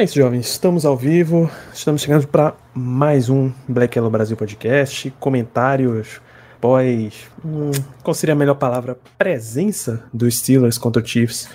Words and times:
É 0.00 0.04
isso, 0.04 0.16
jovens. 0.16 0.52
Estamos 0.52 0.86
ao 0.86 0.96
vivo. 0.96 1.50
Estamos 1.74 2.00
chegando 2.00 2.26
para 2.26 2.54
mais 2.72 3.28
um 3.28 3.52
Black 3.68 3.98
Yellow 3.98 4.10
Brasil 4.10 4.34
podcast. 4.34 5.12
Comentários 5.20 6.22
após. 6.56 7.28
Hum, 7.44 7.70
qual 8.02 8.14
seria 8.14 8.32
a 8.32 8.36
melhor 8.36 8.54
palavra? 8.54 8.98
Presença 9.18 10.02
dos 10.10 10.38
Steelers 10.38 10.78
contra 10.78 11.02
o 11.02 11.06
Chiefs 11.06 11.50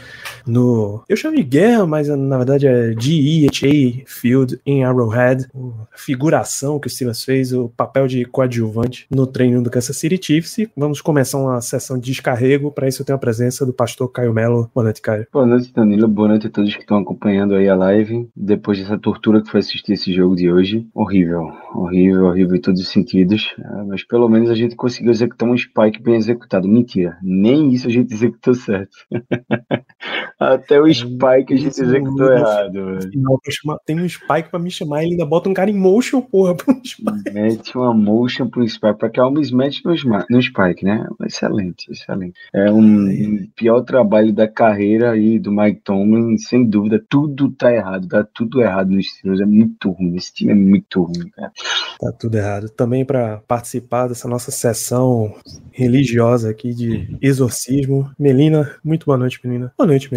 no. 0.48 1.04
Eu 1.08 1.18
chamo 1.18 1.36
de 1.36 1.44
guerra, 1.44 1.86
mas 1.86 2.08
na 2.08 2.38
verdade 2.38 2.68
é 2.68 2.94
GEHA 2.98 4.04
Field 4.06 4.60
em 4.66 4.84
Arrowhead. 4.84 5.48
A 5.94 5.98
figuração 5.98 6.80
que 6.80 6.88
o 6.88 6.90
Steelers 6.90 7.24
fez, 7.24 7.54
o 7.54 7.70
papel 7.70 8.08
de 8.08 8.26
coadjuvante 8.26 9.08
no 9.10 9.26
treino 9.26 9.62
do 9.62 9.70
Kansas 9.70 9.98
City 9.98 10.20
Chiefs. 10.22 10.58
E 10.58 10.70
vamos 10.76 11.02
começar 11.02 11.38
uma 11.38 11.62
sessão 11.62 11.98
de 11.98 12.12
descarrego. 12.12 12.72
Para 12.72 12.88
isso 12.88 13.02
eu 13.02 13.06
tenho 13.06 13.16
a 13.16 13.20
presença 13.20 13.66
do 13.66 13.74
pastor 13.74 14.12
Caio 14.12 14.34
Melo. 14.34 14.70
Boa 14.74 14.84
noite, 14.86 15.02
Caio. 15.02 15.28
Boa 15.32 15.46
noite, 15.46 15.74
Danilo. 15.74 16.08
Boa 16.08 16.30
noite 16.30 16.48
a 16.48 16.50
todos 16.50 16.74
que 16.76 16.82
estão 16.82 16.98
acompanhando 16.98 17.56
aí 17.56 17.68
a 17.68 17.76
live. 17.76 18.30
Depois 18.36 18.80
dessa 18.80 18.98
tortura 18.98 19.42
que 19.42 19.50
foi 19.50 19.60
assistir 19.60 19.94
esse 19.94 20.14
jogo 20.14 20.36
de 20.36 20.52
hoje. 20.52 20.88
Horrível, 20.94 21.52
horrível, 21.74 22.26
horrível 22.26 22.56
em 22.56 22.62
todos 22.62 22.82
os 22.82 22.90
sentidos. 22.90 23.54
Ah, 23.64 23.84
mas 23.88 24.04
pelo 24.04 24.30
menos 24.30 24.50
a 24.50 24.56
gente 24.56 24.76
conseguiu 24.76 25.12
executar 25.12 25.50
um 25.50 25.58
spike 25.58 26.02
bem 26.02 26.16
executado. 26.16 26.68
Mentira, 26.68 27.18
nem 27.22 27.74
isso 27.74 27.88
a 27.88 27.92
gente 27.92 28.14
executou 28.14 28.54
certo. 28.54 28.96
Até 30.40 30.80
o 30.82 30.94
spike 30.94 31.54
a 31.54 31.58
gente 31.58 31.82
executou 31.82 32.32
errado. 32.32 32.74
velho. 32.74 33.12
Pra 33.42 33.52
chamar- 33.52 33.80
tem 33.86 34.00
um 34.00 34.08
Spike 34.10 34.50
pra 34.50 34.60
me 34.60 34.70
chamar, 34.70 35.04
ele 35.04 35.12
ainda 35.12 35.26
bota 35.26 35.50
um 35.50 35.54
cara 35.54 35.70
em 35.70 35.78
motion, 35.78 36.22
porra, 36.22 36.56
pra 36.56 36.74
um 36.74 36.82
Spike. 36.84 37.34
Mete 37.34 37.78
uma 37.78 37.94
motion 37.94 38.48
pro 38.50 38.68
spike, 38.68 38.98
pra 38.98 39.10
criar 39.10 39.28
um 39.28 39.32
mismatch 39.32 39.82
no, 39.86 39.94
no 40.30 40.42
spike, 40.42 40.84
né? 40.84 41.06
Excelente, 41.26 41.90
excelente. 41.92 42.34
É 42.54 42.72
um 42.72 43.48
pior 43.56 43.82
trabalho 43.82 44.34
da 44.34 44.48
carreira 44.48 45.12
aí 45.12 45.40
do 45.40 45.52
Mike 45.52 45.82
Tomlin, 45.84 46.38
sem 46.38 46.66
dúvida. 46.66 47.02
Tudo 47.10 47.50
tá 47.52 47.72
errado, 47.74 48.08
tá 48.08 48.24
tudo 48.34 48.62
errado 48.62 48.90
nos 48.92 49.08
Steelers. 49.08 49.42
É 49.42 49.46
muito 49.46 49.92
ruim. 49.92 50.16
Esse 50.16 50.34
time 50.34 50.52
é 50.52 50.56
muito 50.56 51.02
ruim, 51.04 51.30
cara. 51.36 51.52
Tá 52.00 52.12
tudo 52.12 52.36
errado. 52.38 52.70
Também 52.70 53.06
para 53.06 53.42
participar 53.48 54.08
dessa 54.08 54.28
nossa 54.28 54.52
sessão 54.52 55.34
religiosa 55.72 56.50
aqui 56.50 56.74
de 56.74 57.18
exorcismo. 57.22 58.10
Melina, 58.20 58.72
muito 58.84 59.06
boa 59.06 59.18
noite, 59.18 59.40
Melina. 59.44 59.72
Boa 59.78 59.88
noite, 59.88 60.10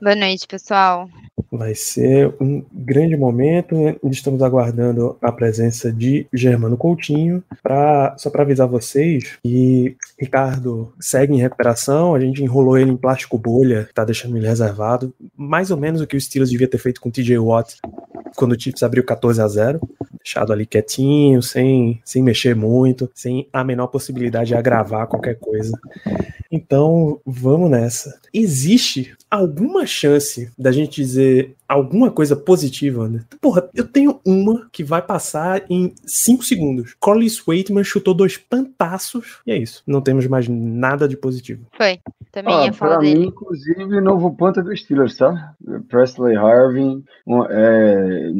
Boa 0.00 0.14
noite, 0.14 0.46
pessoal. 0.46 1.08
Vai 1.50 1.74
ser 1.74 2.34
um 2.40 2.64
grande 2.72 3.16
momento. 3.16 3.74
Estamos 4.04 4.42
aguardando 4.42 5.16
a 5.20 5.30
presença 5.30 5.92
de 5.92 6.26
Germano 6.32 6.76
Coutinho. 6.76 7.42
Pra, 7.62 8.14
só 8.18 8.30
para 8.30 8.42
avisar 8.42 8.66
vocês 8.66 9.38
que 9.42 9.96
Ricardo 10.18 10.92
segue 11.00 11.34
em 11.34 11.40
recuperação. 11.40 12.14
A 12.14 12.20
gente 12.20 12.42
enrolou 12.42 12.78
ele 12.78 12.90
em 12.90 12.96
plástico 12.96 13.38
bolha, 13.38 13.84
que 13.84 13.94
tá 13.94 14.04
deixando 14.04 14.36
ele 14.36 14.46
reservado. 14.46 15.14
Mais 15.36 15.70
ou 15.70 15.76
menos 15.76 16.00
o 16.00 16.06
que 16.06 16.16
o 16.16 16.20
Steelers 16.20 16.50
devia 16.50 16.68
ter 16.68 16.78
feito 16.78 17.00
com 17.00 17.08
o 17.08 17.12
TJ 17.12 17.38
Watt 17.38 17.76
quando 18.36 18.52
o 18.52 18.60
Chiefs 18.60 18.82
abriu 18.82 19.02
14 19.02 19.40
a 19.40 19.48
0 19.48 19.80
deixado 20.26 20.52
ali 20.52 20.66
quietinho, 20.66 21.40
sem, 21.40 22.00
sem 22.04 22.20
mexer 22.20 22.56
muito, 22.56 23.08
sem 23.14 23.48
a 23.52 23.62
menor 23.62 23.86
possibilidade 23.86 24.48
de 24.48 24.56
agravar 24.56 25.06
qualquer 25.06 25.38
coisa. 25.38 25.72
Então, 26.50 27.20
vamos 27.24 27.70
nessa. 27.70 28.18
Existe 28.34 29.14
alguma 29.30 29.86
chance 29.86 30.50
da 30.58 30.72
gente 30.72 31.02
dizer 31.02 31.56
alguma 31.68 32.10
coisa 32.10 32.36
positiva, 32.36 33.08
né? 33.08 33.24
Porra, 33.40 33.68
eu 33.74 33.84
tenho 33.86 34.20
uma 34.24 34.68
que 34.70 34.84
vai 34.84 35.02
passar 35.02 35.64
em 35.68 35.92
5 36.04 36.44
segundos. 36.44 36.94
Corliss 37.00 37.42
Waitman 37.44 37.82
chutou 37.82 38.14
dois 38.14 38.36
pantaços 38.36 39.40
e 39.46 39.52
é 39.52 39.56
isso. 39.56 39.82
Não 39.86 40.00
temos 40.00 40.26
mais 40.26 40.48
nada 40.48 41.08
de 41.08 41.16
positivo. 41.16 41.66
Foi. 41.76 41.98
Também 42.30 42.54
Ó, 42.54 42.64
ia 42.66 42.72
falar 42.72 42.98
pra 42.98 43.04
mim, 43.04 43.14
dele. 43.14 43.26
inclusive, 43.26 44.00
novo 44.00 44.30
ponta 44.36 44.62
do 44.62 44.76
Steelers, 44.76 45.16
tá? 45.16 45.54
Presley 45.88 46.36
Harvin, 46.36 47.02
um, 47.26 47.44
é, 47.44 48.30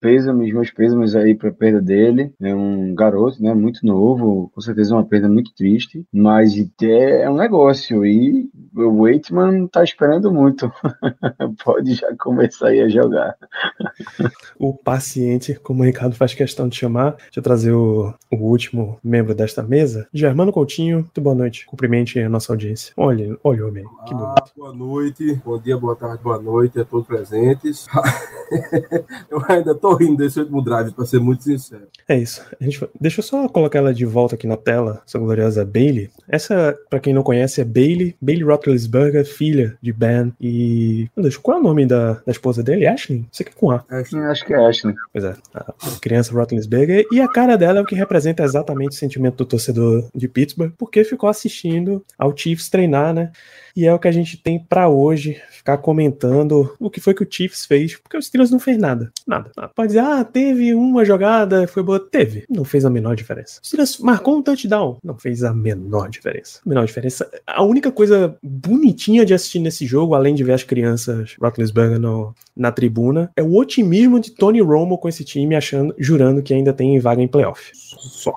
pêsames, 0.00 0.52
meus 0.52 0.70
pêsames 0.70 1.16
aí 1.16 1.34
pra 1.34 1.50
perda 1.50 1.80
dele. 1.80 2.32
É 2.40 2.54
um 2.54 2.94
garoto, 2.94 3.42
né? 3.42 3.54
Muito 3.54 3.84
novo, 3.84 4.50
com 4.54 4.60
certeza 4.60 4.94
uma 4.94 5.04
perda 5.04 5.28
muito 5.28 5.54
triste, 5.54 6.04
mas 6.12 6.52
é, 6.82 7.22
é 7.22 7.30
um 7.30 7.36
negócio. 7.36 8.04
E 8.04 8.48
o 8.76 9.02
Waitman 9.02 9.66
tá 9.68 9.82
esperando 9.82 10.30
muito. 10.36 10.70
Pode 11.64 11.94
já 11.94 12.14
começar 12.16 12.68
aí 12.68 12.80
a 12.82 12.88
jogar. 12.88 13.34
o 14.58 14.72
paciente, 14.74 15.54
como 15.54 15.82
o 15.82 15.86
Ricardo 15.86 16.14
faz 16.14 16.34
questão 16.34 16.68
de 16.68 16.76
chamar. 16.76 17.12
Deixa 17.16 17.38
eu 17.38 17.42
trazer 17.42 17.72
o, 17.72 18.14
o 18.30 18.36
último 18.36 18.98
membro 19.02 19.34
desta 19.34 19.62
mesa. 19.62 20.06
Germano 20.12 20.52
Coutinho, 20.52 20.98
muito 20.98 21.20
boa 21.20 21.34
noite. 21.34 21.66
Cumprimente 21.66 22.18
a 22.20 22.28
nossa 22.28 22.52
audiência. 22.52 22.92
Olha, 22.96 23.36
olha 23.42 23.64
o 23.64 23.68
homem, 23.68 23.84
que 24.06 24.14
Ah, 24.14 24.16
bonito. 24.16 24.52
boa 24.56 24.72
noite, 24.74 25.40
bom 25.44 25.58
dia, 25.58 25.76
boa 25.76 25.96
tarde, 25.96 26.22
boa 26.22 26.40
noite 26.40 26.78
a 26.80 26.84
todos 26.84 27.06
presentes. 27.06 27.86
eu 29.30 29.42
ainda 29.48 29.74
tô 29.74 29.94
rindo 29.94 30.16
desse 30.18 30.38
último 30.40 30.62
drive, 30.62 30.92
para 30.92 31.04
ser 31.06 31.20
muito 31.20 31.42
sincero. 31.44 31.86
É 32.08 32.16
isso. 32.16 32.44
A 32.60 32.64
gente, 32.64 32.86
deixa 33.00 33.20
eu 33.20 33.24
só 33.24 33.48
colocar 33.48 33.78
ela 33.78 33.94
de 33.94 34.04
volta 34.04 34.34
aqui 34.34 34.46
na 34.46 34.56
tela, 34.56 35.02
essa 35.06 35.18
gloriosa 35.18 35.64
Bailey. 35.64 36.10
Essa, 36.28 36.76
pra 36.90 37.00
quem 37.00 37.14
não 37.14 37.22
conhece, 37.22 37.60
é 37.60 37.64
Bailey, 37.64 38.16
Bailey 38.20 38.44
Roethlisberger, 38.44 39.24
filha 39.24 39.76
de 39.80 39.92
Ben. 39.92 40.25
E. 40.40 41.08
Meu 41.16 41.22
Deus, 41.22 41.36
qual 41.36 41.58
é 41.58 41.60
o 41.60 41.62
nome 41.62 41.86
da, 41.86 42.14
da 42.14 42.32
esposa 42.32 42.62
dele? 42.62 42.86
Ashley? 42.86 43.26
Isso 43.30 43.42
aqui 43.42 43.52
é 43.54 43.58
com 43.58 43.70
A. 43.70 43.84
Ashton, 43.88 44.18
Acho 44.18 44.44
que 44.44 44.54
é 44.54 44.66
Ashley. 44.66 44.94
Pois 45.12 45.24
é, 45.24 45.34
a 45.54 46.00
criança 46.00 46.32
Roethlisberger. 46.32 47.06
E 47.10 47.20
a 47.20 47.28
cara 47.28 47.56
dela 47.56 47.78
é 47.78 47.82
o 47.82 47.86
que 47.86 47.94
representa 47.94 48.42
exatamente 48.42 48.92
o 48.92 48.98
sentimento 48.98 49.36
do 49.36 49.46
torcedor 49.46 50.08
de 50.14 50.28
Pittsburgh, 50.28 50.72
porque 50.76 51.04
ficou 51.04 51.28
assistindo 51.28 52.04
ao 52.18 52.36
Chiefs 52.36 52.68
treinar, 52.68 53.14
né? 53.14 53.30
E 53.76 53.86
é 53.86 53.92
o 53.92 53.98
que 53.98 54.08
a 54.08 54.12
gente 54.12 54.38
tem 54.38 54.58
pra 54.58 54.88
hoje, 54.88 55.40
ficar 55.50 55.76
comentando 55.76 56.74
o 56.80 56.88
que 56.88 56.98
foi 56.98 57.12
que 57.12 57.22
o 57.22 57.28
Chiefs 57.28 57.66
fez, 57.66 57.94
porque 57.94 58.16
o 58.16 58.22
Steelers 58.22 58.50
não 58.50 58.58
fez 58.58 58.78
nada. 58.78 59.12
Nada. 59.26 59.50
nada. 59.54 59.70
Pode 59.74 59.88
dizer, 59.88 60.00
ah, 60.00 60.24
teve 60.24 60.72
uma 60.72 61.04
jogada, 61.04 61.68
foi 61.68 61.82
boa. 61.82 62.00
Teve. 62.00 62.44
Não 62.48 62.64
fez 62.64 62.86
a 62.86 62.90
menor 62.90 63.14
diferença. 63.14 63.60
O 63.62 63.66
Steelers 63.66 63.98
marcou 63.98 64.38
um 64.38 64.42
touchdown. 64.42 64.96
Não 65.04 65.18
fez 65.18 65.44
a 65.44 65.52
menor 65.52 66.08
diferença. 66.08 66.60
A 66.64 66.68
menor 66.68 66.86
diferença. 66.86 67.30
A 67.46 67.62
única 67.62 67.92
coisa 67.92 68.34
bonitinha 68.42 69.26
de 69.26 69.34
assistir 69.34 69.58
nesse 69.58 69.84
jogo, 69.84 70.14
além 70.16 70.34
de 70.34 70.44
ver 70.44 70.52
as 70.52 70.62
crianças 70.62 71.36
Roethlisberger 71.40 71.98
no, 71.98 72.34
na 72.56 72.72
tribuna, 72.72 73.30
é 73.36 73.42
o 73.42 73.54
otimismo 73.56 74.18
de 74.18 74.30
Tony 74.32 74.60
Romo 74.60 74.98
com 74.98 75.08
esse 75.08 75.24
time, 75.24 75.54
achando, 75.54 75.94
jurando 75.98 76.42
que 76.42 76.54
ainda 76.54 76.72
tem 76.72 76.98
vaga 76.98 77.22
em 77.22 77.28
playoff. 77.28 77.70
Só. 77.74 78.34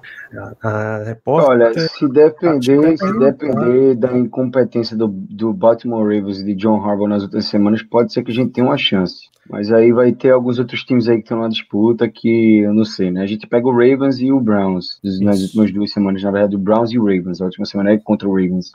A, 0.62 0.68
a 0.68 1.04
repórter. 1.04 1.50
Olha, 1.50 1.74
se 1.74 2.08
depender, 2.08 2.62
se 2.62 3.04
Acho 3.04 3.14
que 3.14 3.20
depender 3.20 3.96
da 3.96 4.16
incompetência 4.18 4.96
do, 4.96 5.08
do 5.08 5.52
Baltimore 5.54 6.04
Ravens 6.04 6.42
e 6.42 6.46
de 6.46 6.56
John 6.56 6.84
Harbaugh 6.84 7.08
nas 7.08 7.24
outras 7.24 7.46
semanas, 7.46 7.82
pode 7.82 8.14
ser 8.14 8.24
que 8.24 8.32
a 8.32 8.34
gente 8.34 8.52
tenha 8.52 8.68
uma 8.68 8.78
chance. 8.78 9.30
Mas 9.50 9.72
aí 9.72 9.92
vai 9.92 10.12
ter 10.12 10.30
alguns 10.30 10.60
outros 10.60 10.84
times 10.84 11.08
aí 11.08 11.18
que 11.18 11.24
estão 11.24 11.40
na 11.40 11.48
disputa 11.48 12.08
que 12.08 12.60
eu 12.60 12.72
não 12.72 12.86
sei, 12.86 13.10
né? 13.10 13.24
A 13.24 13.26
gente 13.26 13.48
pega 13.48 13.68
o 13.68 13.72
Ravens 13.72 14.20
e 14.20 14.32
o 14.32 14.40
Browns 14.40 15.00
nas 15.22 15.40
Isso. 15.40 15.46
últimas 15.46 15.72
duas 15.72 15.92
semanas, 15.92 16.22
na 16.22 16.30
verdade, 16.30 16.56
o 16.56 16.60
Browns 16.60 16.92
e 16.92 17.00
o 17.00 17.04
Ravens. 17.04 17.42
A 17.42 17.46
última 17.46 17.66
semana 17.66 17.92
é 17.92 17.98
contra 17.98 18.30
o 18.30 18.32
Ravens. 18.32 18.72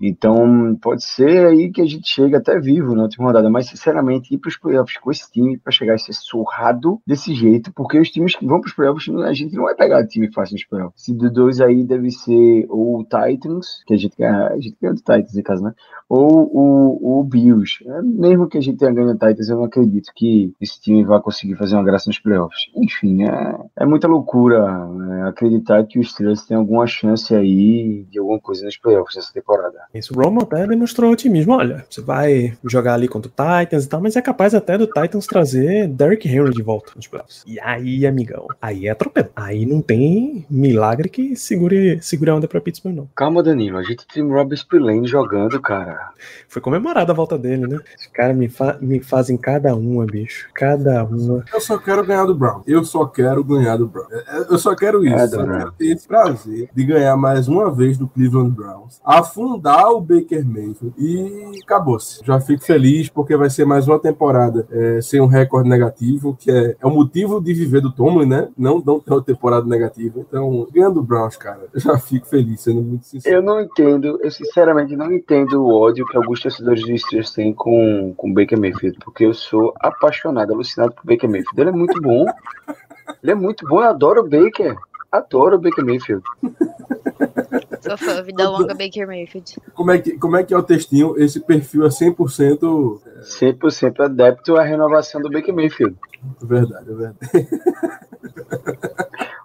Então, 0.00 0.76
pode 0.80 1.04
ser 1.04 1.46
aí 1.46 1.70
que 1.70 1.80
a 1.80 1.86
gente 1.86 2.08
chegue 2.08 2.36
até 2.36 2.58
vivo 2.58 2.94
na 2.94 3.02
última 3.02 3.26
rodada, 3.26 3.50
mas 3.50 3.66
sinceramente, 3.66 4.34
ir 4.34 4.38
para 4.38 4.48
os 4.48 4.56
playoffs 4.56 4.96
com 4.98 5.10
esse 5.10 5.30
time 5.30 5.58
para 5.58 5.72
chegar 5.72 5.94
a 5.94 5.98
ser 5.98 6.12
surrado 6.12 7.00
desse 7.06 7.34
jeito, 7.34 7.72
porque 7.72 7.98
os 7.98 8.10
times 8.10 8.36
que 8.36 8.46
vão 8.46 8.60
para 8.60 8.68
os 8.68 8.74
playoffs, 8.74 9.08
a 9.08 9.32
gente 9.32 9.54
não 9.54 9.64
vai 9.64 9.74
pegar 9.74 10.06
time 10.06 10.32
fácil 10.32 10.54
nos 10.54 10.64
playoffs. 10.64 11.02
Se 11.02 11.12
de 11.12 11.28
dois 11.30 11.60
aí 11.60 11.84
deve 11.84 12.10
ser 12.10 12.66
ou 12.68 13.00
o 13.00 13.04
Titans, 13.04 13.82
que 13.86 13.94
a 13.94 13.96
gente 13.96 14.22
a 14.22 14.58
gente 14.58 14.76
ganha 14.80 14.94
do 14.94 15.00
Titans 15.00 15.36
em 15.36 15.42
casa, 15.42 15.62
né? 15.62 15.74
Ou 16.08 16.50
o, 16.52 17.20
o 17.20 17.24
Bills. 17.24 17.84
É, 17.86 18.02
mesmo 18.02 18.48
que 18.48 18.58
a 18.58 18.60
gente 18.60 18.78
tenha 18.78 18.92
ganho 18.92 19.08
do 19.08 19.18
Titans, 19.18 19.48
eu 19.48 19.56
não 19.56 19.64
acredito 19.64 20.10
que 20.14 20.52
esse 20.60 20.80
time 20.80 21.04
vai 21.04 21.20
conseguir 21.20 21.56
fazer 21.56 21.76
uma 21.76 21.84
graça 21.84 22.08
nos 22.08 22.18
playoffs. 22.18 22.70
Enfim, 22.74 23.24
é, 23.24 23.58
é 23.76 23.86
muita 23.86 24.08
loucura 24.08 24.86
né, 24.86 25.28
acreditar 25.28 25.84
que 25.84 25.98
os 25.98 26.10
Steelers 26.12 26.46
têm 26.46 26.56
alguma 26.56 26.86
chance 26.86 27.34
aí 27.34 28.06
de 28.10 28.18
alguma 28.18 28.40
coisa 28.40 28.64
nos 28.64 28.76
playoffs 28.76 29.16
nessa 29.16 29.32
temporada. 29.32 29.78
Isso, 29.94 30.12
o 30.16 30.22
Romo 30.22 30.42
até 30.42 30.66
demonstrou 30.66 31.10
otimismo. 31.10 31.54
Olha, 31.54 31.84
você 31.88 32.00
vai 32.00 32.56
jogar 32.64 32.94
ali 32.94 33.08
contra 33.08 33.30
o 33.30 33.62
Titans 33.62 33.84
e 33.84 33.88
tal, 33.88 34.00
mas 34.00 34.16
é 34.16 34.22
capaz 34.22 34.54
até 34.54 34.76
do 34.76 34.86
Titans 34.86 35.26
trazer 35.26 35.88
Derrick 35.88 36.28
Henry 36.28 36.50
de 36.50 36.62
volta 36.62 36.92
nos 36.94 37.06
playoffs. 37.06 37.42
E 37.46 37.58
aí, 37.60 38.06
amigão, 38.06 38.46
aí 38.60 38.86
é 38.86 38.90
atropelo. 38.90 39.28
Aí 39.34 39.64
não 39.64 39.80
tem 39.80 40.44
milagre 40.50 41.08
que 41.08 41.34
segure, 41.36 41.98
segure 42.02 42.30
a 42.30 42.34
onda 42.34 42.46
pra 42.46 42.60
Pittsburgh, 42.60 42.94
não. 42.94 43.08
Calma, 43.16 43.42
Danilo. 43.42 43.78
A 43.78 43.82
gente 43.82 44.06
tem 44.06 44.22
Rob 44.28 44.54
Spillane 44.56 45.06
jogando, 45.06 45.60
cara. 45.60 46.10
Foi 46.48 46.60
comemorada 46.60 47.12
a 47.12 47.14
volta 47.14 47.38
dele, 47.38 47.66
né? 47.66 47.78
Os 47.98 48.06
caras 48.08 48.36
me, 48.36 48.48
fa 48.48 48.76
me 48.80 49.00
fazem 49.00 49.36
cada 49.36 49.74
uma, 49.74 50.04
bicho. 50.04 50.48
Cada 50.54 51.02
uma. 51.04 51.44
Eu 51.52 51.60
só 51.60 51.78
quero 51.78 52.04
ganhar 52.04 52.26
do 52.26 52.34
Brown. 52.34 52.62
Eu 52.66 52.84
só 52.84 53.06
quero 53.06 53.42
ganhar 53.42 53.76
do 53.76 53.86
Brown. 53.88 54.06
É, 54.10 54.38
Eu 54.50 54.58
só 54.58 54.74
quero 54.74 55.04
isso. 55.04 55.14
É, 55.16 55.26
Brown. 55.28 55.58
quero 55.58 55.72
ter 55.72 55.86
esse 55.86 56.06
prazer 56.06 56.68
de 56.74 56.84
ganhar 56.84 57.16
mais 57.16 57.48
uma 57.48 57.70
vez 57.74 57.96
do 57.96 58.06
Cleveland 58.06 58.50
Browns, 58.54 59.00
afundar 59.04 59.77
o 59.86 60.00
Baker 60.00 60.44
Mayfield 60.46 60.94
e 60.98 61.60
acabou-se. 61.62 62.20
Já 62.24 62.40
fico 62.40 62.64
feliz 62.64 63.08
porque 63.08 63.36
vai 63.36 63.50
ser 63.50 63.64
mais 63.64 63.86
uma 63.86 63.98
temporada 63.98 64.66
é, 64.70 65.00
sem 65.00 65.20
um 65.20 65.26
recorde 65.26 65.68
negativo, 65.68 66.36
que 66.38 66.50
é, 66.50 66.76
é 66.80 66.86
o 66.86 66.90
motivo 66.90 67.40
de 67.40 67.52
viver 67.54 67.80
do 67.80 67.92
Tomlin, 67.92 68.26
né? 68.26 68.48
Não, 68.56 68.82
não 68.84 69.00
ter 69.00 69.12
uma 69.12 69.22
temporada 69.22 69.66
negativa. 69.66 70.20
Então, 70.20 70.66
ganhando 70.72 70.94
do 70.94 71.02
Browns, 71.02 71.36
cara, 71.36 71.66
já 71.74 71.98
fico 71.98 72.26
feliz, 72.26 72.60
sendo 72.60 72.82
muito 72.82 73.06
sincero. 73.06 73.36
Eu 73.36 73.42
não 73.42 73.60
entendo, 73.60 74.18
eu 74.22 74.30
sinceramente 74.30 74.96
não 74.96 75.12
entendo 75.12 75.62
o 75.62 75.74
ódio 75.74 76.06
que 76.06 76.16
alguns 76.16 76.40
torcedores 76.40 76.84
dos 76.84 77.00
Steelers 77.02 77.32
têm 77.32 77.52
com 77.52 78.14
com 78.16 78.30
o 78.30 78.34
Baker 78.34 78.58
Mayfield, 78.58 78.98
porque 79.04 79.24
eu 79.24 79.34
sou 79.34 79.72
apaixonado, 79.80 80.52
alucinado 80.52 80.92
por 80.92 81.04
Baker 81.04 81.28
Mayfield. 81.28 81.60
Ele 81.60 81.70
é 81.70 81.72
muito 81.72 82.00
bom. 82.00 82.26
Ele 83.22 83.32
é 83.32 83.34
muito 83.34 83.66
bom, 83.66 83.80
eu 83.80 83.88
adoro 83.88 84.22
o 84.22 84.28
Baker. 84.28 84.76
Adoro 85.10 85.56
o 85.56 85.60
Baker 85.60 85.84
Mayfield. 85.84 86.22
Sou 87.80 87.96
fã, 87.96 88.22
vida 88.22 88.48
longa 88.48 88.74
Baker 88.74 89.06
Mayfield. 89.06 89.56
Como 89.74 89.90
é, 89.90 89.98
que, 89.98 90.18
como 90.18 90.36
é 90.36 90.44
que 90.44 90.52
é 90.52 90.56
o 90.56 90.62
textinho? 90.62 91.14
Esse 91.18 91.40
perfil 91.40 91.86
é 91.86 91.88
100% 91.88 93.00
100% 93.22 94.00
adepto 94.00 94.56
à 94.56 94.62
renovação 94.62 95.20
do 95.20 95.30
Baker 95.30 95.54
Mayfield. 95.54 95.96
verdade, 96.42 96.90
é 96.90 96.94
verdade. 96.94 97.16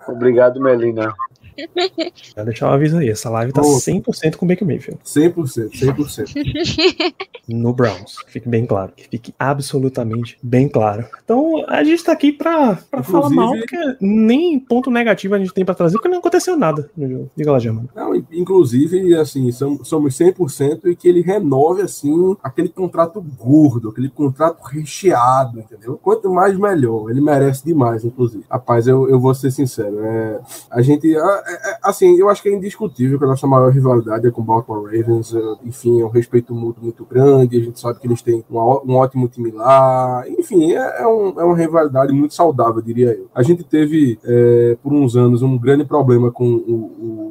Obrigado, 0.08 0.62
Melina. 0.62 1.14
Já 2.36 2.44
deixar 2.44 2.70
um 2.70 2.74
aviso 2.74 2.98
aí. 2.98 3.10
Essa 3.10 3.30
live 3.30 3.52
tá 3.54 3.62
Ô. 3.62 3.78
100% 3.78 4.36
com 4.36 4.48
Baker 4.48 4.68
Mayfield. 4.68 5.00
100%, 5.06 5.70
100%. 5.72 7.14
No 7.46 7.74
Browns. 7.74 8.16
Fique 8.28 8.48
bem 8.48 8.66
claro. 8.66 8.94
Que 8.96 9.04
fique 9.10 9.36
absolutamente 9.38 10.38
bem 10.42 10.70
claro. 10.70 11.06
Então, 11.26 11.66
a 11.68 11.84
gente 11.84 12.02
tá 12.02 12.14
aqui 12.14 12.32
pra, 12.32 12.78
pra 12.90 13.04
falar 13.04 13.30
mal, 13.30 13.52
porque 13.52 13.76
nem 14.00 14.58
ponto 14.58 14.90
negativo 14.90 15.36
a 15.36 15.40
gente 15.40 15.54
tem 15.54 15.66
pra 15.66 15.76
trazer, 15.76 15.96
porque 15.98 16.08
não 16.08 16.20
aconteceu 16.20 16.56
nada 16.58 16.90
no 16.96 17.06
jogo. 17.06 17.32
Diga 17.36 17.52
lá, 17.52 17.60
Germano. 17.60 17.90
Não, 17.94 18.16
inclusive, 18.32 19.14
assim, 19.18 19.52
som- 19.52 19.84
somos 19.84 20.16
100% 20.18 20.86
e 20.90 20.96
que 20.96 21.06
ele 21.06 21.20
renove, 21.22 21.82
assim, 21.82 22.34
aquele 22.42 22.70
contrato 22.70 23.22
gordo, 23.22 23.90
aquele 23.90 24.08
contrato 24.10 24.62
recheado, 24.64 25.60
entendeu? 25.60 26.00
Quanto 26.02 26.32
mais, 26.32 26.58
melhor. 26.58 27.10
Ele 27.10 27.20
merece 27.20 27.66
demais, 27.66 28.06
inclusive. 28.06 28.46
Rapaz, 28.50 28.88
eu, 28.88 29.10
eu 29.10 29.20
vou 29.20 29.34
ser 29.36 29.52
sincero. 29.52 30.00
É, 30.02 30.40
a 30.72 30.82
gente, 30.82 31.14
é- 31.14 31.43
é- 31.48 31.78
assim, 31.84 32.18
eu 32.18 32.30
acho 32.30 32.42
que 32.42 32.50
é 32.50 32.54
indiscutível 32.54 33.18
que 33.18 33.26
a 33.26 33.28
nossa 33.28 33.46
maior 33.48 33.72
rivalidade 33.72 34.28
é 34.28 34.32
com 34.32 34.42
o 34.42 34.44
Baltimore 34.44 34.86
Ravens. 34.86 35.34
é, 35.34 35.40
enfim, 35.66 36.02
é 36.02 36.06
um 36.06 36.10
respeito 36.10 36.54
mútuo 36.54 36.84
muito 36.84 37.06
grande. 37.06 37.58
A 37.58 37.64
gente 37.64 37.80
sabe 37.80 38.00
que 38.00 38.08
eles 38.08 38.22
têm 38.22 38.44
um, 38.50 38.58
um 38.58 38.96
ótimo 38.96 39.28
time 39.28 39.52
lá. 39.52 40.24
Enfim, 40.28 40.72
é, 40.74 41.02
é 41.02 41.08
um- 41.08 41.40
é 41.40 41.44
uma 41.44 41.56
rivalidade 41.58 42.12
muito 42.14 42.34
saudável, 42.34 42.82
diria 42.82 43.12
eu. 43.14 43.28
A 43.34 43.44
gente 43.44 43.64
teve, 43.64 44.20
é, 44.24 44.78
por 44.82 44.94
uns 44.94 45.16
anos, 45.16 45.42
um 45.42 45.58
grande 45.58 45.86
problema 45.86 46.32
com 46.32 46.46
o, 46.46 46.74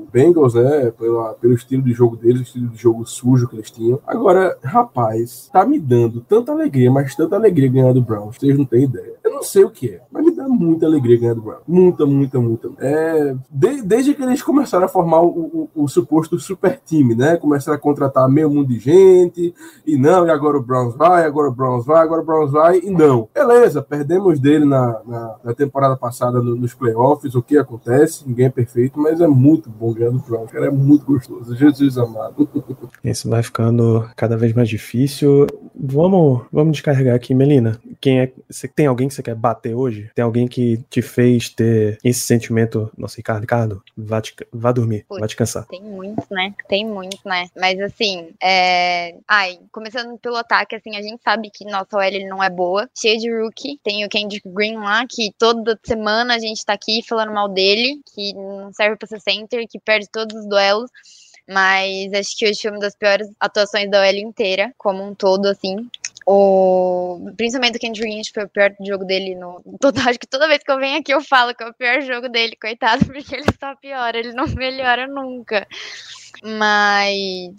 o 0.05 0.07
Bengals, 0.13 0.55
né? 0.55 0.91
Pela, 0.99 1.35
pelo 1.35 1.55
estilo 1.55 1.83
de 1.83 1.93
jogo 1.93 2.17
deles, 2.17 2.41
o 2.41 2.43
estilo 2.43 2.69
de 2.69 2.77
jogo 2.81 3.07
sujo 3.07 3.49
que 3.49 3.57
eles 3.57 3.71
tinham. 3.71 3.99
Agora, 4.07 4.57
rapaz, 4.63 5.49
tá 5.53 5.65
me 5.65 5.79
dando 5.79 6.21
tanta 6.21 6.53
alegria, 6.53 6.91
mas 6.91 7.15
tanta 7.15 7.37
alegria 7.37 7.71
ganhar 7.71 7.93
do 7.93 8.03
Browns. 8.03 8.37
Vocês 8.37 8.57
não 8.59 8.65
têm 8.65 8.85
ideia. 8.85 9.15
Eu 9.25 9.31
não 9.33 9.43
sei 9.43 9.65
o 9.65 9.71
que 9.71 9.89
é, 9.91 10.01
mas 10.11 10.25
me 10.25 10.31
dá 10.35 10.47
muita 10.49 10.87
alegria 10.87 11.19
ganhar 11.19 11.35
do 11.35 11.41
Browns. 11.43 11.63
Muita, 11.67 12.05
muita, 12.07 12.39
muita. 12.41 12.71
É, 12.79 13.35
de- 13.51 13.83
desde 14.03 14.15
que 14.15 14.23
eles 14.23 14.43
começaram 14.43 14.85
a 14.85 14.89
formar 14.89 15.21
o, 15.23 15.29
o- 15.75 15.85
o 15.85 15.89
suposto 15.89 16.39
super 16.39 16.81
time, 16.85 17.15
né? 17.15 17.37
Começaram 17.37 17.77
a 17.77 17.81
contratar 17.81 18.29
meio 18.29 18.51
mundo 18.51 18.69
de 18.69 18.79
gente, 18.79 19.55
e 19.87 19.97
não, 19.97 20.27
e 20.27 20.31
agora 20.31 20.59
o 20.59 20.63
Browns 20.63 20.95
vai, 20.97 21.25
agora 21.25 21.49
o 21.49 21.53
Browns 21.55 21.87
vai, 21.87 22.03
agora 22.03 22.21
o 22.21 22.25
Browns 22.25 22.51
vai, 22.51 22.79
e 22.81 22.91
não. 22.91 23.29
Beleza, 23.33 23.81
perdemos 23.81 24.41
dele 24.41 24.65
na, 24.65 25.01
na, 25.07 25.37
na 25.45 25.55
temporada 25.55 25.97
passada 25.97 26.41
no- 26.43 26.57
nos 26.57 26.75
playoffs, 26.75 27.35
o 27.35 27.43
que 27.43 27.57
acontece, 27.57 28.25
ninguém 28.27 28.47
é 28.47 28.51
perfeito, 28.51 28.99
mas 28.99 29.21
é 29.21 29.27
muito 29.29 29.71
bom 29.71 29.93
ganhar 29.93 30.11
do 30.11 30.19
Browns, 30.19 30.51
cara, 30.51 30.67
é 30.67 30.71
muito 30.71 31.05
gostoso. 31.07 31.55
Jesus 31.57 31.97
amado. 31.97 32.49
Isso 33.05 33.29
vai 33.29 33.43
ficando 33.43 34.09
cada 34.17 34.37
vez 34.37 34.53
mais 34.53 34.69
difícil. 34.69 35.47
Vamos, 35.75 36.43
vamos 36.53 36.73
descarregar 36.73 37.15
aqui, 37.15 37.35
Melina. 37.35 37.79
Quem 38.01 38.21
é? 38.21 38.33
Você 38.51 38.67
tem 38.69 38.87
alguém 38.87 39.09
que 39.09 39.15
você 39.15 39.23
quer 39.23 39.35
bater 39.35 39.75
hoje? 39.75 40.11
Tem 40.15 40.25
alguém 40.25 40.47
que 40.47 40.79
te 40.91 41.01
fez 41.03 41.49
ter 41.49 41.99
esse 42.05 42.21
sentimento? 42.21 42.91
Nossa, 42.97 43.17
Ricardo, 43.17 43.41
Ricardo, 43.43 43.83
vá, 44.03 44.21
te- 44.21 44.35
vá 44.53 44.73
dormir, 44.73 45.05
Putz. 45.09 45.21
vá 45.21 45.27
descansar. 45.27 45.67
Tem 45.67 45.83
muitos, 45.83 46.29
né? 46.29 46.55
Tem 46.69 46.87
muitos, 46.87 47.23
né? 47.25 47.47
Mas 47.57 47.81
assim, 47.81 48.31
é... 48.43 49.17
Ai, 49.29 49.59
começando 49.71 50.19
pelo 50.19 50.37
ataque, 50.37 50.75
assim, 50.77 50.97
a 50.97 51.03
gente 51.03 51.23
sabe 51.23 51.51
que 51.51 51.65
nossa 51.65 51.97
OL 51.97 52.29
não 52.29 52.43
é 52.43 52.51
boa. 52.51 52.89
Cheio 52.97 53.19
de 53.19 53.31
rookie. 53.31 53.79
Tem 53.83 54.05
o 54.05 54.09
Kendrick 54.09 54.49
Green 54.49 54.77
lá, 54.77 55.07
que 55.09 55.33
toda 55.39 55.79
semana 55.85 56.35
a 56.35 56.39
gente 56.39 56.65
tá 56.65 56.73
aqui 56.73 57.03
falando 57.07 57.33
mal 57.33 57.49
dele, 57.49 58.01
que 58.15 58.33
não 58.35 58.73
serve 58.73 58.97
pra 58.97 59.09
ser 59.09 59.21
center, 59.21 59.67
que 59.69 59.79
perde 59.79 60.09
todos 60.11 60.37
os 60.37 60.47
duelos. 60.49 60.91
Mas 61.49 62.13
acho 62.15 62.39
que 62.39 62.47
hoje 62.49 62.61
foi 62.63 62.71
uma 62.71 62.79
das 62.81 62.95
piores 62.95 63.29
atuações 63.41 63.91
da 63.91 64.01
OL 64.01 64.15
inteira, 64.17 64.73
como 64.79 65.03
um 65.03 65.15
todo, 65.15 65.47
assim. 65.47 65.89
O... 66.27 67.33
Principalmente 67.37 67.77
o 67.77 67.81
Kendrick 67.81 68.07
Green, 68.07 68.21
acho 68.21 68.33
que 68.33 68.41
foi 68.41 68.45
o 68.45 68.49
pior 68.49 68.75
jogo 68.87 69.05
dele 69.05 69.35
no. 69.35 69.63
Todo, 69.81 69.99
acho 69.99 70.19
que 70.19 70.27
toda 70.27 70.49
vez 70.49 70.63
que 70.63 70.71
eu 70.71 70.79
venho 70.79 70.99
aqui 70.99 71.13
eu 71.13 71.21
falo 71.21 71.55
que 71.55 71.63
é 71.63 71.69
o 71.69 71.75
pior 71.75 72.01
jogo 72.03 72.29
dele, 72.29 72.57
coitado, 72.61 73.05
porque 73.07 73.35
ele 73.35 73.47
só 73.59 73.75
piora, 73.77 74.19
ele 74.19 74.33
não 74.33 74.47
melhora 74.47 75.07
nunca. 75.07 75.67
Mas 76.43 77.55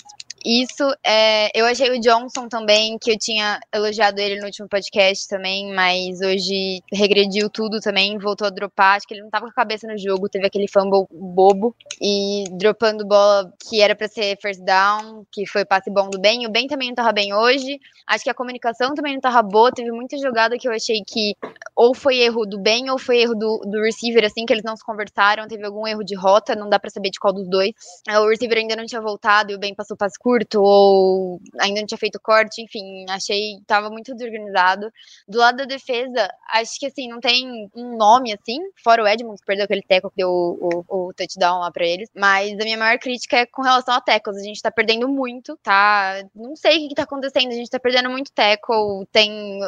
isso, 0.45 0.83
é, 1.05 1.49
eu 1.57 1.65
achei 1.65 1.89
o 1.89 1.99
Johnson 1.99 2.47
também, 2.47 2.97
que 2.99 3.11
eu 3.11 3.17
tinha 3.17 3.59
elogiado 3.73 4.19
ele 4.19 4.39
no 4.39 4.45
último 4.45 4.67
podcast 4.67 5.27
também, 5.27 5.73
mas 5.73 6.19
hoje 6.21 6.81
regrediu 6.91 7.49
tudo 7.49 7.79
também, 7.79 8.17
voltou 8.17 8.47
a 8.47 8.49
dropar, 8.49 8.97
acho 8.97 9.07
que 9.07 9.13
ele 9.13 9.23
não 9.23 9.29
tava 9.29 9.45
com 9.45 9.51
a 9.51 9.53
cabeça 9.53 9.87
no 9.87 9.97
jogo, 9.97 10.29
teve 10.29 10.45
aquele 10.45 10.67
fumble 10.67 11.05
bobo 11.11 11.75
e 12.01 12.43
dropando 12.51 13.05
bola 13.05 13.51
que 13.69 13.81
era 13.81 13.95
pra 13.95 14.07
ser 14.07 14.37
first 14.41 14.61
down, 14.63 15.25
que 15.31 15.45
foi 15.47 15.63
passe 15.65 15.89
bom 15.89 16.09
do 16.09 16.19
Ben, 16.19 16.45
o 16.45 16.51
Ben 16.51 16.67
também 16.67 16.89
não 16.89 16.95
tava 16.95 17.13
bem 17.13 17.33
hoje, 17.33 17.79
acho 18.07 18.23
que 18.23 18.29
a 18.29 18.33
comunicação 18.33 18.93
também 18.93 19.13
não 19.13 19.21
tava 19.21 19.41
boa, 19.41 19.71
teve 19.71 19.91
muita 19.91 20.17
jogada 20.17 20.57
que 20.57 20.67
eu 20.67 20.73
achei 20.73 21.01
que 21.07 21.35
ou 21.75 21.93
foi 21.93 22.17
erro 22.19 22.45
do 22.45 22.59
Ben 22.59 22.89
ou 22.89 22.97
foi 22.97 23.21
erro 23.21 23.33
do, 23.33 23.59
do 23.65 23.81
receiver, 23.81 24.23
assim, 24.25 24.45
que 24.45 24.53
eles 24.53 24.63
não 24.63 24.75
se 24.75 24.85
conversaram, 24.85 25.47
teve 25.47 25.65
algum 25.65 25.87
erro 25.87 26.03
de 26.03 26.15
rota, 26.15 26.55
não 26.55 26.69
dá 26.69 26.79
pra 26.79 26.89
saber 26.89 27.09
de 27.09 27.19
qual 27.19 27.33
dos 27.33 27.49
dois. 27.49 27.71
É, 28.07 28.19
O 28.19 28.29
receiver 28.29 28.57
ainda 28.57 28.75
não 28.75 28.85
tinha 28.85 29.01
voltado 29.01 29.51
e 29.51 29.55
o 29.55 29.59
Ben 29.59 29.73
passou 29.73 29.97
passe 29.97 30.17
curto, 30.19 30.32
ou 30.55 31.39
ainda 31.59 31.81
não 31.81 31.87
tinha 31.87 31.97
feito 31.97 32.19
corte, 32.21 32.61
enfim, 32.61 33.05
achei 33.09 33.57
tava 33.67 33.89
muito 33.89 34.13
desorganizado. 34.13 34.91
Do 35.27 35.37
lado 35.37 35.57
da 35.57 35.65
defesa, 35.65 36.29
acho 36.51 36.79
que 36.79 36.87
assim, 36.87 37.07
não 37.07 37.19
tem 37.19 37.69
um 37.75 37.97
nome 37.97 38.33
assim, 38.33 38.59
fora 38.83 39.03
o 39.03 39.07
Edmonds, 39.07 39.41
que 39.41 39.47
perdeu 39.47 39.65
aquele 39.65 39.81
tackle 39.81 40.09
que 40.09 40.17
deu 40.17 40.29
o, 40.29 40.83
o, 40.87 41.07
o 41.07 41.13
touchdown 41.13 41.59
lá 41.59 41.71
pra 41.71 41.85
eles. 41.85 42.09
Mas 42.15 42.53
a 42.59 42.63
minha 42.63 42.77
maior 42.77 42.97
crítica 42.99 43.37
é 43.37 43.45
com 43.45 43.61
relação 43.61 43.95
a 43.95 44.01
tackles. 44.01 44.37
A 44.37 44.43
gente 44.43 44.61
tá 44.61 44.71
perdendo 44.71 45.07
muito, 45.07 45.57
tá? 45.63 46.23
Não 46.35 46.55
sei 46.55 46.77
o 46.77 46.79
que, 46.81 46.87
que 46.89 46.95
tá 46.95 47.03
acontecendo, 47.03 47.49
a 47.51 47.55
gente 47.55 47.69
tá 47.69 47.79
perdendo 47.79 48.09
muito 48.09 48.31
tackle. 48.31 49.05
Tem 49.11 49.59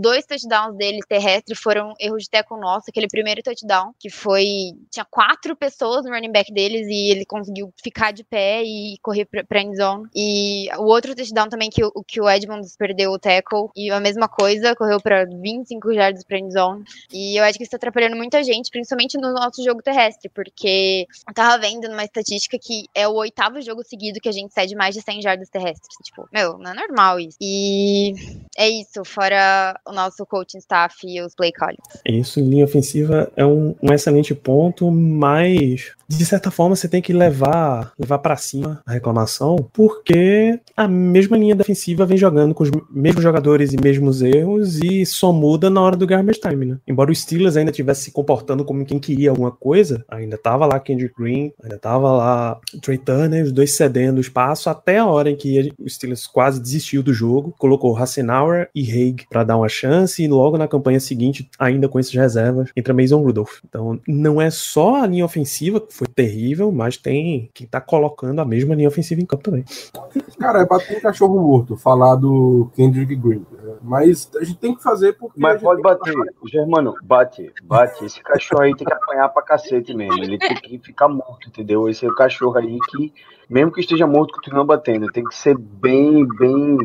dois 0.00 0.24
touchdowns 0.26 0.76
dele 0.76 1.00
terrestres 1.08 1.58
foram 1.58 1.94
erros 2.00 2.24
de 2.24 2.30
tackle 2.30 2.58
nosso. 2.58 2.86
Aquele 2.88 3.08
primeiro 3.08 3.42
touchdown, 3.42 3.92
que 3.98 4.10
foi. 4.10 4.44
Tinha 4.90 5.04
quatro 5.04 5.56
pessoas 5.56 6.04
no 6.04 6.10
running 6.10 6.32
back 6.32 6.52
deles 6.52 6.86
e 6.88 7.10
ele 7.10 7.24
conseguiu 7.24 7.72
ficar 7.82 8.12
de 8.12 8.24
pé 8.24 8.62
e 8.62 8.96
correr 9.02 9.24
pra, 9.24 9.44
pra 9.44 9.60
end 9.60 9.76
zone. 9.76 10.08
E 10.14 10.68
o 10.76 10.84
outro 10.84 11.14
touchdown 11.14 11.48
também 11.48 11.70
que 11.70 11.84
o, 11.84 11.92
que 12.06 12.20
o 12.20 12.28
Edmonds 12.28 12.76
perdeu 12.76 13.10
o 13.10 13.18
tackle. 13.18 13.68
E 13.76 13.90
a 13.90 14.00
mesma 14.00 14.28
coisa, 14.28 14.74
correu 14.76 15.00
pra 15.00 15.24
25 15.24 15.92
yards 15.92 16.24
pra 16.24 16.38
end 16.38 16.52
zone. 16.52 16.84
E 17.12 17.38
eu 17.38 17.44
acho 17.44 17.58
que 17.58 17.64
isso 17.64 17.70
tá 17.70 17.76
atrapalhando 17.76 18.16
muita 18.16 18.42
gente, 18.42 18.70
principalmente 18.70 19.18
no 19.18 19.32
nosso 19.32 19.62
jogo 19.64 19.82
terrestre, 19.82 20.28
porque 20.28 21.06
eu 21.28 21.34
tava 21.34 21.58
vendo 21.58 21.88
numa 21.88 22.04
estatística 22.04 22.58
que 22.58 22.84
é 22.94 23.08
o 23.08 23.14
oitavo 23.14 23.60
jogo 23.60 23.82
seguido 23.84 24.20
que 24.20 24.28
a 24.28 24.32
gente 24.32 24.52
cede 24.52 24.74
mais 24.74 24.94
de 24.94 25.02
100 25.02 25.22
jardas 25.22 25.48
terrestres. 25.48 25.96
Tipo, 26.02 26.28
meu, 26.32 26.58
não 26.58 26.70
é 26.70 26.74
normal 26.74 27.18
isso. 27.18 27.36
E 27.40 28.12
é 28.56 28.68
isso, 28.68 29.04
fora 29.04 29.78
o 29.86 29.92
nosso 29.92 30.24
coaching 30.26 30.58
staff 30.58 30.96
e 31.04 31.20
os 31.20 31.34
play 31.34 31.52
callers. 31.52 31.78
Isso 32.06 32.40
em 32.40 32.48
linha 32.48 32.64
ofensiva 32.64 33.30
é 33.36 33.44
um, 33.44 33.74
um 33.82 33.92
excelente 33.92 34.34
ponto, 34.34 34.90
mas 34.90 35.92
de 36.08 36.24
certa 36.24 36.50
forma 36.50 36.76
você 36.76 36.88
tem 36.88 37.02
que 37.02 37.12
levar 37.12 37.92
levar 37.98 38.18
para 38.18 38.36
cima 38.36 38.82
a 38.86 38.92
reclamação, 38.92 39.56
por 39.72 40.02
Porque 40.04 40.60
a 40.76 40.86
mesma 40.86 41.34
linha 41.34 41.54
defensiva 41.54 42.04
vem 42.04 42.18
jogando 42.18 42.54
com 42.54 42.62
os 42.62 42.70
mesmos 42.90 43.22
jogadores 43.22 43.72
e 43.72 43.80
mesmos 43.80 44.20
erros 44.20 44.78
e 44.82 45.06
só 45.06 45.32
muda 45.32 45.70
na 45.70 45.80
hora 45.80 45.96
do 45.96 46.06
garbage 46.06 46.38
time, 46.38 46.66
né? 46.66 46.78
Embora 46.86 47.10
o 47.10 47.14
Steelers 47.14 47.56
ainda 47.56 47.70
estivesse 47.70 48.02
se 48.02 48.10
comportando 48.10 48.66
como 48.66 48.84
quem 48.84 48.98
queria 48.98 49.30
alguma 49.30 49.50
coisa, 49.50 50.04
ainda 50.06 50.36
tava 50.36 50.66
lá 50.66 50.78
Kendrick 50.78 51.14
Green, 51.18 51.54
ainda 51.62 51.78
tava 51.78 52.12
lá 52.12 52.60
Trey 52.82 52.98
Turner, 52.98 53.44
os 53.44 53.52
dois 53.52 53.72
cedendo 53.72 54.20
espaço 54.20 54.68
até 54.68 54.98
a 54.98 55.06
hora 55.06 55.30
em 55.30 55.36
que 55.36 55.72
o 55.78 55.88
Steelers 55.88 56.26
quase 56.26 56.60
desistiu 56.60 57.02
do 57.02 57.14
jogo, 57.14 57.54
colocou 57.58 57.96
Hassenauer 57.96 58.68
e 58.74 58.82
Haig 58.82 59.24
para 59.30 59.42
dar 59.42 59.56
uma 59.56 59.70
chance 59.70 60.22
e 60.22 60.28
logo 60.28 60.58
na 60.58 60.68
campanha 60.68 61.00
seguinte, 61.00 61.48
ainda 61.58 61.88
com 61.88 61.98
esses 61.98 62.12
reservas, 62.12 62.68
entra 62.76 62.92
Mason 62.92 63.22
Rudolph. 63.22 63.60
Então, 63.66 63.98
não 64.06 64.38
é 64.38 64.50
só 64.50 65.02
a 65.02 65.06
linha 65.06 65.24
ofensiva 65.24 65.80
que 65.80 65.94
foi 65.94 66.08
terrível, 66.08 66.70
mas 66.70 66.98
tem 66.98 67.48
quem 67.54 67.66
tá 67.66 67.80
colocando 67.80 68.40
a 68.40 68.44
mesma 68.44 68.74
linha 68.74 68.88
ofensiva 68.88 69.22
em 69.22 69.26
campo 69.26 69.44
também. 69.44 69.64
Cara, 70.38 70.60
é 70.60 70.66
bater 70.66 70.98
um 70.98 71.00
cachorro 71.00 71.40
morto 71.40 71.76
falar 71.76 72.16
do 72.16 72.70
Kendrick 72.74 73.14
Green. 73.14 73.46
Mas 73.82 74.30
a 74.36 74.44
gente 74.44 74.58
tem 74.58 74.74
que 74.74 74.82
fazer 74.82 75.14
porque. 75.14 75.40
Mas 75.40 75.60
pode 75.60 75.82
bater, 75.82 76.14
Germano, 76.46 76.94
bate, 77.02 77.52
bate. 77.62 78.04
Esse 78.04 78.22
cachorro 78.22 78.62
aí 78.62 78.74
tem 78.76 78.86
que 78.86 78.92
apanhar 78.92 79.28
pra 79.28 79.42
cacete 79.42 79.94
mesmo. 79.94 80.22
Ele 80.22 80.38
tem 80.38 80.56
que 80.56 80.78
ficar 80.78 81.08
morto, 81.08 81.48
entendeu? 81.48 81.88
Esse 81.88 82.04
é 82.04 82.08
o 82.08 82.14
cachorro 82.14 82.58
aí 82.58 82.78
que, 82.88 83.12
mesmo 83.48 83.72
que 83.72 83.80
esteja 83.80 84.06
morto, 84.06 84.34
continua 84.34 84.64
batendo. 84.64 85.06
Tem 85.12 85.24
que 85.24 85.34
ser 85.34 85.56
bem, 85.56 86.26
bem. 86.26 86.78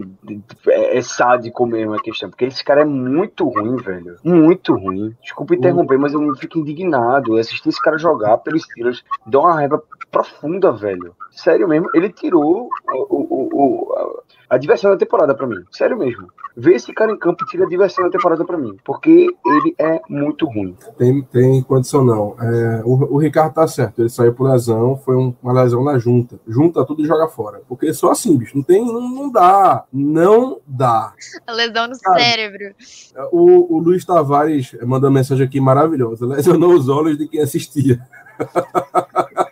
É, 0.67 0.97
é 0.97 1.01
sádico 1.01 1.65
mesmo 1.65 1.93
a 1.93 2.01
questão. 2.01 2.29
Porque 2.29 2.45
esse 2.45 2.63
cara 2.63 2.81
é 2.81 2.85
muito 2.85 3.47
ruim, 3.47 3.77
velho. 3.77 4.17
Muito 4.23 4.73
ruim. 4.75 5.15
Desculpa 5.21 5.55
interromper, 5.55 5.97
mas 5.97 6.13
eu 6.13 6.35
fico 6.35 6.59
indignado. 6.59 7.33
Eu 7.33 7.39
assisti 7.39 7.69
esse 7.69 7.81
cara 7.81 7.97
jogar 7.97 8.37
pelos 8.37 8.63
Steelers. 8.63 9.03
Deu 9.25 9.41
uma 9.41 9.53
raiva 9.53 9.81
profunda, 10.11 10.71
velho. 10.71 11.15
Sério 11.31 11.67
mesmo. 11.67 11.89
Ele 11.93 12.09
tirou 12.09 12.69
o, 12.91 13.15
o, 13.15 13.49
o, 13.53 14.23
a 14.49 14.57
diversão 14.57 14.91
da 14.91 14.97
temporada 14.97 15.33
pra 15.35 15.47
mim. 15.47 15.63
Sério 15.71 15.97
mesmo. 15.97 16.27
Ver 16.57 16.73
esse 16.75 16.91
cara 16.91 17.11
em 17.11 17.17
campo 17.17 17.45
tira 17.45 17.63
a 17.65 17.69
diversão 17.69 18.03
da 18.03 18.09
temporada 18.09 18.43
pra 18.43 18.57
mim. 18.57 18.75
Porque 18.83 19.27
ele 19.45 19.75
é 19.77 20.01
muito 20.09 20.45
ruim. 20.45 20.75
Tem, 20.97 21.21
tem 21.23 21.61
condição 21.63 22.03
não. 22.03 22.35
É, 22.41 22.81
o, 22.83 23.15
o 23.15 23.17
Ricardo 23.17 23.53
tá 23.53 23.67
certo. 23.67 23.99
Ele 24.01 24.09
saiu 24.09 24.33
por 24.33 24.49
lesão. 24.51 24.97
Foi 24.97 25.15
um- 25.15 25.33
uma 25.41 25.53
lesão 25.53 25.83
na 25.83 25.97
junta. 25.97 26.39
Junta 26.47 26.83
tudo 26.85 27.01
e 27.01 27.05
joga 27.05 27.27
fora. 27.29 27.61
Porque 27.69 27.93
só 27.93 28.11
assim, 28.11 28.35
bicho. 28.37 28.57
Não 28.57 28.63
tem. 28.63 28.85
Não, 28.85 28.99
não 29.09 29.31
dá. 29.31 29.85
Não 29.93 30.59
dá. 30.67 31.13
A 31.47 31.51
lesão 31.53 31.87
no 31.87 31.95
Sabe? 31.95 32.19
cérebro. 32.21 32.73
O, 33.31 33.77
o 33.77 33.79
Luiz 33.79 34.03
Tavares 34.03 34.75
manda 34.83 35.07
uma 35.07 35.13
mensagem 35.13 35.45
aqui 35.45 35.61
maravilhosa. 35.61 36.25
Lesionou 36.25 36.73
os 36.73 36.89
olhos 36.89 37.17
de 37.17 37.27
quem 37.27 37.39
assistia. 37.41 38.01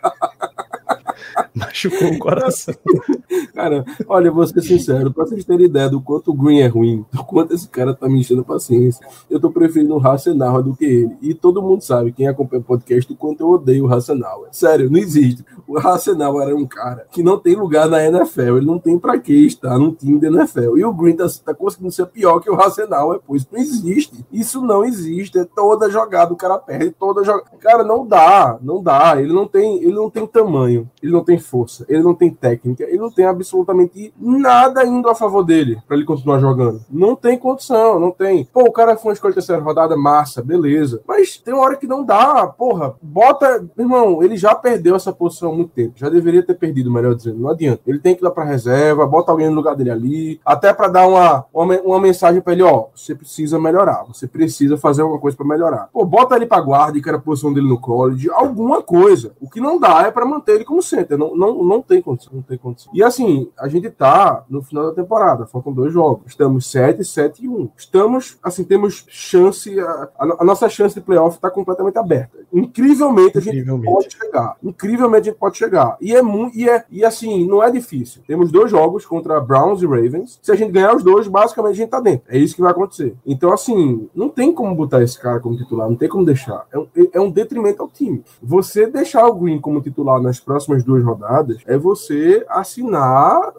Machucou 1.78 2.12
o 2.12 2.18
coração. 2.18 2.74
Cara, 3.54 3.84
olha, 4.06 4.30
vou 4.30 4.46
ser 4.46 4.62
sincero, 4.62 5.12
pra 5.12 5.26
vocês 5.26 5.44
terem 5.44 5.66
ideia 5.66 5.88
do 5.88 6.00
quanto 6.00 6.30
o 6.30 6.34
Green 6.34 6.60
é 6.60 6.66
ruim, 6.66 7.04
do 7.12 7.24
quanto 7.24 7.54
esse 7.54 7.68
cara 7.68 7.94
tá 7.94 8.08
me 8.08 8.20
enchendo 8.20 8.40
a 8.40 8.44
paciência, 8.44 9.06
eu 9.28 9.38
tô 9.38 9.50
preferindo 9.50 9.96
o 9.96 10.06
Hassenauer 10.06 10.62
do 10.62 10.74
que 10.74 10.84
ele. 10.84 11.16
E 11.20 11.34
todo 11.34 11.62
mundo 11.62 11.82
sabe, 11.82 12.12
quem 12.12 12.26
acompanha 12.26 12.60
o 12.60 12.64
podcast, 12.64 13.12
o 13.12 13.16
quanto 13.16 13.40
eu 13.40 13.50
odeio 13.50 13.84
o 13.84 13.92
Hassenauer. 13.92 14.48
Sério, 14.52 14.90
não 14.90 14.98
existe. 14.98 15.44
O 15.66 15.78
Hassenauer 15.78 16.48
era 16.48 16.56
um 16.56 16.66
cara 16.66 17.06
que 17.10 17.22
não 17.22 17.38
tem 17.38 17.54
lugar 17.54 17.88
na 17.88 18.04
NFL, 18.04 18.56
ele 18.56 18.66
não 18.66 18.78
tem 18.78 18.98
pra 18.98 19.18
que 19.18 19.46
estar 19.46 19.78
num 19.78 19.92
time 19.92 20.18
da 20.18 20.28
NFL. 20.28 20.78
E 20.78 20.84
o 20.84 20.92
Green 20.92 21.16
tá, 21.16 21.26
tá 21.44 21.54
conseguindo 21.54 21.92
ser 21.92 22.06
pior 22.06 22.40
que 22.40 22.50
o 22.50 22.60
Hassenauer, 22.60 23.20
pô, 23.20 23.36
isso 23.36 23.48
não 23.52 23.60
existe. 23.60 24.24
Isso 24.32 24.62
não 24.62 24.84
existe. 24.84 25.38
É 25.38 25.44
toda 25.44 25.90
jogada, 25.90 26.32
o 26.32 26.36
cara 26.36 26.58
perde 26.58 26.90
toda 26.98 27.24
jogada. 27.24 27.50
Cara, 27.58 27.84
não 27.84 28.06
dá, 28.06 28.58
não 28.62 28.82
dá. 28.82 29.20
Ele 29.20 29.32
não 29.32 29.46
tem, 29.46 29.82
ele 29.82 29.94
não 29.94 30.08
tem 30.08 30.26
tamanho, 30.26 30.88
ele 31.02 31.12
não 31.12 31.24
tem 31.24 31.38
força, 31.38 31.84
ele 31.88 32.02
não 32.02 32.14
tem 32.14 32.30
técnica, 32.30 32.84
ele 32.84 32.98
não 32.98 33.10
tem 33.10 33.17
absolutamente 33.24 34.12
nada 34.18 34.84
indo 34.84 35.08
a 35.08 35.14
favor 35.14 35.42
dele 35.44 35.78
pra 35.86 35.96
ele 35.96 36.06
continuar 36.06 36.38
jogando. 36.38 36.80
Não 36.90 37.14
tem 37.14 37.38
condição, 37.38 37.98
não 37.98 38.10
tem. 38.10 38.44
Pô, 38.44 38.62
o 38.62 38.72
cara 38.72 38.96
foi 38.96 39.10
uma 39.10 39.14
escolha 39.14 39.32
de 39.32 39.36
terceira 39.36 39.62
rodada, 39.62 39.96
massa, 39.96 40.42
beleza. 40.42 41.00
Mas 41.06 41.36
tem 41.36 41.54
uma 41.54 41.62
hora 41.62 41.76
que 41.76 41.86
não 41.86 42.04
dá, 42.04 42.46
porra. 42.46 42.94
Bota, 43.02 43.66
irmão, 43.78 44.22
ele 44.22 44.36
já 44.36 44.54
perdeu 44.54 44.96
essa 44.96 45.12
posição 45.12 45.52
há 45.52 45.54
muito 45.54 45.70
tempo. 45.70 45.94
Já 45.96 46.08
deveria 46.08 46.42
ter 46.42 46.54
perdido, 46.54 46.90
melhor 46.90 47.14
dizendo. 47.14 47.38
Não 47.38 47.50
adianta. 47.50 47.82
Ele 47.86 47.98
tem 47.98 48.14
que 48.14 48.22
ir 48.22 48.24
lá 48.24 48.30
pra 48.30 48.44
reserva, 48.44 49.06
bota 49.06 49.30
alguém 49.30 49.48
no 49.48 49.56
lugar 49.56 49.74
dele 49.74 49.90
ali, 49.90 50.40
até 50.44 50.72
pra 50.72 50.88
dar 50.88 51.06
uma, 51.06 51.44
uma, 51.52 51.80
uma 51.80 52.00
mensagem 52.00 52.40
pra 52.40 52.52
ele, 52.52 52.62
ó, 52.62 52.86
você 52.94 53.14
precisa 53.14 53.58
melhorar, 53.58 54.04
você 54.06 54.26
precisa 54.26 54.76
fazer 54.76 55.02
alguma 55.02 55.20
coisa 55.20 55.36
pra 55.36 55.46
melhorar. 55.46 55.88
Pô, 55.92 56.04
bota 56.04 56.36
ele 56.36 56.46
pra 56.46 56.60
guarda, 56.60 57.00
que 57.00 57.08
era 57.08 57.18
a 57.18 57.20
posição 57.20 57.52
dele 57.52 57.68
no 57.68 57.80
college, 57.80 58.30
alguma 58.30 58.82
coisa. 58.82 59.32
O 59.40 59.48
que 59.48 59.60
não 59.60 59.78
dá 59.78 60.02
é 60.02 60.10
pra 60.10 60.26
manter 60.26 60.56
ele 60.56 60.64
como 60.64 60.82
center. 60.82 61.18
Não, 61.18 61.36
não, 61.36 61.62
não 61.62 61.82
tem 61.82 62.02
condição, 62.02 62.32
não 62.34 62.42
tem 62.42 62.58
condição. 62.58 62.92
E 62.94 63.02
assim, 63.08 63.50
a 63.58 63.68
gente 63.68 63.90
tá 63.90 64.44
no 64.48 64.62
final 64.62 64.86
da 64.86 64.92
temporada, 64.92 65.46
faltam 65.46 65.72
dois 65.72 65.92
jogos. 65.92 66.22
Estamos 66.26 66.70
7, 66.70 67.04
7 67.04 67.44
e 67.44 67.48
1. 67.48 67.70
Estamos, 67.76 68.38
assim, 68.42 68.64
temos 68.64 69.04
chance, 69.08 69.78
a, 69.80 70.08
a- 70.18 70.44
nossa 70.44 70.68
chance 70.68 70.94
de 70.94 71.00
playoff 71.00 71.38
tá 71.38 71.50
completamente 71.50 71.98
aberta. 71.98 72.38
Incrivelmente 72.52 73.38
a 73.38 73.40
gente 73.40 73.54
Incrivelmente. 73.56 73.92
pode 73.92 74.12
chegar. 74.16 74.56
Incrivelmente 74.62 75.28
a 75.28 75.32
gente 75.32 75.38
pode 75.40 75.56
chegar. 75.58 75.96
E 76.00 76.14
é 76.14 76.22
muito, 76.22 76.56
e 76.56 76.68
é, 76.68 76.84
e 76.90 77.04
assim, 77.04 77.46
não 77.46 77.62
é 77.62 77.70
difícil. 77.70 78.22
Temos 78.26 78.52
dois 78.52 78.70
jogos 78.70 79.04
contra 79.06 79.40
Browns 79.40 79.82
e 79.82 79.86
Ravens. 79.86 80.38
Se 80.42 80.52
a 80.52 80.54
gente 80.54 80.72
ganhar 80.72 80.94
os 80.94 81.02
dois, 81.02 81.26
basicamente 81.26 81.72
a 81.72 81.76
gente 81.76 81.90
tá 81.90 82.00
dentro. 82.00 82.22
É 82.28 82.38
isso 82.38 82.54
que 82.54 82.62
vai 82.62 82.70
acontecer. 82.70 83.14
Então, 83.26 83.52
assim, 83.52 84.08
não 84.14 84.28
tem 84.28 84.52
como 84.52 84.74
botar 84.74 85.02
esse 85.02 85.18
cara 85.18 85.40
como 85.40 85.56
titular, 85.56 85.88
não 85.88 85.96
tem 85.96 86.08
como 86.08 86.24
deixar. 86.24 86.66
É 86.72 86.78
um, 86.78 86.86
é 87.12 87.20
um 87.20 87.30
detrimento 87.30 87.82
ao 87.82 87.88
time. 87.88 88.22
Você 88.42 88.86
deixar 88.86 89.26
o 89.26 89.34
Green 89.34 89.60
como 89.60 89.80
titular 89.80 90.20
nas 90.20 90.38
próximas 90.40 90.84
duas 90.84 91.02
rodadas 91.04 91.58
é 91.66 91.76
você 91.76 92.44
assinar, 92.48 92.88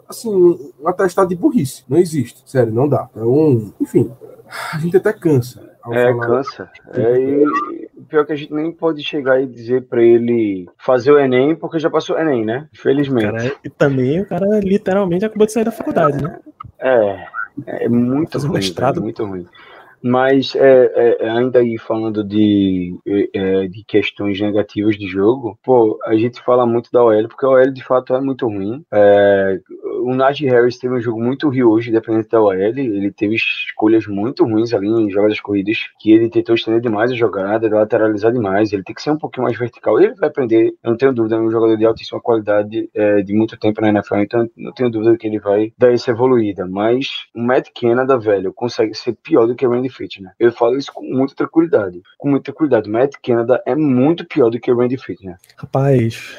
assim, 0.08 0.72
um 0.80 0.88
atestado 0.88 1.28
de 1.28 1.36
burrice. 1.36 1.84
Não 1.88 1.98
existe. 1.98 2.42
Sério, 2.48 2.72
não 2.72 2.88
dá. 2.88 3.08
Então, 3.10 3.72
enfim, 3.80 4.10
a 4.74 4.78
gente 4.78 4.96
até 4.96 5.12
cansa. 5.12 5.68
É, 5.92 6.12
falar. 6.12 6.26
cansa. 6.26 6.70
É, 6.92 7.18
e 7.18 7.44
pior 8.08 8.26
que 8.26 8.32
a 8.32 8.36
gente 8.36 8.52
nem 8.52 8.70
pode 8.72 9.02
chegar 9.02 9.40
e 9.40 9.46
dizer 9.46 9.86
pra 9.86 10.02
ele 10.02 10.68
fazer 10.78 11.12
o 11.12 11.18
Enem, 11.18 11.54
porque 11.54 11.78
já 11.78 11.88
passou 11.88 12.16
o 12.16 12.18
Enem, 12.18 12.44
né? 12.44 12.68
Infelizmente. 12.74 13.30
Cara, 13.32 13.56
e 13.64 13.70
também 13.70 14.20
o 14.20 14.26
cara 14.26 14.60
literalmente 14.60 15.24
acabou 15.24 15.46
de 15.46 15.52
sair 15.52 15.64
da 15.64 15.70
faculdade, 15.72 16.22
né? 16.22 16.38
É, 16.78 17.26
é 17.66 17.88
muito 17.88 18.32
Fazer 18.32 18.46
um 18.46 18.50
ruim, 18.50 18.58
mestrado. 18.58 18.94
velho, 18.94 19.04
muito 19.04 19.24
ruim. 19.24 19.46
Mas 20.02 20.54
é, 20.54 21.18
é, 21.20 21.28
ainda 21.30 21.58
aí 21.58 21.78
falando 21.78 22.24
de, 22.24 22.96
é, 23.34 23.68
de 23.68 23.84
questões 23.84 24.40
negativas 24.40 24.96
de 24.96 25.06
jogo, 25.06 25.58
pô, 25.62 25.98
a 26.04 26.14
gente 26.16 26.42
fala 26.42 26.66
muito 26.66 26.90
da 26.90 27.04
OL, 27.04 27.28
porque 27.28 27.44
a 27.44 27.50
OL 27.50 27.70
de 27.70 27.84
fato 27.84 28.14
é 28.14 28.20
muito 28.20 28.46
ruim. 28.46 28.82
É, 28.92 29.60
o 30.02 30.14
Najee 30.14 30.48
Harris 30.48 30.78
teve 30.78 30.94
um 30.94 31.00
jogo 31.00 31.22
muito 31.22 31.48
ruim 31.48 31.62
hoje, 31.62 31.92
dependendo 31.92 32.28
da 32.28 32.40
OL. 32.40 32.54
Ele 32.54 33.12
teve 33.12 33.34
escolhas 33.34 34.06
muito 34.06 34.44
ruins 34.44 34.72
ali 34.72 34.88
em 34.88 35.10
jogadas 35.10 35.40
corridas, 35.40 35.78
que 36.00 36.12
ele 36.12 36.30
tentou 36.30 36.54
estender 36.54 36.80
demais 36.80 37.10
a 37.10 37.14
jogada, 37.14 37.68
lateralizar 37.68 38.32
demais. 38.32 38.72
Ele 38.72 38.82
tem 38.82 38.94
que 38.94 39.02
ser 39.02 39.10
um 39.10 39.18
pouquinho 39.18 39.44
mais 39.44 39.58
vertical. 39.58 40.00
Ele 40.00 40.14
vai 40.14 40.28
aprender, 40.28 40.74
eu 40.82 40.90
não 40.90 40.96
tenho 40.96 41.12
dúvida, 41.12 41.36
é 41.36 41.40
um 41.40 41.50
jogador 41.50 41.76
de 41.76 41.84
altíssima 41.84 42.20
qualidade 42.20 42.88
é, 42.94 43.22
de 43.22 43.34
muito 43.34 43.58
tempo 43.58 43.80
na 43.80 43.88
NFL, 43.88 44.16
então 44.16 44.48
não 44.56 44.72
tenho 44.72 44.90
dúvida 44.90 45.16
que 45.16 45.26
ele 45.26 45.38
vai 45.38 45.72
dar 45.76 45.92
essa 45.92 46.10
evoluída. 46.10 46.66
Mas 46.66 47.08
o 47.34 47.42
Matt 47.42 47.68
Canada, 47.78 48.18
velho, 48.18 48.52
consegue 48.52 48.94
ser 48.94 49.16
pior 49.22 49.46
do 49.46 49.54
que 49.54 49.66
o 49.66 49.70
Randy 49.70 49.89
Fitner. 49.90 50.32
Eu 50.38 50.52
falo 50.52 50.76
isso 50.76 50.92
com 50.92 51.02
muita 51.04 51.34
tranquilidade. 51.34 52.00
Com 52.18 52.30
muita 52.30 52.44
tranquilidade. 52.44 52.88
O 52.88 52.92
Matt 52.92 53.14
Canada 53.22 53.62
é 53.66 53.74
muito 53.74 54.24
pior 54.24 54.50
do 54.50 54.58
que 54.60 54.70
o 54.70 54.76
Randy 54.76 54.96
Fitner. 54.96 55.36
Rapaz, 55.56 56.34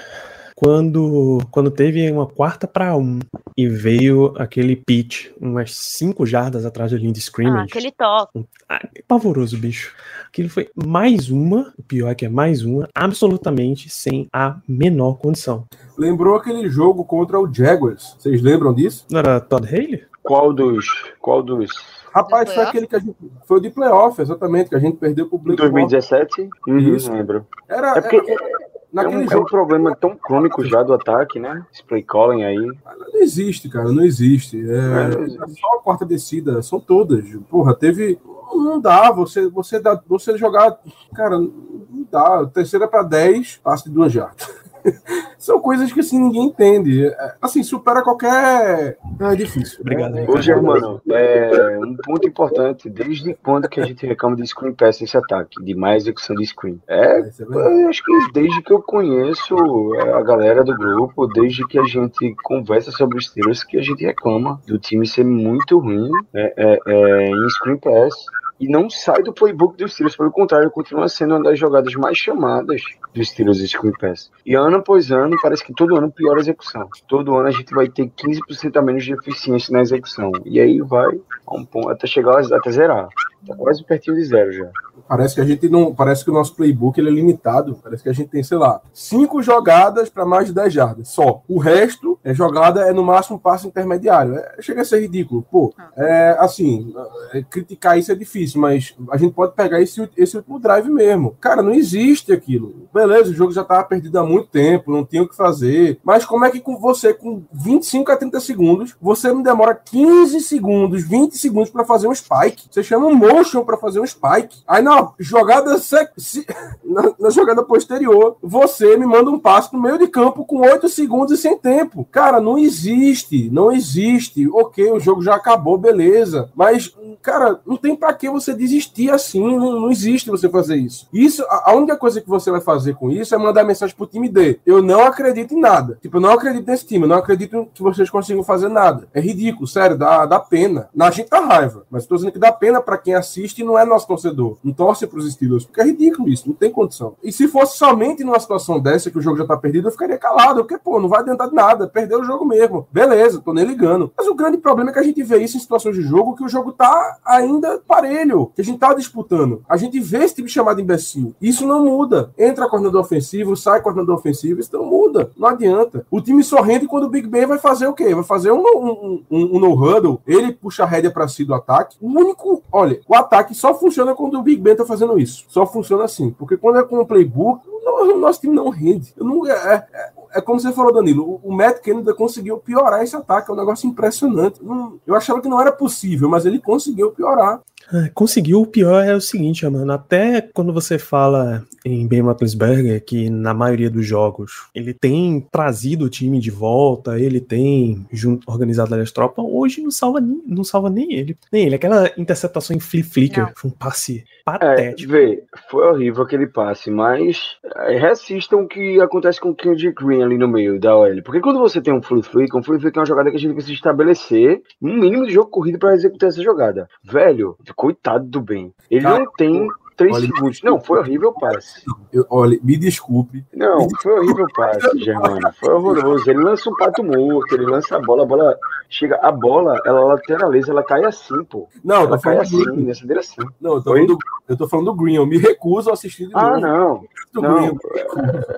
quando, 0.55 1.39
quando 1.49 1.71
teve 1.71 2.09
uma 2.11 2.27
quarta 2.27 2.67
para 2.67 2.95
um 2.95 3.19
e 3.57 3.67
veio 3.67 4.33
aquele 4.37 4.75
pitch 4.75 5.29
umas 5.41 5.73
cinco 5.73 6.23
jardas 6.23 6.65
atrás 6.65 6.91
da 6.91 6.97
linha 6.97 7.11
de 7.11 7.19
Ah, 7.19 7.23
scrimmage, 7.23 7.67
aquele 7.69 7.91
toque. 7.91 8.45
ah, 8.69 8.87
que 8.87 9.01
pavoroso, 9.01 9.57
bicho. 9.57 9.95
Aquilo 10.27 10.49
foi 10.49 10.69
mais 10.75 11.29
uma, 11.31 11.73
o 11.77 11.83
pior 11.83 12.09
é 12.09 12.15
que 12.15 12.25
é 12.25 12.29
mais 12.29 12.63
uma, 12.63 12.87
absolutamente 12.93 13.89
sem 13.89 14.27
a 14.31 14.59
menor 14.67 15.15
condição. 15.17 15.65
Lembrou 15.97 16.35
aquele 16.35 16.69
jogo 16.69 17.03
contra 17.05 17.39
o 17.39 17.51
Jaguars. 17.51 18.15
Vocês 18.19 18.41
lembram 18.41 18.73
disso? 18.73 19.05
Não 19.09 19.19
era 19.19 19.39
Todd 19.41 19.67
Haley? 19.67 20.03
Qual 20.21 20.53
dos. 20.53 20.85
Qual 21.19 21.41
dos. 21.41 21.71
Rapaz, 22.13 22.53
foi 22.53 22.63
aquele 22.63 22.87
que 22.87 22.95
a 22.95 22.99
gente. 22.99 23.15
Foi 23.45 23.57
o 23.57 23.61
de 23.61 23.69
playoff, 23.69 24.21
exatamente, 24.21 24.69
que 24.69 24.75
a 24.75 24.79
gente 24.79 24.97
perdeu 24.97 25.27
pro 25.29 25.37
Blake 25.37 25.61
Bortles. 25.61 25.89
2017? 25.89 26.49
Uhum, 26.67 26.77
Isso. 26.95 27.11
lembro. 27.11 27.45
Era, 27.69 27.97
É 27.97 28.01
porque 28.01 28.17
era- 28.17 28.31
é 28.33 28.51
naquele 28.91 29.17
um, 29.17 29.21
é 29.21 29.25
um 29.25 29.29
jogo. 29.29 29.45
problema 29.45 29.95
tão 29.95 30.15
crônico 30.17 30.63
já 30.65 30.83
do 30.83 30.93
ataque, 30.93 31.39
né? 31.39 31.65
Esse 31.73 31.83
play 31.83 32.03
calling 32.03 32.43
aí. 32.43 32.57
Não 32.57 33.21
existe, 33.21 33.69
cara, 33.69 33.91
não 33.91 34.03
existe. 34.03 34.57
É, 34.69 34.73
É, 34.75 35.07
não 35.15 35.23
existe. 35.23 35.59
só 35.61 35.77
a 35.77 35.81
quarta 35.81 36.05
descida, 36.05 36.61
são 36.61 36.79
todas. 36.79 37.23
Porra, 37.49 37.73
teve. 37.73 38.19
Não 38.53 38.81
dá, 38.81 39.09
você, 39.11 39.47
você, 39.47 39.79
dá, 39.79 39.97
você 40.05 40.37
jogar. 40.37 40.77
Cara, 41.15 41.39
não 41.39 42.05
dá. 42.11 42.45
Terceira 42.47 42.85
para 42.89 43.03
10, 43.03 43.61
passe 43.63 43.85
de 43.85 43.89
duas 43.91 44.11
jardas. 44.11 44.53
São 45.37 45.59
coisas 45.59 45.91
que 45.91 45.99
assim 45.99 46.19
ninguém 46.19 46.45
entende. 46.45 47.07
É, 47.07 47.35
Assim, 47.41 47.63
supera 47.63 48.03
qualquer. 48.03 48.97
É 49.19 49.35
difícil. 49.35 49.79
Obrigado, 49.81 50.13
né? 50.13 50.25
Ô, 50.27 50.39
Germano, 50.39 51.01
é 51.09 51.79
um 51.79 51.95
ponto 51.95 52.27
importante. 52.27 52.89
Desde 52.89 53.33
quando 53.43 53.67
que 53.67 53.81
a 53.81 53.85
gente 53.85 54.05
reclama 54.05 54.35
de 54.35 54.45
screen 54.45 54.73
pass 54.73 55.01
nesse 55.01 55.17
ataque? 55.17 55.63
De 55.63 55.73
mais 55.73 56.03
execução 56.03 56.35
de 56.35 56.45
screen? 56.45 56.79
É, 56.87 57.19
é 57.19 57.31
eu 57.39 57.89
acho 57.89 58.03
que 58.03 58.31
desde 58.33 58.61
que 58.61 58.71
eu 58.71 58.81
conheço 58.81 59.55
é, 59.95 60.13
a 60.13 60.21
galera 60.21 60.63
do 60.63 60.75
grupo, 60.77 61.27
desde 61.27 61.67
que 61.67 61.79
a 61.79 61.83
gente 61.83 62.35
conversa 62.43 62.91
sobre 62.91 63.17
os 63.17 63.25
Steelers, 63.25 63.63
que 63.63 63.77
a 63.77 63.81
gente 63.81 64.05
reclama 64.05 64.61
do 64.67 64.77
time 64.77 65.07
ser 65.07 65.25
muito 65.25 65.79
ruim 65.79 66.09
é, 66.33 66.53
é, 66.55 66.79
é, 66.87 67.29
em 67.29 67.49
screen 67.49 67.77
pass. 67.77 68.13
E 68.61 68.67
não 68.67 68.91
sai 68.91 69.23
do 69.23 69.33
playbook 69.33 69.75
dos 69.75 69.93
Steelers, 69.93 70.15
pelo 70.15 70.31
contrário, 70.31 70.69
continua 70.69 71.09
sendo 71.09 71.33
uma 71.33 71.43
das 71.43 71.57
jogadas 71.57 71.95
mais 71.95 72.15
chamadas 72.15 72.83
dos 73.11 73.27
Steelers 73.27 73.57
de 73.57 73.67
screen 73.67 73.91
pass. 73.99 74.31
E 74.45 74.53
ano 74.53 74.77
após 74.77 75.11
ano, 75.11 75.35
parece 75.41 75.65
que 75.65 75.73
todo 75.73 75.95
ano 75.95 76.11
piora 76.11 76.37
a 76.37 76.41
execução. 76.41 76.87
Todo 77.07 77.35
ano 77.35 77.47
a 77.47 77.51
gente 77.51 77.73
vai 77.73 77.89
ter 77.89 78.07
15% 78.07 78.77
a 78.77 78.81
menos 78.83 79.03
de 79.03 79.13
eficiência 79.13 79.73
na 79.73 79.81
execução. 79.81 80.31
E 80.45 80.59
aí 80.59 80.79
vai 80.79 81.19
a 81.47 81.55
um 81.55 81.65
ponto, 81.65 81.89
até 81.89 82.05
chegar 82.05 82.39
até 82.39 82.71
zerar. 82.71 83.09
Tá 83.47 83.55
quase 83.55 83.83
pertinho 83.83 84.15
de 84.15 84.23
zero 84.23 84.51
já. 84.51 84.69
Parece 85.07 85.35
que 85.35 85.41
a 85.41 85.45
gente 85.45 85.67
não. 85.67 85.93
Parece 85.93 86.23
que 86.23 86.29
o 86.29 86.33
nosso 86.33 86.55
playbook 86.55 86.99
ele 86.99 87.09
é 87.09 87.11
limitado. 87.11 87.77
Parece 87.83 88.03
que 88.03 88.09
a 88.09 88.13
gente 88.13 88.29
tem, 88.29 88.43
sei 88.43 88.57
lá, 88.57 88.81
cinco 88.93 89.41
jogadas 89.41 90.09
para 90.09 90.25
mais 90.25 90.47
de 90.47 90.53
10 90.53 90.73
jardas. 90.73 91.09
Só. 91.09 91.41
O 91.47 91.57
resto 91.57 92.19
é 92.23 92.33
jogada, 92.33 92.81
é 92.81 92.93
no 92.93 93.03
máximo 93.03 93.39
passe 93.39 93.67
intermediário. 93.67 94.35
É, 94.35 94.55
chega 94.61 94.81
a 94.81 94.85
ser 94.85 95.01
ridículo. 95.01 95.45
Pô, 95.51 95.73
é 95.97 96.35
assim, 96.39 96.93
é, 97.33 97.41
criticar 97.41 97.97
isso 97.97 98.11
é 98.11 98.15
difícil, 98.15 98.61
mas 98.61 98.95
a 99.09 99.17
gente 99.17 99.33
pode 99.33 99.53
pegar 99.53 99.81
esse, 99.81 100.07
esse 100.15 100.37
último 100.37 100.59
drive 100.59 100.89
mesmo. 100.89 101.35
Cara, 101.41 101.61
não 101.61 101.73
existe 101.73 102.31
aquilo. 102.31 102.87
Beleza, 102.93 103.31
o 103.31 103.33
jogo 103.33 103.51
já 103.51 103.63
tava 103.63 103.83
perdido 103.83 104.19
há 104.19 104.23
muito 104.23 104.47
tempo, 104.47 104.91
não 104.91 105.03
tinha 105.03 105.23
o 105.23 105.27
que 105.27 105.35
fazer. 105.35 105.99
Mas 106.03 106.25
como 106.25 106.45
é 106.45 106.51
que 106.51 106.59
com 106.59 106.77
você, 106.77 107.13
com 107.13 107.43
25 107.51 108.11
a 108.11 108.17
30 108.17 108.39
segundos, 108.39 108.95
você 109.01 109.29
não 109.29 109.41
demora 109.41 109.73
15 109.73 110.39
segundos, 110.41 111.03
20 111.03 111.37
segundos 111.37 111.69
para 111.69 111.83
fazer 111.83 112.07
um 112.07 112.15
spike? 112.15 112.67
Você 112.69 112.83
chama 112.83 113.07
um 113.07 113.15
motion 113.33 113.63
para 113.63 113.77
fazer 113.77 113.99
um 113.99 114.05
spike. 114.07 114.61
Aí 114.67 114.81
na 114.81 115.11
jogada 115.19 115.77
sec- 115.77 116.11
se- 116.17 116.45
na, 116.83 117.13
na 117.19 117.29
jogada 117.29 117.63
posterior, 117.63 118.37
você 118.41 118.97
me 118.97 119.05
manda 119.05 119.29
um 119.29 119.39
passe 119.39 119.73
no 119.73 119.81
meio 119.81 119.97
de 119.97 120.07
campo 120.07 120.45
com 120.45 120.57
8 120.61 120.87
segundos 120.89 121.31
e 121.37 121.41
sem 121.41 121.57
tempo. 121.57 122.07
Cara, 122.11 122.39
não 122.41 122.57
existe, 122.57 123.49
não 123.51 123.71
existe. 123.71 124.47
Ok, 124.49 124.91
o 124.91 124.99
jogo 124.99 125.21
já 125.21 125.35
acabou, 125.35 125.77
beleza. 125.77 126.49
Mas, 126.55 126.93
cara, 127.21 127.59
não 127.65 127.77
tem 127.77 127.95
para 127.95 128.13
que 128.13 128.29
você 128.29 128.53
desistir 128.53 129.09
assim. 129.11 129.41
Não, 129.57 129.79
não 129.79 129.91
existe 129.91 130.29
você 130.29 130.49
fazer 130.49 130.75
isso. 130.77 131.07
Isso, 131.13 131.43
a, 131.49 131.71
a 131.71 131.75
única 131.75 131.95
coisa 131.97 132.21
que 132.21 132.29
você 132.29 132.51
vai 132.51 132.61
fazer 132.61 132.95
com 132.95 133.09
isso 133.11 133.33
é 133.33 133.37
mandar 133.37 133.63
mensagem 133.63 133.95
pro 133.95 134.07
time 134.07 134.29
D. 134.29 134.59
Eu 134.65 134.81
não 134.81 135.01
acredito 135.01 135.53
em 135.53 135.59
nada. 135.59 135.97
Tipo, 136.01 136.17
eu 136.17 136.21
não 136.21 136.31
acredito 136.31 136.67
nesse 136.67 136.85
time. 136.85 137.03
Eu 137.05 137.09
não 137.09 137.17
acredito 137.17 137.67
que 137.73 137.81
vocês 137.83 138.09
consigam 138.09 138.43
fazer 138.43 138.69
nada. 138.69 139.07
É 139.13 139.19
ridículo, 139.21 139.67
sério, 139.67 139.97
dá, 139.97 140.25
dá 140.25 140.39
pena. 140.39 140.89
Na 140.93 141.09
gente 141.11 141.29
dá 141.29 141.39
raiva. 141.39 141.85
Mas 141.89 142.05
tô 142.05 142.15
dizendo 142.15 142.31
que 142.31 142.39
dá 142.39 142.51
pena 142.51 142.81
para 142.81 142.97
quem 142.97 143.13
assiste 143.21 143.59
e 143.59 143.63
não 143.63 143.77
é 143.77 143.85
nosso 143.85 144.07
torcedor. 144.07 144.57
Não 144.63 144.73
torce 144.73 145.07
pros 145.07 145.31
Steelers. 145.31 145.65
Porque 145.65 145.81
é 145.81 145.85
ridículo 145.85 146.29
isso. 146.29 146.47
Não 146.47 146.55
tem 146.55 146.71
condição. 146.71 147.15
E 147.23 147.31
se 147.31 147.47
fosse 147.47 147.77
somente 147.77 148.23
numa 148.23 148.39
situação 148.39 148.79
dessa 148.79 149.09
que 149.09 149.17
o 149.17 149.21
jogo 149.21 149.37
já 149.37 149.45
tá 149.45 149.55
perdido, 149.55 149.87
eu 149.87 149.91
ficaria 149.91 150.17
calado. 150.17 150.61
Porque, 150.61 150.77
pô, 150.77 150.99
não 150.99 151.09
vai 151.09 151.21
adiantar 151.21 151.49
de 151.49 151.55
nada. 151.55 151.87
Perdeu 151.87 152.19
o 152.19 152.25
jogo 152.25 152.45
mesmo. 152.45 152.87
Beleza, 152.91 153.41
tô 153.41 153.53
nem 153.53 153.65
ligando. 153.65 154.11
Mas 154.17 154.27
o 154.27 154.35
grande 154.35 154.57
problema 154.57 154.89
é 154.89 154.93
que 154.93 154.99
a 154.99 155.03
gente 155.03 155.23
vê 155.23 155.37
isso 155.37 155.57
em 155.57 155.59
situações 155.59 155.95
de 155.95 156.01
jogo 156.01 156.35
que 156.35 156.43
o 156.43 156.49
jogo 156.49 156.71
tá 156.71 157.17
ainda 157.25 157.79
parelho. 157.87 158.51
Que 158.55 158.61
a 158.61 158.65
gente 158.65 158.79
tá 158.79 158.93
disputando. 158.93 159.63
A 159.67 159.77
gente 159.77 159.99
vê 159.99 160.23
esse 160.23 160.41
de 160.41 160.49
chamada 160.49 160.81
imbecil. 160.81 161.35
Isso 161.41 161.65
não 161.65 161.85
muda. 161.85 162.31
Entra 162.37 162.67
coordenador 162.67 163.01
ofensivo, 163.01 163.55
sai 163.55 163.81
coordenador 163.81 164.15
ofensivo. 164.15 164.59
Isso 164.59 164.69
não 164.73 164.85
muda. 164.85 165.31
Não 165.37 165.47
adianta. 165.47 166.05
O 166.09 166.21
time 166.21 166.43
só 166.43 166.61
rende 166.61 166.87
quando 166.87 167.05
o 167.05 167.09
Big 167.09 167.27
Ben 167.27 167.45
vai 167.45 167.57
fazer 167.57 167.87
o 167.87 167.93
quê? 167.93 168.13
Vai 168.13 168.23
fazer 168.23 168.51
um, 168.51 168.61
um, 168.61 169.23
um, 169.29 169.55
um 169.55 169.59
no-huddle. 169.59 170.21
Ele 170.25 170.51
puxa 170.51 170.83
a 170.83 170.87
rédea 170.87 171.11
pra 171.11 171.27
si 171.27 171.43
do 171.43 171.53
ataque. 171.53 171.97
O 172.01 172.07
único. 172.07 172.63
Olha, 172.71 172.99
o 173.11 173.13
ataque 173.13 173.53
só 173.53 173.77
funciona 173.77 174.15
quando 174.15 174.39
o 174.39 174.41
Big 174.41 174.61
Ben 174.61 174.73
tá 174.73 174.85
fazendo 174.85 175.19
isso. 175.19 175.43
Só 175.49 175.67
funciona 175.67 176.05
assim. 176.05 176.31
Porque 176.31 176.55
quando 176.55 176.79
é 176.79 176.83
com 176.83 176.97
o 176.97 177.05
playbook, 177.05 177.67
o 177.67 178.17
nosso 178.17 178.39
time 178.39 178.55
não 178.55 178.69
rende. 178.69 179.13
Eu 179.17 179.25
não, 179.25 179.45
é, 179.45 179.85
é, 179.91 180.11
é 180.35 180.41
como 180.41 180.61
você 180.61 180.71
falou, 180.71 180.93
Danilo. 180.93 181.41
O, 181.43 181.51
Matt 181.51 181.81
Canada 181.81 182.13
conseguiu 182.13 182.57
piorar 182.59 183.03
esse 183.03 183.13
ataque. 183.13 183.51
É 183.51 183.53
um 183.53 183.57
negócio 183.57 183.85
impressionante. 183.85 184.61
Eu 185.05 185.13
achava 185.13 185.41
que 185.41 185.49
não 185.49 185.59
era 185.59 185.73
possível, 185.73 186.29
mas 186.29 186.45
ele 186.45 186.57
conseguiu 186.57 187.11
piorar. 187.11 187.59
Ah, 187.91 188.09
Conseguiu, 188.13 188.61
o 188.61 188.67
pior 188.67 189.03
é 189.03 189.15
o 189.15 189.21
seguinte, 189.21 189.65
mano. 189.67 189.91
Até 189.91 190.41
quando 190.41 190.73
você 190.73 190.97
fala 190.99 191.65
em 191.83 192.07
Ben 192.07 192.21
Roethlisberger, 192.21 193.03
que 193.03 193.29
na 193.29 193.53
maioria 193.53 193.89
dos 193.89 194.05
jogos 194.05 194.67
ele 194.73 194.93
tem 194.93 195.45
trazido 195.51 196.05
o 196.05 196.09
time 196.09 196.39
de 196.39 196.51
volta, 196.51 197.19
ele 197.19 197.39
tem 197.41 198.05
junto, 198.11 198.49
organizado 198.49 198.93
ali 198.93 199.03
as 199.03 199.11
tropas, 199.11 199.43
hoje 199.47 199.81
não 199.81 199.91
salva 199.91 200.19
nem, 200.21 200.41
não 200.45 200.63
salva 200.63 200.89
nem 200.89 201.11
ele. 201.13 201.37
Nem 201.51 201.65
ele. 201.65 201.75
Aquela 201.75 202.09
interceptação 202.17 202.75
em 202.75 202.79
flip 202.79 203.03
flicker, 203.03 203.45
Não. 203.45 203.51
foi 203.55 203.69
um 203.71 203.73
passe 203.73 204.23
É, 204.39 204.43
patético. 204.43 205.11
vê, 205.11 205.43
foi 205.69 205.87
horrível 205.87 206.23
aquele 206.23 206.47
passe, 206.47 206.89
mas 206.91 207.57
é, 207.87 207.97
resistam 207.97 208.61
o 208.61 208.67
que 208.67 208.99
acontece 209.01 209.39
com 209.39 209.49
o 209.49 209.55
Kendrick 209.55 210.03
Green 210.03 210.21
ali 210.23 210.37
no 210.37 210.47
meio 210.47 210.79
da 210.79 210.95
OL. 210.95 211.21
Porque 211.23 211.39
quando 211.41 211.59
você 211.59 211.81
tem 211.81 211.93
um 211.93 212.01
free 212.01 212.21
flick, 212.23 212.55
um 212.55 212.63
free 212.63 212.79
flick 212.79 212.95
é 212.97 212.99
uma 213.01 213.05
jogada 213.05 213.29
que 213.31 213.37
a 213.37 213.39
gente 213.39 213.53
precisa 213.53 213.73
estabelecer 213.73 214.61
um 214.81 214.93
mínimo 214.99 215.25
de 215.25 215.33
jogo 215.33 215.49
corrido 215.49 215.79
para 215.79 215.93
executar 215.95 216.29
essa 216.29 216.41
jogada. 216.41 216.87
Velho, 217.03 217.55
coitado 217.73 218.25
do 218.25 218.41
Ben. 218.41 218.73
Ele 218.89 219.01
Cara, 219.03 219.19
não 219.19 219.31
tem 219.37 219.67
três 219.97 220.15
olha- 220.15 220.25
segundos. 220.27 220.61
Não, 220.63 220.79
foi 220.79 220.99
horrível 220.99 221.29
o 221.29 221.33
passe. 221.39 221.83
Eu, 222.11 222.25
olha, 222.29 222.59
me 222.63 222.75
desculpe. 222.77 223.45
Não, 223.53 223.87
foi 224.01 224.13
horrível 224.19 224.45
o 224.45 224.53
passe, 224.53 224.97
Germano. 224.99 225.39
Foi 225.59 225.73
horroroso. 225.73 226.29
Ele 226.29 226.39
lança 226.43 226.69
um 226.69 226.75
pato 226.75 227.03
morto, 227.03 227.53
ele 227.53 227.65
lança 227.65 227.95
a 227.97 227.99
bola, 227.99 228.23
a 228.23 228.25
bola 228.25 228.57
chega. 228.89 229.19
A 229.21 229.31
bola, 229.31 229.79
ela 229.85 230.01
lateraliza, 230.05 230.71
ela 230.71 230.83
cai 230.83 231.03
assim, 231.05 231.43
pô. 231.43 231.67
Não, 231.83 232.03
Ela 232.03 232.19
cai 232.19 232.37
assim, 232.39 232.63
Green. 232.63 232.83
nessa 232.85 233.05
direção. 233.05 233.47
Não, 233.61 233.75
eu 233.75 233.83
tô, 233.83 233.91
falando 233.91 234.07
do, 234.07 234.17
eu 234.49 234.57
tô 234.57 234.67
falando 234.67 234.85
do 234.87 234.95
Green. 234.95 235.15
Eu 235.15 235.25
me 235.27 235.37
recuso 235.37 235.89
a 235.89 235.93
assistir 235.93 236.27
de 236.27 236.31
Ah, 236.35 236.57
novo. 236.57 236.61
não. 236.61 237.41
Não, 237.43 237.57
Green. 237.57 237.77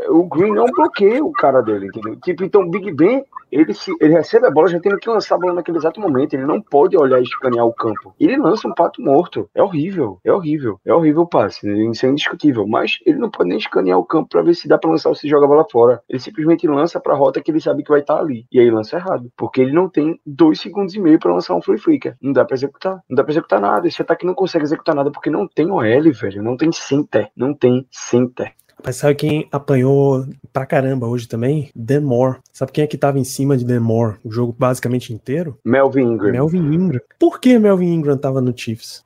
é, 0.02 0.10
o 0.10 0.24
Green 0.24 0.54
não 0.54 0.66
bloqueia 0.66 1.24
o 1.24 1.32
cara 1.34 1.62
dele, 1.62 1.88
entendeu? 1.88 2.16
Tipo, 2.18 2.44
então 2.44 2.68
Big 2.70 2.92
Ben, 2.94 3.24
ele, 3.54 3.74
se, 3.74 3.92
ele 4.02 4.14
recebe 4.14 4.48
a 4.48 4.52
bola 4.52 4.68
já 4.68 4.80
tendo 4.80 4.98
que 4.98 5.10
lançar 5.10 5.36
a 5.36 5.38
bola 5.38 5.54
naquele 5.54 5.78
exato 5.78 6.00
momento. 6.00 6.34
Ele 6.34 6.46
não 6.46 6.62
pode 6.62 6.98
olhar 6.98 7.20
e 7.20 7.24
escanear 7.24 7.66
o 7.66 7.74
campo. 7.74 8.14
Ele 8.20 8.38
lança 8.38 8.68
um 8.68 8.74
pato 8.74 9.02
morto. 9.02 9.50
É 9.54 9.62
horrível, 9.62 10.20
é 10.24 10.32
horrível. 10.32 10.80
É 10.86 10.94
horrível 10.94 11.22
o 11.24 11.28
passe, 11.28 11.68
isso 11.90 12.06
é 12.06 12.10
indiscutível. 12.10 12.68
Mas 12.68 13.00
ele 13.06 13.20
não 13.20 13.30
pode 13.30 13.50
nem 13.50 13.58
escanear 13.58 14.00
o 14.00 14.06
campo 14.06 14.30
pra 14.30 14.42
ver 14.42 14.56
se 14.56 14.68
dá 14.68 14.78
pra 14.78 14.90
lançar 14.90 15.10
ou 15.10 15.16
se 15.16 15.28
joga 15.28 15.46
a 15.46 15.50
bola 15.50 15.66
fora. 15.72 16.02
Ele 16.10 16.20
simplesmente 16.20 16.68
lança 16.68 17.00
pra 17.00 17.16
rota 17.16 17.42
que 17.42 17.52
ele 17.52 17.60
sabe 17.60 17.84
que 17.84 17.90
vai 17.90 18.00
estar 18.00 18.20
ali. 18.20 18.46
E 18.52 18.60
aí 18.60 18.70
lança 18.72 18.98
errado. 18.98 19.32
Porque 19.38 19.62
ele 19.62 19.74
não 19.74 19.90
tem 19.90 20.20
dois 20.26 20.60
segundos 20.60 20.96
e 20.96 21.00
meio 21.00 21.20
pra 21.20 21.34
lançar 21.34 21.56
um 21.56 21.62
free 21.62 21.78
flicker. 21.78 22.16
Não 22.22 22.34
dá 22.34 22.46
pra 22.46 22.56
executar. 22.56 23.02
Não 23.10 23.16
dá 23.16 23.24
pra 23.24 23.32
executar 23.32 23.62
nada. 23.62 23.88
Esse 23.88 24.02
ataque 24.02 24.26
não 24.26 24.34
consegue 24.34 24.64
executar 24.64 24.96
nada 24.96 25.12
porque 25.12 25.30
não 25.30 25.48
tem 25.48 25.70
OL, 25.70 26.12
velho. 26.12 26.44
Não 26.44 26.58
tem 26.58 26.72
center. 26.72 27.30
Não 27.36 27.54
tem 27.54 27.86
center. 27.92 28.54
Mas 28.84 28.98
sabe 28.98 29.16
quem 29.16 29.48
apanhou 29.52 30.26
pra 30.52 30.66
caramba 30.66 31.08
hoje 31.08 31.28
também? 31.28 31.70
Dan 31.76 32.02
Moore. 32.02 32.40
Sabe 32.52 32.72
quem 32.72 32.84
é 32.84 32.88
que 32.88 32.98
tava 32.98 33.20
em 33.20 33.24
cima 33.24 33.58
de 33.58 33.66
Dan 33.66 33.82
Moore 33.82 34.18
o 34.24 34.32
jogo 34.32 34.56
basicamente 34.58 35.14
inteiro? 35.14 35.58
Melvin 35.64 36.14
Ingram. 36.14 36.32
Melvin 36.32 36.74
Ingram. 36.74 37.02
Por 37.20 37.40
que 37.40 37.58
Melvin 37.58 37.94
Ingram 37.94 38.18
tava 38.18 38.42
no 38.42 38.54
Chiefs? 38.56 39.04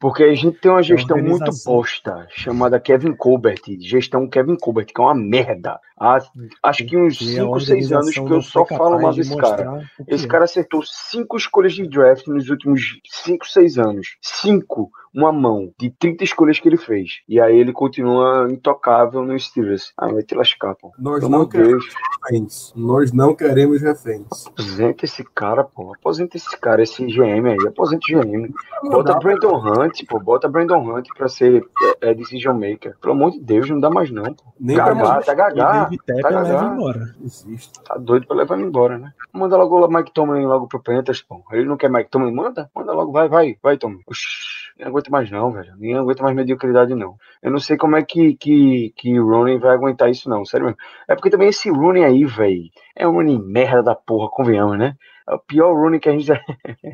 Porque 0.00 0.22
a 0.22 0.34
gente 0.34 0.58
tem 0.60 0.70
uma 0.70 0.82
gestão 0.82 1.18
muito 1.18 1.50
posta, 1.64 2.26
chamada 2.30 2.78
Kevin 2.78 3.14
Colbert, 3.14 3.60
gestão 3.80 4.28
Kevin 4.28 4.56
Colbert, 4.56 4.86
que 4.86 5.00
é 5.00 5.04
uma 5.04 5.14
merda. 5.14 5.80
Há, 6.00 6.18
acho 6.62 6.86
que 6.86 6.96
uns 6.96 7.20
E 7.20 7.40
a 7.40 7.42
5, 7.42 7.60
6 7.60 7.92
anos 7.92 8.14
que 8.14 8.20
eu 8.20 8.40
só 8.40 8.64
falo 8.64 9.00
mal 9.00 9.10
de 9.10 9.18
desse 9.18 9.36
cara. 9.36 9.82
Esse 10.06 10.26
é. 10.26 10.28
cara 10.28 10.44
acertou 10.44 10.82
cinco 10.84 11.36
escolhas 11.36 11.72
de 11.74 11.88
draft 11.88 12.28
nos 12.28 12.48
últimos 12.48 13.00
5, 13.24 13.44
6 13.44 13.78
anos. 13.78 14.16
Cinco, 14.22 14.92
uma 15.12 15.32
mão, 15.32 15.72
de 15.78 15.90
30 15.90 16.22
escolhas 16.22 16.60
que 16.60 16.68
ele 16.68 16.76
fez. 16.76 17.20
E 17.28 17.40
aí 17.40 17.56
ele 17.56 17.72
continua 17.72 18.46
intocável 18.48 19.24
nos 19.24 19.46
Steelers. 19.46 19.92
Ah, 19.96 20.08
vai 20.08 20.22
te 20.22 20.34
lascar, 20.34 20.74
pô. 20.76 20.92
Nós 20.98 21.20
Pelo 21.20 21.30
não 21.32 21.48
queremos 21.48 21.84
Deus. 21.84 21.94
reféns. 22.22 22.72
Nós 22.76 23.12
não 23.12 23.34
queremos 23.34 23.80
reféns. 23.80 24.46
Aposenta 24.46 25.04
esse 25.04 25.24
cara, 25.34 25.64
pô. 25.64 25.92
Aposenta 25.94 26.36
esse 26.36 26.56
cara, 26.60 26.82
esse 26.82 27.04
GM 27.04 27.48
aí. 27.48 27.66
Aposenta 27.66 28.04
o 28.08 28.20
GM. 28.20 28.52
Bota 28.84 29.18
Brandon 29.18 29.56
Hunt, 29.56 29.87
pô. 30.06 30.18
Bota 30.18 30.48
Brandon 30.48 30.80
Hunt 30.80 31.08
pra 31.16 31.28
ser 31.28 31.64
é, 32.02 32.10
é, 32.10 32.14
decision 32.14 32.54
maker. 32.54 32.96
Pelo 33.00 33.14
amor 33.14 33.32
de 33.32 33.40
Deus, 33.40 33.68
não 33.68 33.80
dá 33.80 33.90
mais 33.90 34.10
não, 34.10 34.24
pô. 34.24 34.44
nem 34.58 34.76
Gagá, 34.76 35.22
tá 35.22 35.34
gagá. 35.34 35.90
Tá 36.06 36.30
gagá. 36.30 36.72
embora. 36.74 37.14
existe. 37.24 37.72
Tá 37.82 37.96
doido 37.96 38.26
pra 38.26 38.36
levar 38.36 38.56
ele 38.56 38.66
embora, 38.66 38.98
né? 38.98 39.12
Manda 39.32 39.56
logo 39.56 39.84
o 39.84 39.88
Mike 39.88 40.12
Tomlin 40.12 40.46
logo 40.46 40.66
pro 40.66 40.82
Panthers, 40.82 41.22
pô. 41.22 41.42
Ele 41.52 41.64
não 41.64 41.76
quer 41.76 41.90
Mike 41.90 42.10
Tomlin? 42.10 42.32
Manda. 42.32 42.70
Manda 42.74 42.92
logo. 42.92 43.12
Vai, 43.12 43.28
vai. 43.28 43.56
Vai, 43.62 43.76
Tomlin. 43.76 44.02
Oxi. 44.06 44.68
Nem 44.78 44.86
aguento 44.86 45.10
mais 45.10 45.28
não, 45.28 45.50
velho. 45.50 45.74
Nem 45.76 45.96
aguento 45.96 46.22
mais 46.22 46.36
mediocridade, 46.36 46.94
não. 46.94 47.16
Eu 47.42 47.50
não 47.50 47.58
sei 47.58 47.76
como 47.76 47.96
é 47.96 48.02
que, 48.02 48.34
que, 48.34 48.92
que 48.96 49.18
o 49.18 49.28
Rooney 49.28 49.58
vai 49.58 49.74
aguentar 49.74 50.08
isso, 50.08 50.28
não. 50.28 50.44
Sério 50.44 50.66
mesmo. 50.66 50.78
É 51.08 51.16
porque 51.16 51.30
também 51.30 51.48
esse 51.48 51.68
Rooney 51.68 52.04
aí, 52.04 52.24
velho, 52.24 52.70
é 52.94 53.06
um 53.06 53.12
Rooney 53.12 53.38
merda 53.40 53.82
da 53.82 53.94
porra, 53.96 54.28
convenhamos, 54.30 54.78
né? 54.78 54.94
O 55.34 55.38
pior 55.38 55.72
Rooney 55.74 56.00
que 56.00 56.08
a 56.08 56.12
gente 56.12 56.24
já. 56.24 56.40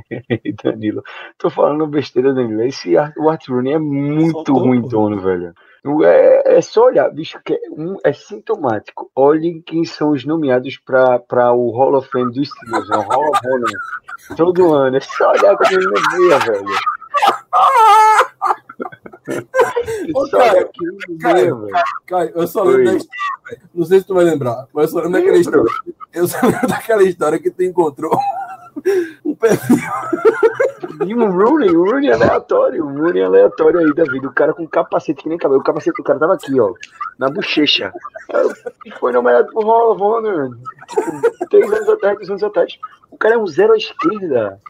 Danilo, 0.63 1.03
tô 1.39 1.51
falando 1.51 1.87
besteira, 1.87 2.33
Danilo. 2.35 2.63
Esse 2.63 2.97
Art- 2.97 3.17
o 3.17 3.29
Art 3.29 3.49
Rooney 3.49 3.75
é 3.75 3.79
muito 3.79 4.33
Soltou, 4.33 4.59
ruim 4.59 4.81
dono, 4.83 5.21
velho. 5.21 5.53
É, 6.03 6.57
é 6.57 6.61
só 6.63 6.87
olhar, 6.87 7.11
bicho, 7.11 7.39
que 7.45 7.53
é, 7.55 7.59
um- 7.71 7.99
é 8.05 8.13
sintomático. 8.13 9.11
Olhem 9.15 9.61
quem 9.61 9.85
são 9.85 10.11
os 10.11 10.25
nomeados 10.25 10.79
para 10.79 11.53
o 11.53 11.71
Hall 11.77 11.95
of 11.97 12.09
Fame 12.11 12.33
dos 12.33 12.49
Steelers, 12.49 12.89
né? 12.89 12.97
o 12.97 13.03
Hall 13.03 13.29
of 13.31 13.41
Honor. 13.47 14.37
Todo 14.37 14.73
ano. 14.73 14.97
É 14.97 15.01
só 15.01 15.31
olhar 15.31 15.57
como 15.57 15.71
ele 15.73 15.87
nomeia, 15.87 16.39
velho. 16.39 16.65
É 19.65 20.19
Ô, 20.19 20.29
cara, 20.31 20.71
cara, 21.21 21.35
nomeia, 21.35 21.55
velho. 21.55 21.85
Cara, 22.07 22.33
eu 22.35 22.47
só 22.47 22.63
lembro 22.63 22.81
Oi. 22.81 22.85
da 22.87 22.97
história. 22.97 23.63
Não 23.75 23.85
sei 23.85 24.01
se 24.01 24.07
tu 24.07 24.15
vai 24.15 24.25
lembrar, 24.25 24.67
mas 24.73 24.85
eu 24.87 24.91
só 24.91 24.97
lembro 24.99 25.13
daquela 25.13 25.39
história. 25.39 25.73
Eu 26.13 26.29
só 26.29 26.39
lembro 26.43 26.69
daquela 26.69 27.03
história 27.03 27.39
que 27.39 27.51
tu 27.51 27.63
encontrou 27.63 28.19
um 29.25 29.35
perfil. 29.35 29.77
E 31.07 31.15
o 31.15 31.31
Rooney, 31.31 31.71
o 31.71 31.85
Rooney 31.85 32.11
é 32.11 32.15
aleatório, 32.15 32.85
o 32.85 32.99
Rooney 32.99 33.23
é 33.23 33.25
aleatório 33.25 33.81
aí 33.81 33.95
da 33.95 34.05
vida. 34.05 34.29
O 34.29 34.33
cara 34.33 34.53
com 34.53 34.67
capacete 34.67 35.23
que 35.23 35.29
nem 35.29 35.39
cabelo. 35.39 35.61
O 35.61 35.65
capacete 35.65 35.97
do 35.97 36.05
cara 36.05 36.19
tava 36.19 36.35
aqui, 36.35 36.59
ó, 36.61 36.73
na 37.19 37.29
bochecha. 37.29 37.93
E 38.85 38.91
foi 38.93 39.13
nomeado 39.13 39.53
pro 39.53 39.63
Hall 39.63 39.93
of 39.93 40.03
Honor. 40.03 40.57
Tipo, 40.89 41.47
três 41.49 41.73
anos 41.73 41.89
atrás, 41.89 42.17
dois 42.17 42.31
anos 42.31 42.43
atrás. 42.43 42.79
O 43.11 43.17
cara 43.17 43.35
é 43.35 43.39
um 43.39 43.47
zero 43.47 43.73
à 43.73 43.77
esquerda. 43.77 44.61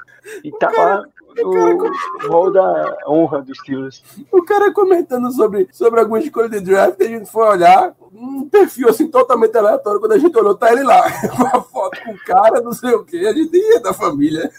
E 0.42 0.50
tá 0.52 0.70
lá 0.70 1.04
no 1.42 2.28
Hall 2.28 2.50
da 2.50 2.96
honra 3.06 3.42
dos 3.42 3.58
Steelers. 3.58 4.02
O 4.30 4.42
cara 4.42 4.72
comentando 4.72 5.30
sobre, 5.32 5.68
sobre 5.72 6.00
alguma 6.00 6.18
escolha 6.18 6.48
de 6.48 6.60
draft, 6.60 7.00
a 7.00 7.04
gente 7.04 7.30
foi 7.30 7.46
olhar 7.46 7.94
um 8.12 8.48
perfil 8.48 8.88
assim 8.88 9.08
totalmente 9.08 9.56
aleatório. 9.56 10.00
Quando 10.00 10.12
a 10.12 10.18
gente 10.18 10.36
olhou, 10.36 10.54
tá 10.54 10.72
ele 10.72 10.82
lá, 10.82 11.02
com 11.36 11.46
a 11.46 11.62
foto 11.62 12.00
com 12.04 12.12
o 12.12 12.18
cara, 12.24 12.60
não 12.60 12.72
sei 12.72 12.94
o 12.94 13.04
quê. 13.04 13.26
A 13.28 13.32
gente 13.32 13.56
ia 13.56 13.80
da 13.80 13.92
família. 13.92 14.50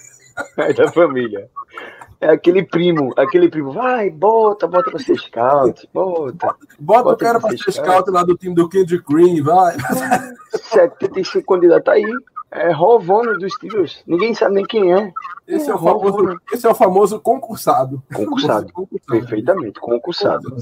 É 0.58 0.74
da 0.74 0.92
família. 0.92 1.50
É 2.20 2.30
aquele 2.30 2.64
primo, 2.64 3.14
aquele 3.18 3.50
primo, 3.50 3.72
vai, 3.72 4.10
bota, 4.10 4.68
bota 4.68 4.90
pra 4.90 5.00
ser 5.00 5.18
scout, 5.18 5.88
bota. 5.94 6.56
Bota, 6.80 7.02
o 7.02 7.04
Bota 7.04 7.26
cara 7.26 7.40
pra 7.40 7.52
ser 7.52 7.72
scout 7.72 8.10
lá 8.10 8.24
do 8.24 8.36
time 8.36 8.56
do 8.56 8.70
Kendrick 8.70 9.04
Green, 9.08 9.42
vai. 9.42 9.76
75 10.54 11.54
candidatos 11.54 11.94
aí. 11.94 12.06
É 12.56 12.74
Honor 12.76 13.38
dos 13.38 13.54
Steelers. 13.54 14.02
Ninguém 14.08 14.34
sabe 14.34 14.56
nem 14.56 14.66
quem 14.66 14.94
é. 14.94 15.12
Esse 15.48 15.70
é 15.70 15.74
o 15.74 15.78
of 15.78 15.86
famoso, 15.86 16.40
esse 16.52 16.66
é 16.66 16.70
o 16.70 16.76
famoso 16.76 17.20
concursado. 17.20 18.02
Concursado. 18.14 18.72
Concursado. 18.74 19.06
Perfeitamente, 19.08 19.80
concursado. 19.80 20.58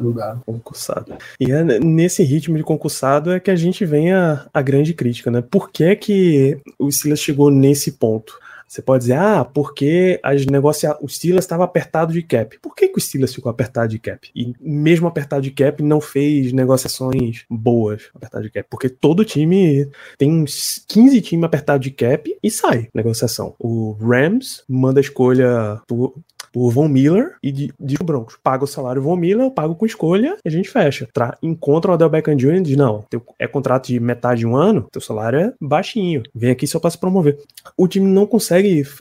Não 0.00 0.12
dá. 0.12 0.36
Concursado. 0.44 1.16
E 1.40 1.50
é 1.50 1.62
nesse 1.62 2.22
ritmo 2.22 2.56
de 2.56 2.62
concursado 2.62 3.32
é 3.32 3.40
que 3.40 3.50
a 3.50 3.56
gente 3.56 3.84
vem 3.86 4.12
a, 4.12 4.46
a 4.52 4.60
grande 4.60 4.92
crítica, 4.92 5.30
né? 5.30 5.40
Por 5.40 5.70
que, 5.70 5.96
que 5.96 6.60
o 6.78 6.90
Steelers 6.90 7.20
chegou 7.20 7.50
nesse 7.50 7.92
ponto? 7.92 8.38
Você 8.66 8.82
pode 8.82 9.02
dizer, 9.04 9.16
ah, 9.16 9.44
porque 9.44 10.18
as 10.22 10.44
negocia... 10.46 10.96
o 11.00 11.08
Steelers 11.08 11.44
estava 11.44 11.64
apertado 11.64 12.12
de 12.12 12.22
cap. 12.22 12.58
Por 12.60 12.74
que, 12.74 12.88
que 12.88 12.98
o 12.98 13.00
Steelers 13.00 13.34
ficou 13.34 13.50
apertado 13.50 13.88
de 13.88 13.98
cap? 13.98 14.28
E 14.34 14.52
mesmo 14.60 15.06
apertado 15.06 15.42
de 15.42 15.50
cap, 15.50 15.82
não 15.82 16.00
fez 16.00 16.52
negociações 16.52 17.44
boas 17.48 18.10
apertado 18.14 18.44
de 18.44 18.50
cap. 18.50 18.66
Porque 18.68 18.88
todo 18.88 19.24
time 19.24 19.88
tem 20.18 20.30
uns 20.30 20.84
15 20.88 21.20
times 21.20 21.44
apertados 21.44 21.84
de 21.84 21.90
cap 21.90 22.36
e 22.42 22.50
sai 22.50 22.88
negociação. 22.94 23.54
O 23.58 23.92
Rams 23.92 24.64
manda 24.68 25.00
a 25.00 25.02
escolha 25.02 25.80
por, 25.86 26.14
Von 26.56 26.88
Miller 26.88 27.34
e 27.42 27.52
de, 27.52 27.72
de 27.78 27.96
Broncos. 28.02 28.38
Paga 28.42 28.64
o 28.64 28.66
salário 28.66 29.02
Von 29.02 29.16
Miller, 29.16 29.44
eu 29.44 29.50
pago 29.50 29.74
com 29.74 29.84
escolha 29.84 30.38
e 30.42 30.48
a 30.48 30.50
gente 30.50 30.70
fecha. 30.70 31.06
Tra 31.12 31.36
encontra 31.42 31.90
o 31.90 31.94
Odell 31.94 32.08
Beckham 32.08 32.36
Jr. 32.36 32.56
e 32.56 32.62
diz: 32.62 32.76
não, 32.76 33.04
teu, 33.10 33.22
é 33.38 33.46
contrato 33.46 33.88
de 33.88 34.00
metade 34.00 34.40
de 34.40 34.46
um 34.46 34.56
ano, 34.56 34.88
teu 34.90 35.00
salário 35.00 35.38
é 35.38 35.52
baixinho. 35.60 36.22
Vem 36.34 36.50
aqui 36.50 36.66
só 36.66 36.80
para 36.80 36.90
se 36.90 36.98
promover. 36.98 37.38
O 37.76 37.86
time 37.86 38.06
não 38.06 38.26
consegue 38.26 38.55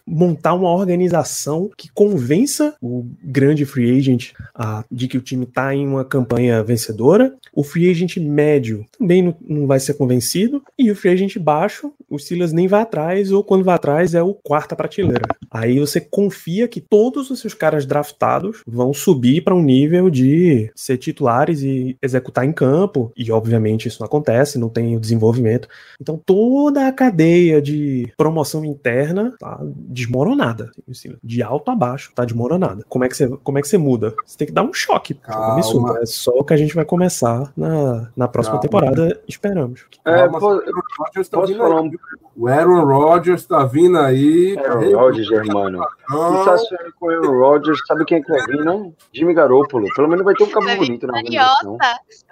montar 0.05 0.53
uma 0.53 0.71
organização 0.71 1.69
que 1.77 1.89
convença 1.93 2.75
o 2.81 3.05
grande 3.23 3.65
free 3.65 3.97
agent 3.97 4.31
a, 4.53 4.83
de 4.91 5.07
que 5.07 5.17
o 5.17 5.21
time 5.21 5.45
tá 5.45 5.73
em 5.73 5.87
uma 5.87 6.05
campanha 6.05 6.63
vencedora. 6.63 7.35
O 7.53 7.63
free 7.63 7.89
agent 7.89 8.17
médio 8.17 8.85
também 8.97 9.21
não, 9.21 9.35
não 9.41 9.67
vai 9.67 9.79
ser 9.79 9.93
convencido. 9.95 10.63
E 10.77 10.91
o 10.91 10.95
free 10.95 11.11
agent 11.11 11.37
baixo, 11.37 11.91
o 12.09 12.17
Steelers 12.17 12.53
nem 12.53 12.67
vai 12.67 12.81
atrás, 12.81 13.31
ou 13.31 13.43
quando 13.43 13.63
vai 13.63 13.75
atrás 13.75 14.13
é 14.13 14.21
o 14.21 14.33
quarta 14.33 14.75
prateleira. 14.75 15.25
Aí 15.51 15.79
você 15.79 16.01
confia 16.01 16.67
que 16.67 16.81
todos 16.81 17.29
os 17.29 17.39
seus 17.39 17.53
caras 17.53 17.85
draftados 17.85 18.61
vão 18.67 18.93
subir 18.93 19.41
para 19.41 19.55
um 19.55 19.61
nível 19.61 20.09
de 20.09 20.71
ser 20.75 20.97
titulares 20.97 21.61
e 21.61 21.97
executar 22.01 22.45
em 22.45 22.51
campo. 22.51 23.11
E 23.15 23.31
obviamente 23.31 23.87
isso 23.87 23.99
não 23.99 24.05
acontece, 24.05 24.59
não 24.59 24.69
tem 24.69 24.95
o 24.95 24.99
desenvolvimento. 24.99 25.67
Então 25.99 26.19
toda 26.25 26.87
a 26.87 26.91
cadeia 26.91 27.61
de 27.61 28.11
promoção 28.17 28.65
interna 28.65 29.33
tá 29.45 29.59
desmoronada. 29.61 30.71
assim, 30.89 31.15
De 31.23 31.43
alto 31.43 31.69
a 31.71 31.75
baixo, 31.75 32.11
tá 32.15 32.25
desmoronada. 32.25 32.83
Como 32.89 33.03
é 33.03 33.09
que 33.09 33.15
você, 33.15 33.27
como 33.43 33.57
é 33.57 33.61
que 33.61 33.67
você 33.67 33.77
muda? 33.77 34.13
Você 34.25 34.37
tem 34.37 34.47
que 34.47 34.53
dar 34.53 34.63
um 34.63 34.73
choque. 34.73 35.13
Calma. 35.15 35.59
Isso 35.59 35.97
é 35.97 36.05
só 36.05 36.31
o 36.31 36.43
que 36.43 36.53
a 36.53 36.57
gente 36.57 36.73
vai 36.75 36.85
começar 36.85 37.51
na, 37.55 38.09
na 38.15 38.27
próxima 38.27 38.59
Calma. 38.59 38.61
temporada, 38.61 39.21
esperamos. 39.27 39.85
É, 40.05 40.17
Calma, 40.17 40.39
pô, 40.39 40.47
o 40.47 40.51
Aaron 40.59 40.81
Rodgers 40.99 41.29
tá 41.29 41.37
posso 41.39 41.53
vindo 41.53 41.61
falar 41.61 41.81
aí. 41.81 41.91
O 42.37 42.47
Aaron 42.47 42.83
Rodgers 42.85 43.45
tá 43.45 43.65
vindo 43.65 43.97
aí. 43.97 44.57
Aaron 44.57 44.91
Rodgers, 44.97 45.27
Germano. 45.27 45.79
Não 46.09 46.45
tá 46.45 46.57
com 46.99 47.05
o 47.07 47.09
Aaron 47.09 47.39
Rodgers, 47.39 47.79
sabe 47.87 48.05
quem 48.05 48.17
é 48.17 48.21
que 48.21 48.29
vai 48.29 48.45
vir, 48.45 48.63
não? 48.65 48.93
Jimmy 49.13 49.33
Garoppolo. 49.33 49.87
Pelo 49.95 50.07
menos 50.09 50.25
vai 50.25 50.33
ter 50.35 50.43
um 50.43 50.49
cabo 50.49 50.65
Vai 50.65 50.75
vir 50.77 50.85
bonito 50.85 51.07
na. 51.07 51.13
Mariota. 51.13 51.77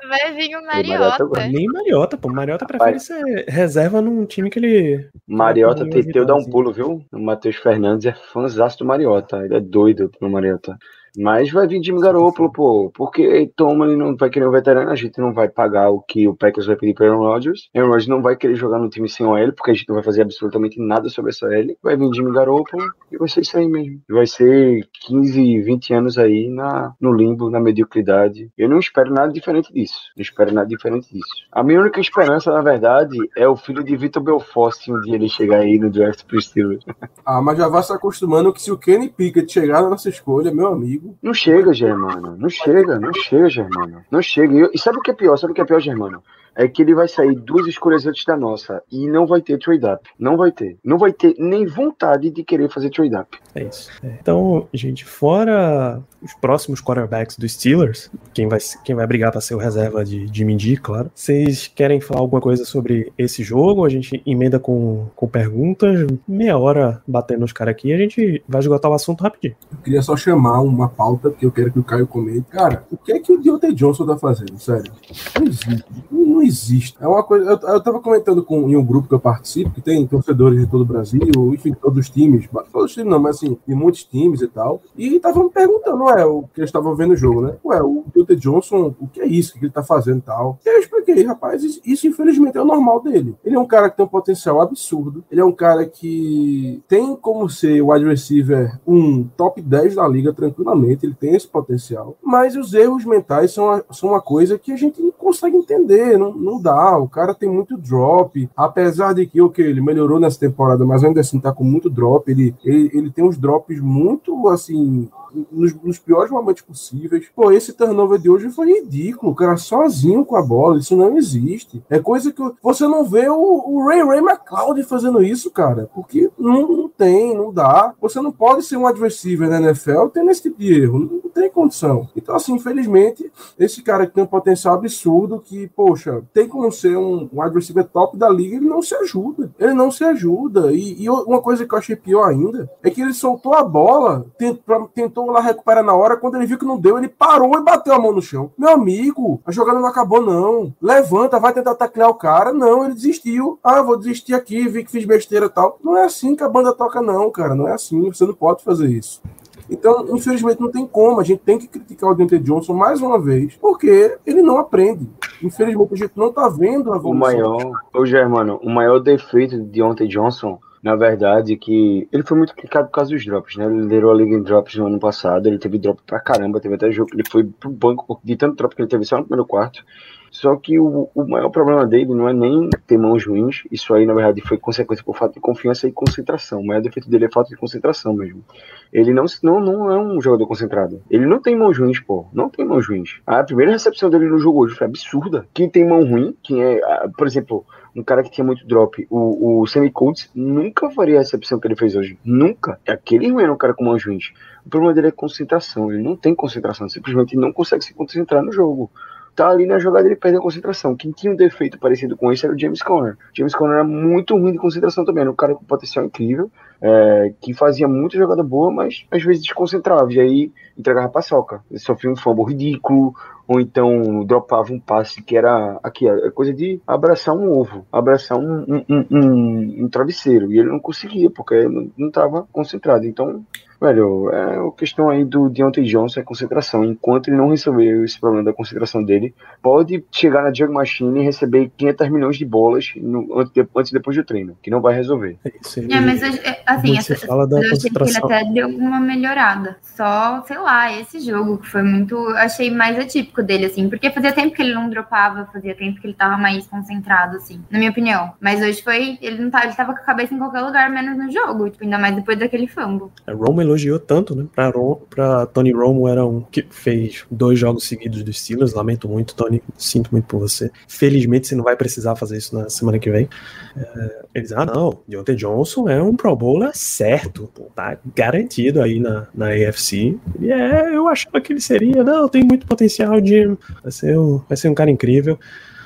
Vai 0.09 0.33
vir 0.35 0.55
o 0.57 0.65
Mariota. 0.65 1.47
Nem 1.47 1.67
Mariota, 1.67 2.17
pô. 2.17 2.29
Mariota 2.29 2.65
prefere 2.65 2.99
ser 2.99 3.45
reserva 3.47 4.01
num 4.01 4.25
time 4.25 4.49
que 4.49 4.59
ele. 4.59 5.09
Mariota 5.27 5.83
Tá 5.83 5.89
Teteu 5.89 6.25
dá 6.25 6.35
um 6.35 6.43
pulo, 6.43 6.71
viu? 6.71 7.02
O 7.11 7.19
Matheus 7.19 7.55
Fernandes 7.57 8.05
é 8.05 8.13
fãzaço 8.13 8.79
do 8.79 8.85
Mariota. 8.85 9.43
Ele 9.45 9.55
é 9.55 9.59
doido 9.59 10.09
pro 10.09 10.29
Mariota. 10.29 10.77
Mas 11.17 11.51
vai 11.51 11.67
vir 11.67 11.83
Jimmy 11.83 12.01
Garoppolo, 12.01 12.51
pô. 12.51 12.91
Porque 12.93 13.51
Tom 13.55 13.83
ele 13.85 13.95
não 13.95 14.15
vai 14.15 14.29
querer 14.29 14.47
um 14.47 14.51
veterano, 14.51 14.91
a 14.91 14.95
gente 14.95 15.19
não 15.19 15.33
vai 15.33 15.47
pagar 15.47 15.89
o 15.89 16.01
que 16.01 16.27
o 16.27 16.35
Packers 16.35 16.65
vai 16.65 16.75
pedir 16.75 16.93
para 16.93 17.07
Aaron 17.07 17.19
Rodgers. 17.19 17.69
Aaron 17.75 17.87
Rodgers 17.87 18.07
não 18.07 18.21
vai 18.21 18.35
querer 18.35 18.55
jogar 18.55 18.79
no 18.79 18.89
time 18.89 19.07
sem 19.09 19.25
OL, 19.25 19.53
porque 19.53 19.71
a 19.71 19.73
gente 19.73 19.87
não 19.87 19.95
vai 19.95 20.03
fazer 20.03 20.21
absolutamente 20.21 20.79
nada 20.79 21.09
sobre 21.09 21.31
essa 21.31 21.47
L. 21.53 21.77
Vai 21.81 21.95
vir 21.95 22.13
Jimmy 22.13 22.33
Garoppolo 22.33 22.83
e 23.11 23.17
vai 23.17 23.27
ser 23.27 23.41
isso 23.41 23.57
aí 23.57 23.67
mesmo. 23.67 24.01
Vai 24.09 24.27
ser 24.27 24.87
15, 25.07 25.61
20 25.61 25.93
anos 25.93 26.17
aí 26.17 26.49
na, 26.49 26.93
no 26.99 27.13
limbo, 27.13 27.49
na 27.49 27.59
mediocridade. 27.59 28.49
Eu 28.57 28.69
não 28.69 28.79
espero 28.79 29.13
nada 29.13 29.31
diferente 29.31 29.71
disso. 29.73 29.99
Não 30.15 30.21
espero 30.21 30.53
nada 30.53 30.67
diferente 30.67 31.11
disso. 31.11 31.47
A 31.51 31.63
minha 31.63 31.79
única 31.79 31.99
esperança, 31.99 32.51
na 32.51 32.61
verdade, 32.61 33.17
é 33.35 33.47
o 33.47 33.55
filho 33.55 33.83
de 33.83 33.95
Vitor 33.95 34.23
Belfort, 34.23 34.75
se 34.75 34.91
um 34.91 34.99
dia 35.01 35.15
ele 35.15 35.29
chegar 35.29 35.59
aí 35.59 35.77
no 35.77 35.89
draft 35.89 36.25
pro 36.25 36.41
Steelers. 36.41 36.83
Ah, 37.25 37.41
mas 37.41 37.57
já 37.57 37.67
vai 37.67 37.81
se 37.81 37.93
acostumando 37.93 38.51
que 38.51 38.61
se 38.61 38.71
o 38.71 38.77
Kenny 38.77 39.09
Pickett 39.09 39.51
chegar 39.51 39.81
na 39.81 39.89
nossa 39.89 40.09
escolha, 40.09 40.53
meu 40.53 40.67
amigo. 40.67 41.02
Não 41.21 41.33
chega, 41.33 41.73
Germano. 41.73 42.35
Não 42.37 42.49
chega, 42.49 42.99
não 42.99 43.13
chega, 43.13 43.49
Germano. 43.49 44.03
Não 44.09 44.21
chega. 44.21 44.69
E 44.73 44.79
sabe 44.79 44.97
o 44.97 45.01
que 45.01 45.11
é 45.11 45.13
pior? 45.13 45.37
Sabe 45.37 45.51
o 45.51 45.55
que 45.55 45.61
é 45.61 45.65
pior, 45.65 45.79
Germano? 45.79 46.23
É 46.55 46.67
que 46.67 46.83
ele 46.83 46.93
vai 46.93 47.07
sair 47.07 47.33
duas 47.33 47.65
escolhas 47.65 48.05
antes 48.05 48.23
da 48.25 48.37
nossa 48.37 48.83
e 48.91 49.07
não 49.07 49.25
vai 49.25 49.41
ter 49.41 49.57
trade-up. 49.57 50.07
Não 50.19 50.37
vai 50.37 50.51
ter. 50.51 50.77
Não 50.83 50.99
vai 50.99 51.11
ter 51.11 51.35
nem 51.39 51.65
vontade 51.65 52.29
de 52.29 52.43
querer 52.43 52.69
fazer 52.69 52.91
trade-up. 52.91 53.39
É 53.55 53.63
isso. 53.63 53.89
É. 54.03 54.17
Então, 54.21 54.67
gente, 54.71 55.03
fora 55.03 55.99
os 56.21 56.33
próximos 56.35 56.81
quarterbacks 56.81 57.37
dos 57.37 57.53
Steelers, 57.53 58.09
quem 58.33 58.47
vai, 58.47 58.59
quem 58.83 58.95
vai 58.95 59.05
brigar 59.05 59.31
para 59.31 59.41
ser 59.41 59.55
o 59.55 59.57
reserva 59.57 60.05
de 60.05 60.27
Jimmy 60.31 60.57
G, 60.57 60.77
claro. 60.77 61.11
Vocês 61.13 61.67
querem 61.67 61.99
falar 61.99 62.21
alguma 62.21 62.39
coisa 62.39 62.63
sobre 62.63 63.11
esse 63.17 63.43
jogo? 63.43 63.85
A 63.85 63.89
gente 63.89 64.21
emenda 64.25 64.59
com, 64.59 65.07
com 65.15 65.27
perguntas, 65.27 66.05
meia 66.27 66.57
hora 66.57 67.01
batendo 67.05 67.43
os 67.43 67.51
caras 67.51 67.73
aqui 67.73 67.89
e 67.89 67.93
a 67.93 67.97
gente 67.97 68.43
vai 68.47 68.59
esgotar 68.59 68.89
o 68.89 68.93
assunto 68.93 69.21
rapidinho. 69.21 69.55
Eu 69.71 69.77
queria 69.79 70.01
só 70.01 70.15
chamar 70.15 70.61
uma 70.61 70.87
pauta, 70.93 71.29
porque 71.29 71.45
eu 71.45 71.51
quero 71.51 71.71
que 71.71 71.79
o 71.79 71.83
Caio 71.83 72.07
comente. 72.07 72.45
Cara, 72.49 72.85
o 72.91 72.97
que 72.97 73.11
é 73.11 73.19
que 73.19 73.33
o 73.33 73.41
Deontay 73.41 73.73
Johnson 73.73 74.05
tá 74.05 74.17
fazendo? 74.17 74.57
Sério. 74.59 74.91
Não 75.39 75.47
existe. 75.47 75.85
Não, 76.11 76.41
existe. 76.41 76.97
É 76.99 77.07
uma 77.07 77.23
coisa. 77.23 77.45
Eu, 77.45 77.69
eu 77.69 77.81
tava 77.81 77.99
comentando 77.99 78.43
com, 78.43 78.69
em 78.69 78.75
um 78.75 78.85
grupo 78.85 79.07
que 79.07 79.13
eu 79.13 79.19
participo, 79.19 79.71
que 79.71 79.81
tem 79.81 80.05
torcedores 80.07 80.59
de 80.59 80.67
todo 80.67 80.81
o 80.81 80.85
Brasil, 80.85 81.53
enfim, 81.53 81.73
todos 81.73 81.99
os 81.99 82.09
times. 82.09 82.47
Todos 82.71 82.91
os 82.91 82.93
times 82.93 83.11
não, 83.11 83.19
mas 83.19 83.37
assim, 83.37 83.57
de 83.67 83.75
muitos 83.75 84.03
times 84.03 84.41
e 84.41 84.47
tal. 84.47 84.81
E 84.97 85.15
estavam 85.15 85.45
me 85.45 85.49
perguntando, 85.49 86.03
ué, 86.03 86.25
o 86.25 86.43
que 86.53 86.59
eles 86.59 86.69
estavam 86.69 86.95
vendo 86.95 87.11
o 87.11 87.17
jogo, 87.17 87.41
né? 87.41 87.55
Ué, 87.65 87.81
o 87.81 88.05
Deontay 88.13 88.35
Johnson, 88.35 88.93
o 88.99 89.07
que 89.07 89.21
é 89.21 89.27
isso? 89.27 89.53
Que 89.53 89.65
ele 89.65 89.71
tá 89.71 89.83
fazendo 89.83 90.19
e 90.19 90.21
tal? 90.21 90.59
E 90.65 90.69
eu 90.69 90.79
expliquei, 90.79 91.23
rapaz, 91.23 91.63
isso 91.63 92.07
infelizmente 92.07 92.57
é 92.57 92.61
o 92.61 92.65
normal 92.65 93.01
dele. 93.01 93.35
Ele 93.43 93.55
é 93.55 93.59
um 93.59 93.65
cara 93.65 93.89
que 93.89 93.97
tem 93.97 94.05
um 94.05 94.09
potencial 94.09 94.61
absurdo. 94.61 95.23
Ele 95.31 95.41
é 95.41 95.45
um 95.45 95.51
cara 95.51 95.85
que 95.85 96.81
tem 96.87 97.15
como 97.15 97.49
ser 97.49 97.81
o 97.81 97.91
wide 97.91 98.05
receiver 98.05 98.79
um 98.85 99.23
top 99.23 99.61
10 99.61 99.95
da 99.95 100.07
liga 100.07 100.33
tranquilamente. 100.33 100.82
Ele 100.89 101.13
tem 101.13 101.35
esse 101.35 101.47
potencial. 101.47 102.15
Mas 102.23 102.55
os 102.55 102.73
erros 102.73 103.05
mentais 103.05 103.51
são, 103.51 103.69
a- 103.69 103.83
são 103.91 104.09
uma 104.09 104.21
coisa 104.21 104.57
que 104.59 104.71
a 104.71 104.75
gente 104.75 105.01
não 105.01 105.11
consegue 105.11 105.55
entender. 105.57 106.17
Não, 106.17 106.33
não 106.33 106.61
dá. 106.61 106.97
O 106.97 107.07
cara 107.07 107.33
tem 107.33 107.49
muito 107.49 107.77
drop. 107.77 108.49
Apesar 108.55 109.13
de 109.13 109.25
que, 109.25 109.41
ok, 109.41 109.65
ele 109.65 109.81
melhorou 109.81 110.19
nessa 110.19 110.39
temporada, 110.39 110.85
mas 110.85 111.03
ainda 111.03 111.21
assim 111.21 111.39
tá 111.39 111.51
com 111.53 111.63
muito 111.63 111.89
drop. 111.89 112.29
Ele, 112.31 112.55
ele, 112.63 112.89
ele 112.93 113.11
tem 113.11 113.23
uns 113.23 113.37
drops 113.37 113.79
muito, 113.79 114.47
assim, 114.49 115.09
nos, 115.51 115.73
nos, 115.81 115.99
piores 115.99 116.31
momentos 116.31 116.61
possíveis. 116.61 117.27
Pô, 117.35 117.51
esse 117.51 117.73
turnover 117.73 118.19
de 118.19 118.29
hoje 118.29 118.49
foi 118.49 118.71
ridículo. 118.71 119.31
O 119.31 119.35
cara 119.35 119.57
sozinho 119.57 120.25
com 120.25 120.35
a 120.35 120.41
bola, 120.41 120.79
isso 120.79 120.95
não 120.95 121.17
existe. 121.17 121.83
É 121.89 121.99
coisa 121.99 122.31
que 122.31 122.41
você 122.61 122.87
não 122.87 123.05
vê 123.05 123.29
o, 123.29 123.35
o 123.35 123.87
Ray 123.87 124.03
Ray 124.03 124.19
McLeod 124.19 124.83
fazendo 124.83 125.21
isso, 125.23 125.49
cara, 125.51 125.89
porque 125.93 126.29
não, 126.37 126.67
não, 126.67 126.89
tem, 126.89 127.35
não 127.35 127.53
dá. 127.53 127.93
Você 128.01 128.21
não 128.21 128.31
pode 128.31 128.63
ser 128.63 128.77
um 128.77 128.87
adversário 128.87 129.13
na 129.49 129.61
NFL 129.61 130.07
tendo 130.13 130.29
esse 130.31 130.43
tipo 130.43 130.59
de 130.59 130.81
erro. 130.81 130.99
Não, 130.99 131.21
não 131.23 131.29
tem 131.29 131.49
condição. 131.49 132.09
Então, 132.15 132.35
assim, 132.35 132.53
infelizmente, 132.53 133.31
esse 133.57 133.81
cara 133.81 134.05
que 134.05 134.13
tem 134.13 134.23
um 134.23 134.27
potencial 134.27 134.75
absurdo 134.75 135.39
que, 135.39 135.67
poxa, 135.67 136.23
tem 136.33 136.47
como 136.47 136.71
ser 136.71 136.97
um, 136.97 137.29
um 137.31 137.41
adversário 137.41 137.89
top 137.91 138.17
da 138.17 138.29
liga, 138.29 138.57
ele 138.57 138.67
não 138.67 138.81
se 138.81 138.95
ajuda. 138.95 139.53
Ele 139.59 139.73
não 139.73 139.91
se 139.91 140.03
ajuda. 140.03 140.73
E, 140.73 141.03
e 141.03 141.09
uma 141.09 141.41
coisa 141.41 141.65
que 141.65 141.73
eu 141.73 141.77
achei 141.77 141.95
pior 141.95 142.29
ainda 142.29 142.69
é 142.81 142.89
que 142.89 143.01
ele 143.01 143.13
soltou 143.13 143.53
a 143.53 143.63
bola, 143.63 144.25
tentou, 144.37 144.89
tentou 145.23 145.31
lá 145.31 145.39
recuperar 145.39 145.83
na 145.83 145.93
hora, 145.93 146.17
quando 146.17 146.35
ele 146.35 146.45
viu 146.45 146.57
que 146.57 146.65
não 146.65 146.79
deu, 146.79 146.97
ele 146.97 147.07
parou 147.07 147.57
e 147.57 147.63
bateu 147.63 147.93
a 147.93 147.99
mão 147.99 148.11
no 148.11 148.21
chão. 148.21 148.51
Meu 148.57 148.69
amigo, 148.69 149.41
a 149.45 149.51
jogada 149.51 149.79
não 149.79 149.87
acabou, 149.87 150.21
não. 150.21 150.73
Levanta, 150.81 151.39
vai 151.39 151.53
tentar 151.53 151.75
taclear 151.75 152.09
o 152.09 152.15
cara. 152.15 152.53
Não, 152.53 152.85
ele 152.85 152.93
desistiu. 152.93 153.59
Ah, 153.63 153.81
vou 153.81 153.97
desistir 153.97 154.33
aqui, 154.33 154.67
vi 154.67 154.83
que 154.83 154.91
fiz 154.91 155.05
besteira 155.05 155.45
e 155.45 155.49
tal. 155.49 155.79
Não 155.83 155.97
é 155.97 156.03
assim 156.03 156.35
que 156.35 156.43
a 156.43 156.49
banda 156.49 156.73
toca, 156.73 157.01
não, 157.01 157.31
cara. 157.31 157.55
Não 157.55 157.67
é 157.67 157.73
assim. 157.73 158.11
Você 158.11 158.25
não 158.25 158.33
pode 158.33 158.63
fazer 158.63 158.87
isso. 158.87 159.21
Então, 159.69 160.05
infelizmente, 160.09 160.59
não 160.59 160.69
tem 160.69 160.85
como. 160.85 161.19
A 161.19 161.23
gente 161.23 161.39
tem 161.39 161.57
que 161.57 161.67
criticar 161.67 162.09
o 162.09 162.15
Dante 162.15 162.37
Johnson 162.37 162.73
mais 162.73 163.01
uma 163.01 163.19
vez, 163.19 163.55
porque 163.55 164.17
ele 164.25 164.41
não 164.41 164.57
aprende. 164.57 165.09
Infelizmente, 165.41 165.93
a 165.93 165.97
gente 165.97 166.13
não 166.15 166.31
tá 166.31 166.49
vendo 166.49 166.93
a 166.93 166.97
evolução. 166.97 167.11
O 167.11 167.15
maior, 167.15 167.81
ô 167.93 168.05
Germano, 168.05 168.59
o 168.61 168.69
maior 168.69 168.99
defeito 168.99 169.57
de 169.57 169.63
Deontay 169.63 170.07
Johnson 170.07 170.59
na 170.83 170.97
verdade, 170.97 171.55
que 171.55 172.09
ele 172.11 172.23
foi 172.23 172.37
muito 172.37 172.53
criticado 172.53 172.87
por 172.87 172.93
causa 172.93 173.11
dos 173.11 173.25
drops, 173.25 173.55
né? 173.55 173.65
Ele 173.65 173.83
liderou 173.83 174.11
a 174.11 174.15
liga 174.15 174.35
em 174.35 174.43
drops 174.43 174.75
no 174.75 174.87
ano 174.87 174.99
passado, 174.99 175.47
ele 175.47 175.57
teve 175.57 175.79
drop 175.79 176.01
pra 176.05 176.19
caramba, 176.19 176.59
teve 176.59 176.75
até 176.75 176.91
jogo 176.91 177.09
que 177.09 177.15
ele 177.15 177.29
foi 177.29 177.45
pro 177.45 177.69
banco 177.69 178.19
de 178.21 178.35
tanto 178.35 178.57
drop 178.57 178.75
que 178.75 178.81
ele 178.81 178.89
teve 178.89 179.05
só 179.05 179.17
no 179.17 179.23
primeiro 179.23 179.47
quarto. 179.47 179.81
Só 180.29 180.55
que 180.55 180.79
o, 180.79 181.09
o 181.13 181.27
maior 181.27 181.49
problema 181.49 181.85
dele 181.85 182.13
não 182.13 182.27
é 182.27 182.33
nem 182.33 182.67
ter 182.87 182.97
mãos 182.97 183.23
ruins, 183.23 183.61
isso 183.71 183.93
aí 183.93 184.03
na 184.03 184.15
verdade 184.15 184.41
foi 184.41 184.57
consequência 184.57 185.05
por 185.05 185.15
falta 185.15 185.35
de 185.35 185.39
confiança 185.39 185.87
e 185.87 185.91
concentração. 185.91 186.59
O 186.59 186.65
maior 186.65 186.81
defeito 186.81 187.07
dele 187.07 187.25
é 187.25 187.29
falta 187.31 187.51
de 187.51 187.55
concentração 187.55 188.13
mesmo. 188.15 188.43
Ele 188.91 189.13
não, 189.13 189.25
não, 189.43 189.59
não 189.59 189.91
é 189.91 189.97
um 189.97 190.19
jogador 190.19 190.47
concentrado. 190.47 191.01
Ele 191.07 191.27
não 191.27 191.39
tem 191.39 191.55
mãos 191.55 191.77
ruins, 191.77 191.99
pô. 191.99 192.25
Não 192.33 192.49
tem 192.49 192.65
mãos 192.65 192.87
ruins. 192.87 193.21
A 193.27 193.43
primeira 193.43 193.71
recepção 193.71 194.09
dele 194.09 194.25
no 194.25 194.39
jogo 194.39 194.63
hoje 194.63 194.75
foi 194.75 194.87
absurda. 194.87 195.47
Quem 195.53 195.69
tem 195.69 195.87
mão 195.87 196.03
ruim, 196.03 196.35
quem 196.41 196.63
é, 196.63 196.81
por 197.15 197.27
exemplo, 197.27 197.63
um 197.95 198.03
cara 198.03 198.23
que 198.23 198.31
tinha 198.31 198.43
muito 198.43 198.65
drop, 198.65 199.05
o, 199.09 199.61
o 199.61 199.67
Sammy 199.67 199.91
Coates, 199.91 200.29
nunca 200.33 200.89
faria 200.89 201.17
a 201.17 201.19
recepção 201.19 201.59
que 201.59 201.67
ele 201.67 201.75
fez 201.75 201.95
hoje. 201.95 202.17
Nunca. 202.23 202.79
Aquele 202.87 203.27
não 203.27 203.39
era 203.39 203.53
um 203.53 203.57
cara 203.57 203.73
com 203.73 203.83
mãos 203.83 204.03
ruins. 204.05 204.31
O 204.65 204.69
problema 204.69 204.93
dele 204.93 205.07
é 205.07 205.11
concentração. 205.11 205.91
Ele 205.91 206.01
não 206.01 206.15
tem 206.15 206.33
concentração. 206.33 206.89
Simplesmente 206.89 207.35
não 207.35 207.53
consegue 207.53 207.83
se 207.83 207.93
concentrar 207.93 208.43
no 208.43 208.51
jogo 208.51 208.89
tá 209.35 209.49
ali 209.49 209.65
na 209.65 209.79
jogada 209.79 210.07
ele 210.07 210.15
perde 210.15 210.37
a 210.37 210.41
concentração. 210.41 210.95
Quem 210.95 211.11
tinha 211.11 211.33
um 211.33 211.35
defeito 211.35 211.79
parecido 211.79 212.15
com 212.15 212.31
esse 212.31 212.45
era 212.45 212.53
o 212.53 212.59
James 212.59 212.81
Conner. 212.81 213.17
James 213.33 213.55
Conner 213.55 213.75
era 213.75 213.83
muito 213.83 214.37
ruim 214.37 214.51
de 214.51 214.57
concentração 214.57 215.03
também, 215.03 215.21
era 215.21 215.31
um 215.31 215.35
cara 215.35 215.55
com 215.55 215.63
potencial 215.65 216.05
incrível, 216.05 216.51
é, 216.81 217.33
que 217.41 217.53
fazia 217.53 217.87
muita 217.87 218.17
jogada 218.17 218.43
boa, 218.43 218.71
mas 218.71 219.05
às 219.09 219.23
vezes 219.23 219.43
desconcentrava, 219.43 220.11
e 220.13 220.19
aí 220.19 220.51
entregava 220.77 221.09
paçoca. 221.09 221.63
Ele 221.69 221.79
sofria 221.79 222.11
um 222.11 222.15
fumble 222.15 222.45
ridículo, 222.45 223.13
ou 223.47 223.59
então 223.59 224.23
dropava 224.25 224.71
um 224.71 224.79
passe 224.79 225.21
que 225.21 225.35
era 225.35 225.79
aqui, 225.83 226.07
é 226.07 226.29
coisa 226.31 226.53
de 226.53 226.79
abraçar 226.87 227.35
um 227.35 227.51
ovo, 227.51 227.85
abraçar 227.91 228.37
um, 228.37 228.83
um, 228.89 229.05
um, 229.11 229.83
um 229.83 229.89
travesseiro, 229.89 230.51
e 230.51 230.59
ele 230.59 230.69
não 230.69 230.79
conseguia, 230.79 231.29
porque 231.29 231.67
não 231.97 232.07
estava 232.07 232.47
concentrado. 232.51 233.05
Então, 233.05 233.43
Velho, 233.83 234.29
é 234.29 234.65
a 234.65 234.71
questão 234.71 235.09
aí 235.09 235.25
do 235.25 235.49
Deontay 235.49 235.83
Johnson 235.83 236.21
é 236.21 236.23
concentração. 236.23 236.85
Enquanto 236.85 237.27
ele 237.27 237.35
não 237.35 237.49
resolver 237.49 238.01
esse 238.05 238.17
problema 238.17 238.41
da 238.41 238.53
concentração 238.53 239.03
dele, 239.03 239.35
pode 239.61 240.05
chegar 240.09 240.41
na 240.41 240.53
Jug 240.53 240.71
Machine 240.71 241.19
e 241.19 241.23
receber 241.25 241.69
500 241.75 242.09
milhões 242.09 242.37
de 242.37 242.45
bolas 242.45 242.93
no, 242.95 243.37
antes, 243.37 243.65
antes 243.75 243.91
depois 243.91 244.15
do 244.15 244.23
treino, 244.23 244.57
que 244.63 244.71
não 244.71 244.79
vai 244.79 244.95
resolver. 244.95 245.37
É, 245.43 245.49
é 245.95 245.99
mas 245.99 246.23
assim, 246.65 246.97
essa, 246.97 247.27
fala 247.27 247.45
da 247.45 247.59
eu 247.59 247.73
achei 247.73 247.91
que 247.91 248.03
ele 248.03 248.17
até 248.17 248.45
deu 248.45 248.69
uma 248.69 249.01
melhorada. 249.01 249.75
Só, 249.81 250.41
sei 250.47 250.59
lá, 250.59 250.97
esse 250.97 251.19
jogo 251.19 251.57
que 251.57 251.67
foi 251.67 251.83
muito. 251.83 252.17
Achei 252.37 252.71
mais 252.71 252.97
atípico 252.97 253.43
dele, 253.43 253.65
assim, 253.65 253.89
porque 253.89 254.09
fazia 254.11 254.31
tempo 254.31 254.55
que 254.55 254.61
ele 254.61 254.73
não 254.73 254.89
dropava, 254.89 255.49
fazia 255.51 255.75
tempo 255.75 255.99
que 255.99 256.07
ele 256.07 256.13
tava 256.13 256.37
mais 256.37 256.65
concentrado, 256.67 257.35
assim, 257.35 257.61
na 257.69 257.79
minha 257.79 257.91
opinião. 257.91 258.31
Mas 258.39 258.61
hoje 258.61 258.81
foi. 258.81 259.17
Ele 259.21 259.43
não 259.43 259.51
tava, 259.51 259.65
ele 259.65 259.75
tava 259.75 259.93
com 259.93 259.99
a 259.99 260.03
cabeça 260.03 260.33
em 260.33 260.37
qualquer 260.37 260.61
lugar, 260.61 260.89
menos 260.89 261.17
no 261.17 261.29
jogo, 261.29 261.69
tipo, 261.69 261.83
ainda 261.83 261.97
mais 261.97 262.15
depois 262.15 262.39
daquele 262.39 262.65
fumble. 262.65 263.09
É, 263.27 263.33
Roman 263.33 263.72
elogiou 263.73 263.99
tanto, 263.99 264.35
né? 264.35 264.45
Pra, 264.53 264.69
Rom, 264.69 264.95
pra 265.09 265.45
Tony 265.47 265.71
Romo 265.71 266.07
era 266.07 266.25
um 266.25 266.41
que 266.41 266.65
fez 266.69 267.25
dois 267.29 267.59
jogos 267.59 267.87
seguidos 267.87 268.23
dos 268.23 268.39
Steelers. 268.39 268.73
Lamento 268.73 269.07
muito, 269.07 269.35
Tony. 269.35 269.61
Sinto 269.77 270.09
muito 270.11 270.25
por 270.25 270.39
você. 270.39 270.71
Felizmente 270.87 271.47
você 271.47 271.55
não 271.55 271.63
vai 271.63 271.75
precisar 271.75 272.15
fazer 272.15 272.37
isso 272.37 272.55
na 272.55 272.69
semana 272.69 272.99
que 272.99 273.09
vem. 273.09 273.27
É, 273.75 274.25
eles, 274.35 274.51
ah, 274.51 274.65
não, 274.65 274.99
Deontay 275.07 275.35
Johnson 275.35 275.89
é 275.89 276.01
um 276.01 276.15
Pro 276.15 276.35
Bowler 276.35 276.71
certo. 276.73 277.49
Pô, 277.53 277.63
tá 277.75 277.97
garantido 278.15 278.81
aí 278.81 278.99
na, 278.99 279.27
na 279.33 279.47
AFC. 279.49 280.17
E 280.39 280.51
é, 280.51 280.95
eu 280.95 281.07
achava 281.07 281.41
que 281.41 281.53
ele 281.53 281.61
seria, 281.61 282.03
não, 282.03 282.27
tem 282.27 282.43
muito 282.43 282.65
potencial 282.67 283.19
de. 283.19 283.45
Vai 283.81 283.91
ser 283.91 284.17
um, 284.17 284.41
vai 284.47 284.57
ser 284.57 284.69
um 284.69 284.75
cara 284.75 284.91
incrível. 284.91 285.39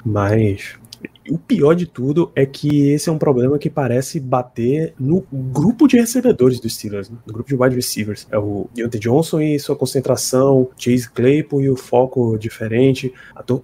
Mas 0.05 0.76
o 1.29 1.37
pior 1.37 1.73
de 1.73 1.85
tudo 1.85 2.31
é 2.35 2.45
que 2.45 2.89
esse 2.91 3.09
é 3.09 3.11
um 3.11 3.17
problema 3.17 3.57
que 3.57 3.69
parece 3.69 4.19
bater 4.19 4.93
no 4.99 5.25
grupo 5.31 5.87
de 5.87 5.97
recebedores 5.97 6.59
dos 6.59 6.75
Steelers, 6.75 7.09
né? 7.09 7.17
no 7.25 7.33
grupo 7.33 7.49
de 7.49 7.55
wide 7.55 7.75
receivers. 7.75 8.27
É 8.31 8.37
o 8.37 8.69
Deontay 8.73 8.99
Johnson 8.99 9.41
e 9.41 9.59
sua 9.59 9.75
concentração, 9.75 10.69
Chase 10.77 11.09
Claypool 11.09 11.61
e 11.61 11.69
o 11.69 11.75
foco 11.75 12.37
diferente, 12.37 13.13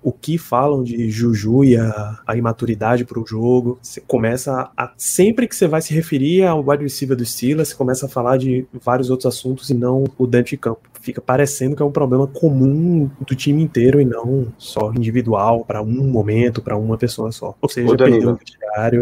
o 0.02 0.12
que 0.12 0.38
falam 0.38 0.84
de 0.84 1.10
Juju 1.10 1.64
e 1.64 1.78
a, 1.78 2.20
a 2.26 2.36
imaturidade 2.36 3.06
para 3.06 3.20
o 3.20 3.26
jogo. 3.26 3.80
Você 3.82 4.02
começa 4.02 4.72
a, 4.76 4.94
sempre 4.98 5.48
que 5.48 5.56
você 5.56 5.68
vai 5.68 5.82
se 5.82 5.94
referir 5.94 6.44
ao 6.44 6.66
wide 6.66 6.84
receiver 6.84 7.16
dos 7.16 7.32
Steelers, 7.32 7.70
você 7.70 7.76
começa 7.76 8.06
a 8.06 8.10
falar 8.10 8.38
de 8.38 8.66
vários 8.74 9.10
outros 9.10 9.26
assuntos 9.26 9.70
e 9.70 9.74
não 9.74 10.04
o 10.18 10.28
dentro 10.28 10.52
de 10.52 10.58
campo. 10.58 10.82
Fica 11.00 11.20
parecendo 11.20 11.76
que 11.76 11.82
é 11.82 11.86
um 11.86 11.92
problema 11.92 12.26
comum 12.28 13.10
do 13.28 13.36
time 13.36 13.62
inteiro 13.62 14.00
e 14.00 14.06
não 14.06 14.48
só 14.58 14.94
individual 14.94 15.66
para 15.66 15.82
um 15.82 16.08
momento, 16.10 16.62
para 16.62 16.78
uma 16.78 16.98
pessoa 16.98 17.32
só. 17.32 17.53
Ou 17.62 17.70
seja, 17.70 17.96
perdeu 17.96 18.40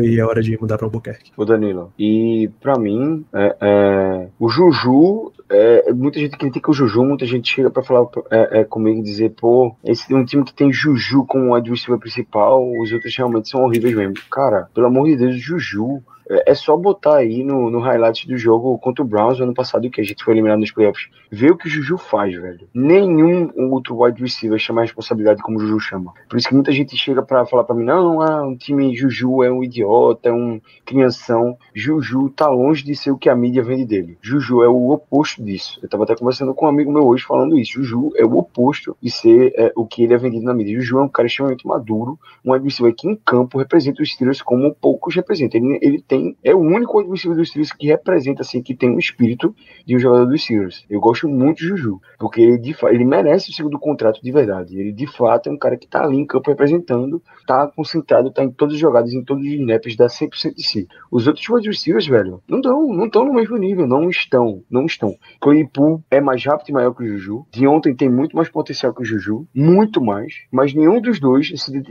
e 0.04 0.20
é 0.20 0.26
hora 0.26 0.42
de 0.42 0.58
mudar 0.60 0.78
para 0.78 0.88
Albuquerque. 0.88 1.32
O 1.38 1.46
Danilo. 1.46 1.94
E 1.98 2.50
para 2.60 2.78
mim, 2.78 3.26
é, 3.34 3.56
é, 3.62 4.28
o 4.40 4.50
Juju, 4.50 5.32
é, 5.50 5.92
muita 5.94 6.20
gente 6.20 6.38
critica 6.38 6.72
o 6.72 6.74
Juju, 6.74 7.04
muita 7.04 7.26
gente 7.26 7.54
chega 7.54 7.70
para 7.70 7.84
falar 7.84 8.08
é, 8.30 8.60
é, 8.60 8.64
comigo 8.64 9.00
e 9.00 9.04
dizer, 9.04 9.32
pô, 9.32 9.76
esse 9.84 10.12
é 10.14 10.16
um 10.16 10.26
time 10.26 10.44
que 10.44 10.54
tem 10.54 10.72
Juju 10.72 11.26
como 11.26 11.56
adversário 11.56 12.00
principal, 12.00 12.62
os 12.80 12.92
outros 12.92 13.16
realmente 13.16 13.50
são 13.50 13.64
horríveis 13.64 13.96
mesmo. 13.96 14.16
Cara, 14.30 14.70
pelo 14.74 14.88
amor 14.88 15.08
de 15.08 15.18
Deus, 15.18 15.36
Juju 15.36 16.02
é, 16.32 16.52
é 16.52 16.56
só 16.56 16.78
botar 16.78 17.18
aí 17.18 17.44
no, 17.44 17.70
no 17.70 17.80
highlight 17.80 18.26
do 18.26 18.38
jogo 18.38 18.78
contra 18.80 19.04
o 19.04 19.08
Browns 19.08 19.42
ano 19.42 19.54
passado, 19.54 19.90
que 19.90 20.00
a 20.00 20.04
gente 20.04 20.24
foi 20.24 20.34
eliminado 20.34 20.60
nos 20.60 20.72
playoffs. 20.72 21.10
Ver 21.30 21.52
o 21.52 21.58
que 21.58 21.68
o 21.68 21.70
Juju 21.70 21.98
faz, 21.98 22.34
velho. 22.34 22.68
Nenhum 22.74 23.52
outro 23.72 24.02
wide 24.02 24.22
receiver 24.22 24.58
chama 24.58 24.82
a 24.82 24.84
responsabilidade 24.86 25.42
como 25.42 25.58
o 25.58 25.60
Juju 25.60 25.80
chama. 25.80 26.14
Por 26.30 26.38
isso 26.38 26.48
que 26.48 26.56
muita 26.56 26.72
gente 26.72 26.96
chega 26.96 27.22
para 27.22 27.46
falar 27.46 27.66
para 27.66 27.76
mim: 27.76 27.84
não, 27.84 28.22
ah, 28.22 28.44
um 28.44 28.56
time 28.56 28.96
Juju 28.96 29.44
é 29.44 29.52
um 29.52 29.61
idiota, 29.64 30.30
é 30.30 30.34
um 30.34 30.60
crianção. 30.86 31.58
Juju 31.74 32.30
tá 32.30 32.50
longe 32.50 32.84
de 32.84 32.96
ser 32.96 33.12
o 33.12 33.18
que 33.18 33.30
a 33.30 33.36
mídia 33.36 33.64
vende 33.64 33.86
dele. 33.86 34.18
Juju 34.22 34.64
é 34.64 34.68
o 34.68 34.90
oposto 34.92 35.44
disso. 35.44 35.80
Eu 35.82 35.90
tava 35.90 36.04
até 36.04 36.16
conversando 36.16 36.54
com 36.54 36.66
um 36.66 36.70
amigo 36.70 36.92
meu 36.92 37.06
hoje 37.06 37.24
falando 37.24 37.58
isso. 37.58 37.74
Juju 37.74 38.12
é 38.16 38.26
o 38.26 38.38
oposto 38.38 38.96
de 39.02 39.10
ser 39.10 39.54
é, 39.56 39.72
o 39.76 39.86
que 39.86 40.04
ele 40.04 40.14
é 40.14 40.18
vendido 40.18 40.46
na 40.46 40.54
mídia. 40.54 40.80
Juju 40.80 41.00
é 41.00 41.04
um 41.04 41.10
cara 41.10 41.28
extremamente 41.28 41.66
maduro, 41.66 42.20
um 42.44 42.52
receiver 42.58 42.94
que 42.96 43.08
em 43.08 43.16
campo 43.16 43.58
representa 43.58 44.02
os 44.02 44.12
Steelers 44.12 44.42
como 44.42 44.74
poucos 44.74 45.16
representam. 45.16 45.62
Ele, 45.62 45.80
ele 45.82 46.02
tem 46.02 46.36
é 46.44 46.54
o 46.54 46.60
único 46.60 47.00
adversário 47.00 47.38
dos 47.38 47.50
Steelers 47.50 47.72
que 47.72 47.88
representa 47.88 48.42
assim 48.42 48.62
que 48.62 48.76
tem 48.76 48.90
o 48.90 48.96
um 48.96 49.00
espírito 49.00 49.56
de 49.86 49.96
um 49.96 50.00
jogador 50.00 50.26
dos 50.26 50.44
Steelers. 50.44 50.86
Eu 50.90 51.00
gosto 51.00 51.28
muito 51.28 51.60
de 51.60 51.68
Juju, 51.68 52.02
porque 52.20 52.42
ele, 52.42 52.58
de, 52.58 52.76
ele 52.90 53.06
merece 53.06 53.50
o 53.50 53.54
segundo 53.54 53.80
contrato 53.80 54.22
de 54.22 54.32
verdade. 54.32 54.80
Ele 54.80 54.92
de 54.92 55.08
fato 55.08 55.50
é 55.50 55.52
um 55.52 55.58
cara 55.58 55.78
que 55.78 55.88
tá 55.88 56.04
ali 56.04 56.18
em 56.18 56.26
campo 56.26 56.50
representando, 56.50 57.22
tá 57.46 57.68
concentrado, 57.68 58.32
tá 58.32 58.44
em 58.44 58.52
todas 58.52 58.76
as 58.76 58.80
jogadas, 58.80 59.14
em 59.14 59.24
todos 59.24 59.46
os 59.46 59.51
snaps, 59.56 59.96
dá 59.96 60.08
100% 60.08 60.56
de 60.56 60.64
si. 60.64 60.88
Os 61.12 61.28
outros 61.28 61.46
adversários, 61.50 62.08
velho, 62.08 62.42
não 62.48 62.58
estão, 62.58 62.94
não 62.94 63.06
estão 63.06 63.26
no 63.26 63.34
mesmo 63.34 63.58
nível, 63.58 63.88
não 63.88 64.10
estão, 64.10 64.64
não 64.70 64.86
estão. 64.86 65.16
Claypool 65.40 66.04
é 66.10 66.22
mais 66.22 66.44
rápido 66.44 66.70
e 66.70 66.74
maior 66.74 66.94
que 66.94 67.04
o 67.04 67.08
Juju. 67.08 67.46
De 67.52 67.68
ontem 67.68 67.96
tem 67.96 68.10
muito 68.10 68.36
mais 68.36 68.50
potencial 68.50 68.94
que 68.94 69.02
o 69.02 69.06
Juju, 69.06 69.48
muito 69.54 70.02
mais, 70.02 70.34
mas 70.52 70.74
nenhum 70.74 71.02
dos 71.02 71.20
dois 71.20 71.50
se, 71.50 71.84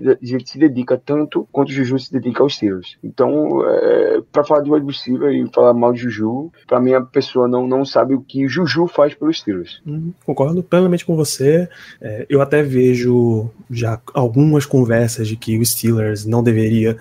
se 0.45 0.59
dedica 0.59 0.97
tanto 0.97 1.49
quanto 1.51 1.69
o 1.69 1.73
Juju 1.73 1.99
se 1.99 2.13
dedica 2.13 2.43
aos 2.43 2.55
Steelers. 2.55 2.99
Então, 3.03 3.65
é, 3.67 4.23
para 4.33 4.45
falar 4.45 4.63
de 4.63 4.71
wide 4.71 4.87
receiver 4.87 5.31
e 5.33 5.49
falar 5.53 5.75
mal 5.75 5.93
de 5.93 6.01
Juju, 6.01 6.51
para 6.67 6.81
mim 6.81 6.93
a 6.93 7.01
pessoa 7.01 7.49
não, 7.49 7.67
não 7.67 7.85
sabe 7.85 8.15
o 8.15 8.21
que 8.21 8.49
Juju 8.49 8.87
faz 8.87 9.15
pelos 9.15 9.39
Steelers. 9.39 9.81
Hum, 9.87 10.13
concordo 10.25 10.63
plenamente 10.63 11.05
com 11.05 11.17
você. 11.17 11.69
É, 12.01 12.27
eu 12.29 12.41
até 12.41 12.63
vejo 12.63 13.51
já 13.71 14.01
algumas 14.15 14.67
conversas 14.67 15.29
de 15.29 15.37
que 15.37 15.59
o 15.59 15.65
Steelers 15.65 16.25
não 16.25 16.43
deveria 16.43 16.97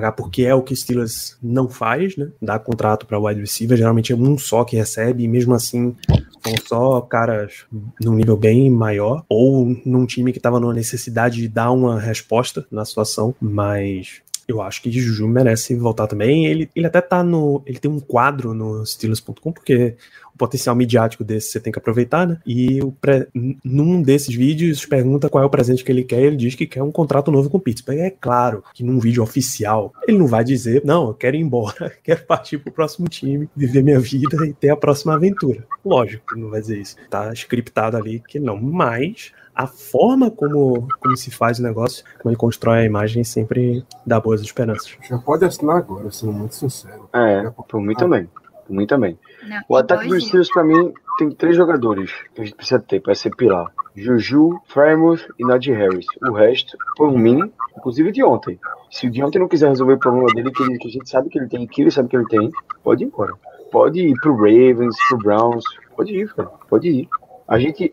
pagar 0.00 0.12
porque 0.12 0.42
é 0.42 0.54
o 0.54 0.62
que 0.62 0.74
Steelers 0.74 1.36
não 1.42 1.68
faz, 1.68 2.16
né? 2.16 2.28
Dar 2.40 2.58
contrato 2.58 3.06
para 3.06 3.20
wide 3.20 3.40
receiver, 3.40 3.76
geralmente 3.76 4.12
é 4.12 4.16
um 4.16 4.38
só 4.38 4.64
que 4.64 4.76
recebe 4.76 5.24
e 5.24 5.28
mesmo 5.28 5.54
assim 5.54 5.94
São 6.42 6.54
só 6.66 7.00
caras 7.02 7.66
num 8.02 8.14
nível 8.14 8.36
bem 8.36 8.70
maior, 8.70 9.24
ou 9.28 9.76
num 9.84 10.06
time 10.06 10.32
que 10.32 10.38
estava 10.38 10.58
numa 10.58 10.72
necessidade 10.72 11.36
de 11.36 11.48
dar 11.48 11.70
uma 11.70 12.00
resposta 12.00 12.66
na 12.70 12.84
situação, 12.84 13.34
mas 13.38 14.22
eu 14.50 14.60
acho 14.60 14.82
que 14.82 14.90
Juju 14.90 15.26
merece 15.28 15.74
voltar 15.74 16.06
também. 16.06 16.46
Ele, 16.46 16.70
ele 16.74 16.86
até 16.86 17.00
tá 17.00 17.22
no. 17.22 17.62
Ele 17.64 17.78
tem 17.78 17.90
um 17.90 18.00
quadro 18.00 18.52
no 18.52 18.84
Steelers.com, 18.84 19.52
porque 19.52 19.96
o 20.34 20.38
potencial 20.38 20.74
midiático 20.74 21.24
desse 21.24 21.52
você 21.52 21.60
tem 21.60 21.72
que 21.72 21.78
aproveitar, 21.78 22.26
né? 22.26 22.38
E 22.46 22.82
o 22.82 22.92
pre, 22.92 23.28
num 23.64 24.02
desses 24.02 24.34
vídeos 24.34 24.84
pergunta 24.84 25.28
qual 25.28 25.42
é 25.42 25.46
o 25.46 25.50
presente 25.50 25.84
que 25.84 25.92
ele 25.92 26.04
quer. 26.04 26.20
Ele 26.20 26.36
diz 26.36 26.54
que 26.54 26.66
quer 26.66 26.82
um 26.82 26.92
contrato 26.92 27.30
novo 27.30 27.48
com 27.48 27.58
o 27.58 27.60
Pittsburgh. 27.60 27.98
É 27.98 28.10
claro 28.10 28.64
que 28.74 28.82
num 28.82 28.98
vídeo 28.98 29.22
oficial 29.22 29.92
ele 30.06 30.18
não 30.18 30.26
vai 30.26 30.44
dizer, 30.44 30.82
não, 30.84 31.08
eu 31.08 31.14
quero 31.14 31.36
ir 31.36 31.40
embora, 31.40 31.92
quero 32.02 32.24
partir 32.24 32.58
pro 32.58 32.72
próximo 32.72 33.08
time, 33.08 33.48
viver 33.56 33.82
minha 33.82 34.00
vida 34.00 34.46
e 34.46 34.52
ter 34.52 34.70
a 34.70 34.76
próxima 34.76 35.14
aventura. 35.14 35.66
Lógico 35.84 36.34
que 36.34 36.40
não 36.40 36.50
vai 36.50 36.60
dizer 36.60 36.78
isso. 36.78 36.96
Tá 37.08 37.32
scriptado 37.32 37.96
ali 37.96 38.22
que 38.26 38.38
não. 38.38 38.60
Mas 38.60 39.32
a 39.62 39.66
forma 39.66 40.30
como, 40.30 40.86
como 41.00 41.16
se 41.16 41.30
faz 41.30 41.58
o 41.58 41.62
negócio, 41.62 42.04
como 42.18 42.30
ele 42.30 42.36
constrói 42.36 42.78
a 42.80 42.84
imagem, 42.84 43.22
sempre 43.24 43.84
dá 44.06 44.18
boas 44.20 44.40
esperanças. 44.40 44.96
Já 45.08 45.18
pode 45.18 45.44
assinar 45.44 45.76
agora, 45.76 46.10
sendo 46.10 46.32
muito 46.32 46.54
sincero. 46.54 47.08
É, 47.12 47.50
por 47.68 47.80
mim 47.80 47.94
também. 47.94 48.28
Por 48.66 48.74
mim 48.74 48.86
também. 48.86 49.18
Não, 49.46 49.60
O 49.68 49.76
ataque 49.76 50.08
dos 50.08 50.24
Steelers, 50.24 50.50
pra 50.50 50.62
mim, 50.64 50.92
tem 51.18 51.30
três 51.30 51.56
jogadores 51.56 52.10
que 52.34 52.40
a 52.40 52.44
gente 52.44 52.54
precisa 52.56 52.78
ter 52.80 53.00
pra 53.00 53.14
ser 53.14 53.34
pilar. 53.36 53.66
Juju, 53.96 54.60
Frymouth 54.68 55.26
e 55.38 55.44
Najee 55.44 55.72
Harris. 55.74 56.06
O 56.22 56.32
resto, 56.32 56.78
por 56.96 57.10
mim, 57.12 57.52
inclusive 57.76 58.12
de 58.12 58.22
ontem. 58.22 58.58
Se 58.90 59.08
o 59.08 59.10
de 59.10 59.22
ontem 59.22 59.38
não 59.40 59.48
quiser 59.48 59.68
resolver 59.68 59.94
o 59.94 59.98
problema 59.98 60.28
dele, 60.32 60.50
que, 60.52 60.62
ele- 60.62 60.78
que 60.78 60.88
a 60.88 60.90
gente 60.90 61.08
sabe 61.10 61.28
que 61.28 61.38
ele 61.38 61.48
tem, 61.48 61.66
que 61.66 61.82
ele 61.82 61.90
sabe 61.90 62.08
que 62.08 62.16
ele 62.16 62.26
tem, 62.26 62.50
pode 62.82 63.02
ir 63.04 63.08
embora. 63.08 63.34
Pode 63.72 64.00
ir 64.00 64.14
pro 64.20 64.34
Ravens, 64.36 64.96
pro 65.08 65.18
Browns, 65.18 65.64
pode 65.96 66.14
ir, 66.16 66.32
cara. 66.34 66.48
Pode 66.68 66.88
ir. 66.88 67.08
A 67.48 67.58
gente. 67.58 67.92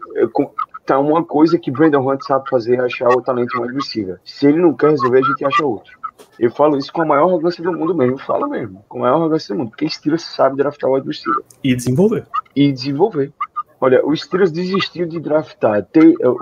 Tá 0.87 0.97
uma 0.99 1.23
coisa 1.23 1.59
que 1.59 1.69
Brandon 1.69 2.09
Hunt 2.09 2.21
sabe 2.23 2.49
fazer, 2.49 2.75
é 2.79 2.81
achar 2.85 3.09
o 3.09 3.21
talento 3.21 3.59
mais 3.59 3.73
receiver. 3.73 4.19
Se 4.23 4.47
ele 4.47 4.61
não 4.61 4.73
quer 4.73 4.91
resolver, 4.91 5.19
a 5.19 5.21
gente 5.21 5.45
acha 5.45 5.65
outro. 5.65 5.91
Eu 6.39 6.49
falo 6.49 6.77
isso 6.77 6.91
com 6.93 7.01
a 7.01 7.05
maior 7.05 7.27
arrogância 7.27 7.61
do 7.63 7.73
mundo 7.73 7.93
mesmo. 7.93 8.17
Falo 8.19 8.47
mesmo. 8.47 8.83
Com 8.87 8.99
a 8.99 9.01
maior 9.01 9.15
arrogância 9.17 9.53
do 9.53 9.59
mundo. 9.59 9.69
Porque 9.71 9.89
Steelers 9.89 10.23
sabe 10.23 10.55
draftar 10.57 10.89
o 10.89 10.93
wide 10.93 11.07
receiver 11.07 11.43
E 11.63 11.75
desenvolver. 11.75 12.25
e 12.55 12.71
desenvolver. 12.71 13.31
Olha, 13.79 14.03
o 14.03 14.15
Steelers 14.15 14.51
desistiu 14.51 15.05
de 15.07 15.19
draftar 15.19 15.83
Te- 15.91 16.15
o, 16.25 16.37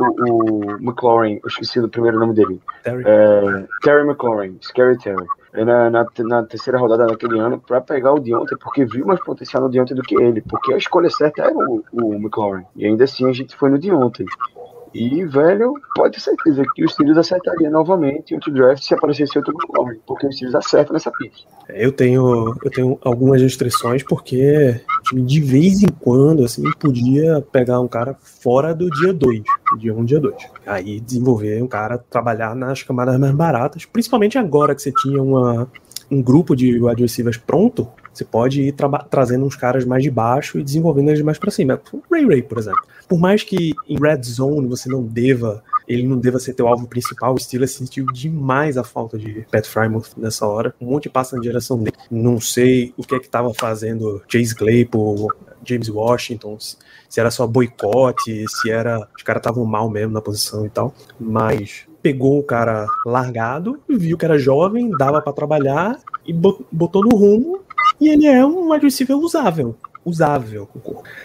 o 0.69 0.71
McLaurin, 0.79 1.39
eu 1.43 1.47
esqueci 1.47 1.81
do 1.81 1.89
primeiro 1.89 2.17
nome 2.17 2.34
dele, 2.34 2.62
Terry. 2.84 3.03
é, 3.05 3.65
Terry 3.81 4.08
McLaurin, 4.08 4.58
Scary 4.62 4.97
Terry, 4.99 5.25
na, 5.63 5.89
na, 5.89 6.06
na 6.20 6.44
terceira 6.44 6.78
rodada 6.78 7.06
daquele 7.06 7.39
ano 7.39 7.60
para 7.60 7.80
pegar 7.80 8.13
o 8.13 8.20
Deontay, 8.20 8.58
porque 8.58 8.86
viu 8.86 9.06
mais 9.06 9.24
potencial 9.24 9.63
no 9.63 9.70
Deontay 9.70 9.96
do 9.96 10.02
que 10.02 10.15
ele, 10.15 10.41
porque 10.41 10.74
a 10.74 10.78
escolha 10.78 11.10
certa 11.10 11.44
era 11.44 11.56
o, 11.56 11.84
o 11.94 12.13
McLaurin, 12.15 12.65
e 12.76 12.86
ainda 12.86 13.04
assim 13.04 13.30
a 13.30 13.34
gente 13.34 13.56
foi 13.56 13.70
no 13.70 13.78
Deontay. 13.78 14.26
E, 14.95 15.25
velho, 15.25 15.73
pode 15.93 16.13
ter 16.13 16.21
certeza 16.21 16.63
que 16.73 16.86
o 16.86 16.88
Steelers 16.88 17.17
acertaria 17.17 17.69
novamente 17.69 18.34
outro 18.34 18.49
draft 18.53 18.81
se 18.81 18.93
aparecesse 18.93 19.38
outro 19.38 19.53
McLaurin, 19.53 19.99
porque 20.08 20.25
o 20.25 20.31
Steelers 20.31 20.55
acerta 20.55 20.93
nessa 20.93 21.12
pique. 21.12 21.43
Eu 21.67 21.91
tenho, 21.91 22.55
eu 22.63 22.71
tenho 22.71 22.97
algumas 23.01 23.41
restrições 23.41 24.03
porque 24.03 24.79
de 25.13 25.41
vez 25.41 25.84
em 25.84 25.89
quando 25.89 26.45
assim 26.45 26.63
podia 26.79 27.41
pegar 27.51 27.81
um 27.81 27.89
cara 27.89 28.15
fora 28.21 28.73
do 28.73 28.89
dia 28.89 29.12
2, 29.12 29.41
dia 29.79 29.93
1, 29.93 29.99
um, 29.99 30.05
dia 30.05 30.19
2. 30.21 30.34
Aí 30.65 31.01
desenvolver 31.01 31.62
um 31.62 31.67
cara 31.67 31.97
trabalhar 31.97 32.55
nas 32.55 32.81
camadas 32.81 33.19
mais 33.19 33.36
baratas, 33.36 33.84
principalmente 33.84 34.38
agora 34.38 34.73
que 34.73 34.81
você 34.81 34.93
tinha 34.93 35.21
uma, 35.21 35.69
um 36.10 36.21
grupo 36.21 36.55
de 36.55 36.79
receivers 36.97 37.38
pronto, 37.38 37.89
você 38.15 38.25
pode 38.25 38.62
ir 38.62 38.75
trazendo 39.10 39.45
uns 39.45 39.56
caras 39.56 39.86
mais 39.86 40.01
de 40.04 40.10
baixo 40.10 40.58
e 40.60 40.63
desenvolvendo 40.63 41.10
eles 41.10 41.21
mais 41.21 41.38
para 41.38 41.51
cima. 41.51 41.82
O 41.91 42.01
Ray 42.12 42.25
Ray, 42.25 42.41
por 42.41 42.58
exemplo. 42.58 42.82
Por 43.08 43.19
mais 43.19 43.43
que 43.43 43.73
em 43.88 43.97
red 43.99 44.23
zone 44.23 44.67
você 44.67 44.89
não 44.89 45.04
deva 45.04 45.63
ele 45.88 46.01
não 46.01 46.17
deva 46.17 46.39
ser 46.39 46.54
teu 46.54 46.67
alvo 46.67 46.88
principal. 46.88 47.36
O 47.36 47.39
Steelers 47.39 47.71
sentiu 47.73 48.08
demais 48.08 48.75
a 48.78 48.84
falta 48.84 49.17
de 49.19 49.45
Pat 49.51 49.67
Frymouth 49.67 50.08
nessa 50.17 50.47
hora. 50.47 50.73
Um 50.82 50.88
monte 50.88 51.10
passa 51.10 51.36
na 51.36 51.41
direção 51.43 51.78
dele. 51.78 51.95
Não 52.10 52.39
sei 52.39 52.91
o 52.97 53.04
que 53.04 53.13
é 53.13 53.19
que 53.19 53.30
tava 53.30 53.54
fazendo 53.54 54.21
Chase 54.28 54.56
Claypool, 54.56 55.32
James 55.63 55.89
Washington, 55.89 56.58
se 56.60 57.19
era 57.19 57.30
só 57.30 57.45
boicote, 57.45 58.45
se 58.47 58.71
era. 58.71 59.08
Os 59.15 59.23
caras 59.23 59.41
estavam 59.41 59.63
mal 59.65 59.89
mesmo 59.89 60.13
na 60.13 60.21
posição 60.21 60.65
e 60.65 60.69
tal. 60.69 60.93
Mas 61.19 61.84
pegou 62.01 62.39
o 62.39 62.43
cara 62.43 62.86
largado, 63.06 63.80
viu 63.88 64.17
que 64.17 64.25
era 64.25 64.38
jovem, 64.38 64.89
dava 64.97 65.21
pra 65.21 65.34
trabalhar 65.34 65.99
e 66.25 66.34
bot- 66.34 66.65
botou 66.71 67.04
no 67.04 67.15
rumo. 67.15 67.60
E 67.99 68.10
ele 68.10 68.27
é 68.27 68.45
um 68.45 68.71
wide 68.71 68.86
receiver 68.86 69.17
usável. 69.17 69.75
Usável. 70.03 70.69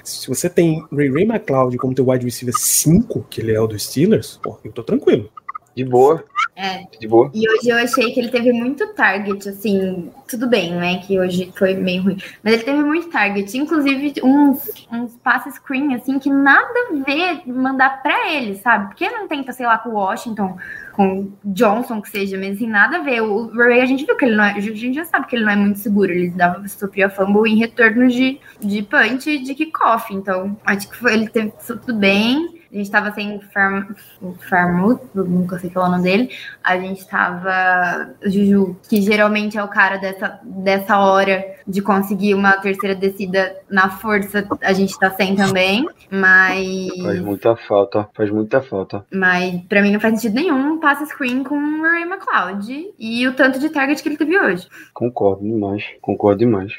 Se 0.02 0.28
você 0.28 0.48
tem 0.48 0.84
Ray 0.92 1.10
Ray 1.10 1.24
McLeod 1.24 1.76
como 1.76 1.94
teu 1.94 2.08
wide 2.08 2.24
receiver 2.24 2.54
5, 2.56 3.26
que 3.28 3.40
ele 3.40 3.52
é 3.52 3.60
o 3.60 3.66
dos 3.66 3.84
Steelers, 3.84 4.38
pô, 4.42 4.58
eu 4.64 4.72
tô 4.72 4.82
tranquilo. 4.82 5.30
De 5.74 5.84
boa, 5.84 6.24
É, 6.56 6.84
de 6.98 7.06
boa. 7.06 7.30
e 7.32 7.48
hoje 7.48 7.68
eu 7.68 7.76
achei 7.76 8.12
que 8.12 8.20
ele 8.20 8.28
teve 8.28 8.52
muito 8.52 8.92
target, 8.94 9.48
assim, 9.48 10.10
tudo 10.28 10.48
bem, 10.48 10.74
né? 10.74 10.98
Que 10.98 11.18
hoje 11.18 11.52
foi 11.56 11.74
meio 11.74 12.02
ruim. 12.02 12.18
Mas 12.42 12.54
ele 12.54 12.64
teve 12.64 12.82
muito 12.82 13.08
target, 13.08 13.56
inclusive 13.56 14.14
uns, 14.22 14.68
uns 14.92 15.16
passes 15.18 15.54
screen, 15.54 15.94
assim, 15.94 16.18
que 16.18 16.28
nada 16.28 16.68
a 16.90 17.04
ver 17.04 17.42
mandar 17.46 18.02
pra 18.02 18.32
ele, 18.32 18.56
sabe? 18.56 18.88
Porque 18.88 19.08
não 19.08 19.28
tenta, 19.28 19.52
sei 19.52 19.64
lá, 19.64 19.78
com 19.78 19.90
o 19.90 19.94
Washington, 19.94 20.56
com 20.92 21.20
o 21.20 21.32
Johnson, 21.44 22.02
que 22.02 22.10
seja, 22.10 22.36
mas 22.36 22.56
assim, 22.56 22.66
nada 22.66 22.98
a 22.98 23.02
ver. 23.02 23.22
O 23.22 23.46
Ray, 23.56 23.80
a 23.80 23.86
gente 23.86 24.04
viu 24.04 24.16
que 24.16 24.24
ele 24.24 24.36
não 24.36 24.44
é, 24.44 24.52
a 24.52 24.60
gente 24.60 24.92
já 24.92 25.04
sabe 25.04 25.28
que 25.28 25.36
ele 25.36 25.44
não 25.44 25.52
é 25.52 25.56
muito 25.56 25.78
seguro. 25.78 26.10
Ele 26.10 26.30
dava, 26.30 26.66
sofria 26.68 27.08
fumble 27.08 27.50
em 27.50 27.56
retorno 27.56 28.08
de, 28.08 28.38
de 28.60 28.82
punch 28.82 29.30
e 29.30 29.38
de 29.38 29.54
kickoff. 29.54 30.12
Então, 30.12 30.56
acho 30.66 30.90
que 30.90 30.96
foi, 30.96 31.14
ele 31.14 31.28
teve 31.28 31.52
tudo 31.66 31.94
bem. 31.94 32.59
A 32.72 32.76
gente 32.76 32.90
tava 32.90 33.10
sem 33.12 33.40
Farm, 33.52 33.84
o 34.22 34.32
Farmouth, 34.48 35.00
nunca 35.14 35.58
sei 35.58 35.70
falar 35.70 35.88
o 35.88 35.90
nome 35.92 36.04
dele. 36.04 36.30
A 36.62 36.78
gente 36.78 37.06
tava. 37.06 38.14
o 38.24 38.30
Juju, 38.30 38.76
que 38.88 39.02
geralmente 39.02 39.58
é 39.58 39.64
o 39.64 39.68
cara 39.68 39.96
dessa, 39.96 40.38
dessa 40.44 40.98
hora 40.98 41.44
de 41.66 41.82
conseguir 41.82 42.34
uma 42.34 42.52
terceira 42.58 42.94
descida 42.94 43.56
na 43.68 43.90
força, 43.90 44.46
a 44.62 44.72
gente 44.72 44.98
tá 44.98 45.10
sem 45.10 45.34
também. 45.34 45.84
Mas. 46.10 46.88
Faz 47.02 47.20
muita 47.20 47.56
falta, 47.56 48.08
faz 48.14 48.30
muita 48.30 48.62
falta. 48.62 49.04
Mas 49.12 49.60
pra 49.68 49.82
mim 49.82 49.92
não 49.92 50.00
faz 50.00 50.14
sentido 50.14 50.34
nenhum 50.34 50.78
um 50.78 51.06
screen 51.06 51.42
com 51.44 51.56
o 51.56 51.82
Ray 51.82 52.02
McLeod 52.02 52.92
e 52.98 53.26
o 53.26 53.34
tanto 53.34 53.58
de 53.58 53.68
target 53.70 54.02
que 54.02 54.08
ele 54.08 54.16
teve 54.16 54.38
hoje. 54.38 54.68
Concordo 54.92 55.42
demais, 55.42 55.84
concordo 56.00 56.38
demais. 56.38 56.72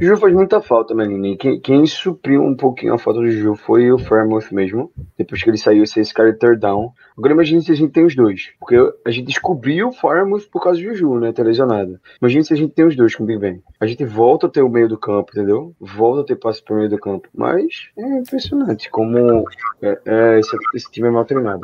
Juju 0.00 0.16
faz 0.16 0.32
muita 0.32 0.60
falta, 0.60 0.94
Melanie. 0.94 1.36
Quem, 1.36 1.60
quem 1.60 1.86
supriu 1.86 2.42
um 2.42 2.54
pouquinho 2.54 2.94
a 2.94 2.98
falta 2.98 3.20
do 3.20 3.30
Juju 3.30 3.54
foi 3.56 3.90
o 3.90 3.98
Fairmouth 3.98 4.52
mesmo. 4.52 4.90
Depois 5.16 5.31
que 5.40 5.48
ele 5.48 5.58
saiu, 5.58 5.84
esse 5.84 6.12
cara 6.12 6.32
third 6.32 6.60
down. 6.60 6.92
Agora 7.16 7.32
imagine 7.32 7.62
se 7.62 7.72
a 7.72 7.74
gente 7.74 7.92
tem 7.92 8.04
os 8.04 8.16
dois. 8.16 8.50
Porque 8.58 8.76
a 9.04 9.10
gente 9.10 9.26
descobriu 9.26 9.88
o 9.88 9.92
Fairmouth 9.92 10.48
por 10.50 10.62
causa 10.62 10.80
do 10.80 10.84
Juju, 10.84 11.20
né? 11.20 11.32
Tá 11.32 11.42
lesionado. 11.42 12.00
Imagine 12.20 12.44
se 12.44 12.52
a 12.52 12.56
gente 12.56 12.74
tem 12.74 12.84
os 12.84 12.96
dois 12.96 13.14
com 13.14 13.24
o 13.24 13.26
Big 13.26 13.38
Ben. 13.38 13.62
A 13.80 13.86
gente 13.86 14.04
volta 14.04 14.46
a 14.46 14.50
ter 14.50 14.62
o 14.62 14.68
meio 14.68 14.88
do 14.88 14.98
campo, 14.98 15.30
entendeu? 15.32 15.74
Volta 15.80 16.22
a 16.22 16.24
ter 16.24 16.36
passe 16.36 16.62
pro 16.62 16.76
meio 16.76 16.90
do 16.90 16.98
campo. 16.98 17.28
Mas 17.34 17.88
é 17.96 18.18
impressionante 18.18 18.90
como 18.90 19.44
é, 19.80 19.98
é, 20.04 20.38
esse, 20.38 20.56
esse 20.74 20.90
time 20.90 21.08
é 21.08 21.10
mal 21.10 21.24
treinado. 21.24 21.62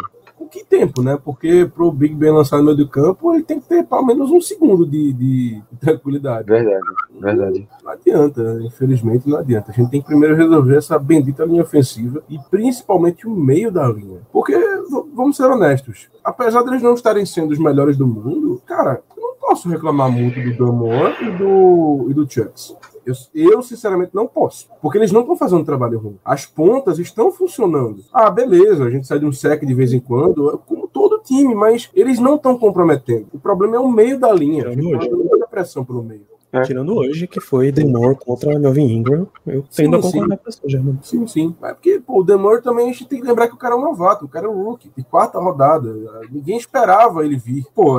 Que 0.50 0.64
tempo, 0.64 1.02
né? 1.02 1.18
Porque 1.22 1.70
pro 1.74 1.92
Big 1.92 2.14
Ben 2.14 2.30
lançar 2.30 2.58
no 2.58 2.64
meio 2.64 2.76
do 2.76 2.88
campo, 2.88 3.34
ele 3.34 3.42
tem 3.42 3.60
que 3.60 3.68
ter 3.68 3.84
pelo 3.84 4.04
menos 4.04 4.30
um 4.30 4.40
segundo 4.40 4.86
de, 4.86 5.12
de 5.12 5.62
tranquilidade. 5.80 6.46
Verdade, 6.48 6.84
verdade. 7.20 7.68
Não 7.82 7.92
adianta, 7.92 8.58
infelizmente 8.62 9.28
não 9.28 9.38
adianta. 9.38 9.70
A 9.70 9.74
gente 9.74 9.90
tem 9.90 10.00
que 10.00 10.06
primeiro 10.06 10.34
resolver 10.36 10.76
essa 10.76 10.98
bendita 10.98 11.44
linha 11.44 11.62
ofensiva 11.62 12.22
e 12.28 12.38
principalmente 12.50 13.26
o 13.26 13.30
meio 13.30 13.70
da 13.70 13.86
linha. 13.88 14.20
Porque, 14.32 14.54
vamos 15.14 15.36
ser 15.36 15.46
honestos, 15.46 16.08
apesar 16.24 16.62
deles 16.62 16.82
não 16.82 16.94
estarem 16.94 17.26
sendo 17.26 17.52
os 17.52 17.58
melhores 17.58 17.96
do 17.96 18.06
mundo, 18.06 18.60
cara, 18.66 19.02
eu 19.16 19.22
não 19.22 19.34
posso 19.40 19.68
reclamar 19.68 20.10
muito 20.10 20.40
do 20.40 20.56
Damore 20.56 21.14
e 21.22 21.30
do, 21.36 22.06
e 22.10 22.14
do 22.14 22.30
Chucks. 22.30 22.74
Eu, 23.08 23.14
eu, 23.34 23.62
sinceramente, 23.62 24.14
não 24.14 24.26
posso. 24.26 24.68
Porque 24.82 24.98
eles 24.98 25.10
não 25.10 25.22
estão 25.22 25.36
fazendo 25.36 25.60
um 25.60 25.64
trabalho 25.64 25.98
ruim. 25.98 26.18
As 26.22 26.44
pontas 26.44 26.98
estão 26.98 27.32
funcionando. 27.32 28.04
Ah, 28.12 28.28
beleza, 28.28 28.84
a 28.84 28.90
gente 28.90 29.06
sai 29.06 29.18
de 29.18 29.24
um 29.24 29.32
sec 29.32 29.64
de 29.64 29.74
vez 29.74 29.94
em 29.94 30.00
quando, 30.00 30.60
como 30.66 30.86
todo 30.86 31.22
time, 31.22 31.54
mas 31.54 31.88
eles 31.94 32.18
não 32.18 32.36
estão 32.36 32.58
comprometendo. 32.58 33.26
O 33.32 33.38
problema 33.38 33.76
é 33.76 33.80
o 33.80 33.90
meio 33.90 34.20
da 34.20 34.30
linha. 34.30 34.68
Hoje. 34.68 35.08
dando 35.08 35.24
muita 35.24 35.46
pressão 35.46 35.84
pelo 35.84 36.02
meio. 36.02 36.27
É. 36.52 36.62
Tirando 36.62 36.94
hoje, 36.94 37.26
que 37.26 37.40
foi 37.40 37.70
Demore 37.70 38.16
contra 38.16 38.58
Melvin 38.58 38.90
Ingram. 38.90 39.26
Eu 39.46 39.64
tendo 39.74 39.96
a 39.96 40.02
Sim, 40.02 40.12
concordar 40.12 40.38
com 40.38 40.50
você, 40.50 40.60
Germano. 40.66 40.98
Sim, 41.02 41.26
sim. 41.26 41.54
Mas 41.60 41.72
porque, 41.72 42.00
pô, 42.00 42.20
o 42.20 42.24
Demore 42.24 42.62
também 42.62 42.88
a 42.88 42.92
gente 42.92 43.06
tem 43.06 43.20
que 43.20 43.26
lembrar 43.26 43.48
que 43.48 43.54
o 43.54 43.58
cara 43.58 43.74
é 43.74 43.78
um 43.78 43.82
novato, 43.82 44.24
o 44.24 44.28
cara 44.28 44.46
é 44.46 44.48
um 44.48 44.64
rookie, 44.64 44.90
de 44.96 45.04
quarta 45.04 45.38
rodada. 45.38 45.94
Ninguém 46.30 46.56
esperava 46.56 47.24
ele 47.24 47.36
vir. 47.36 47.66
Pô, 47.74 47.98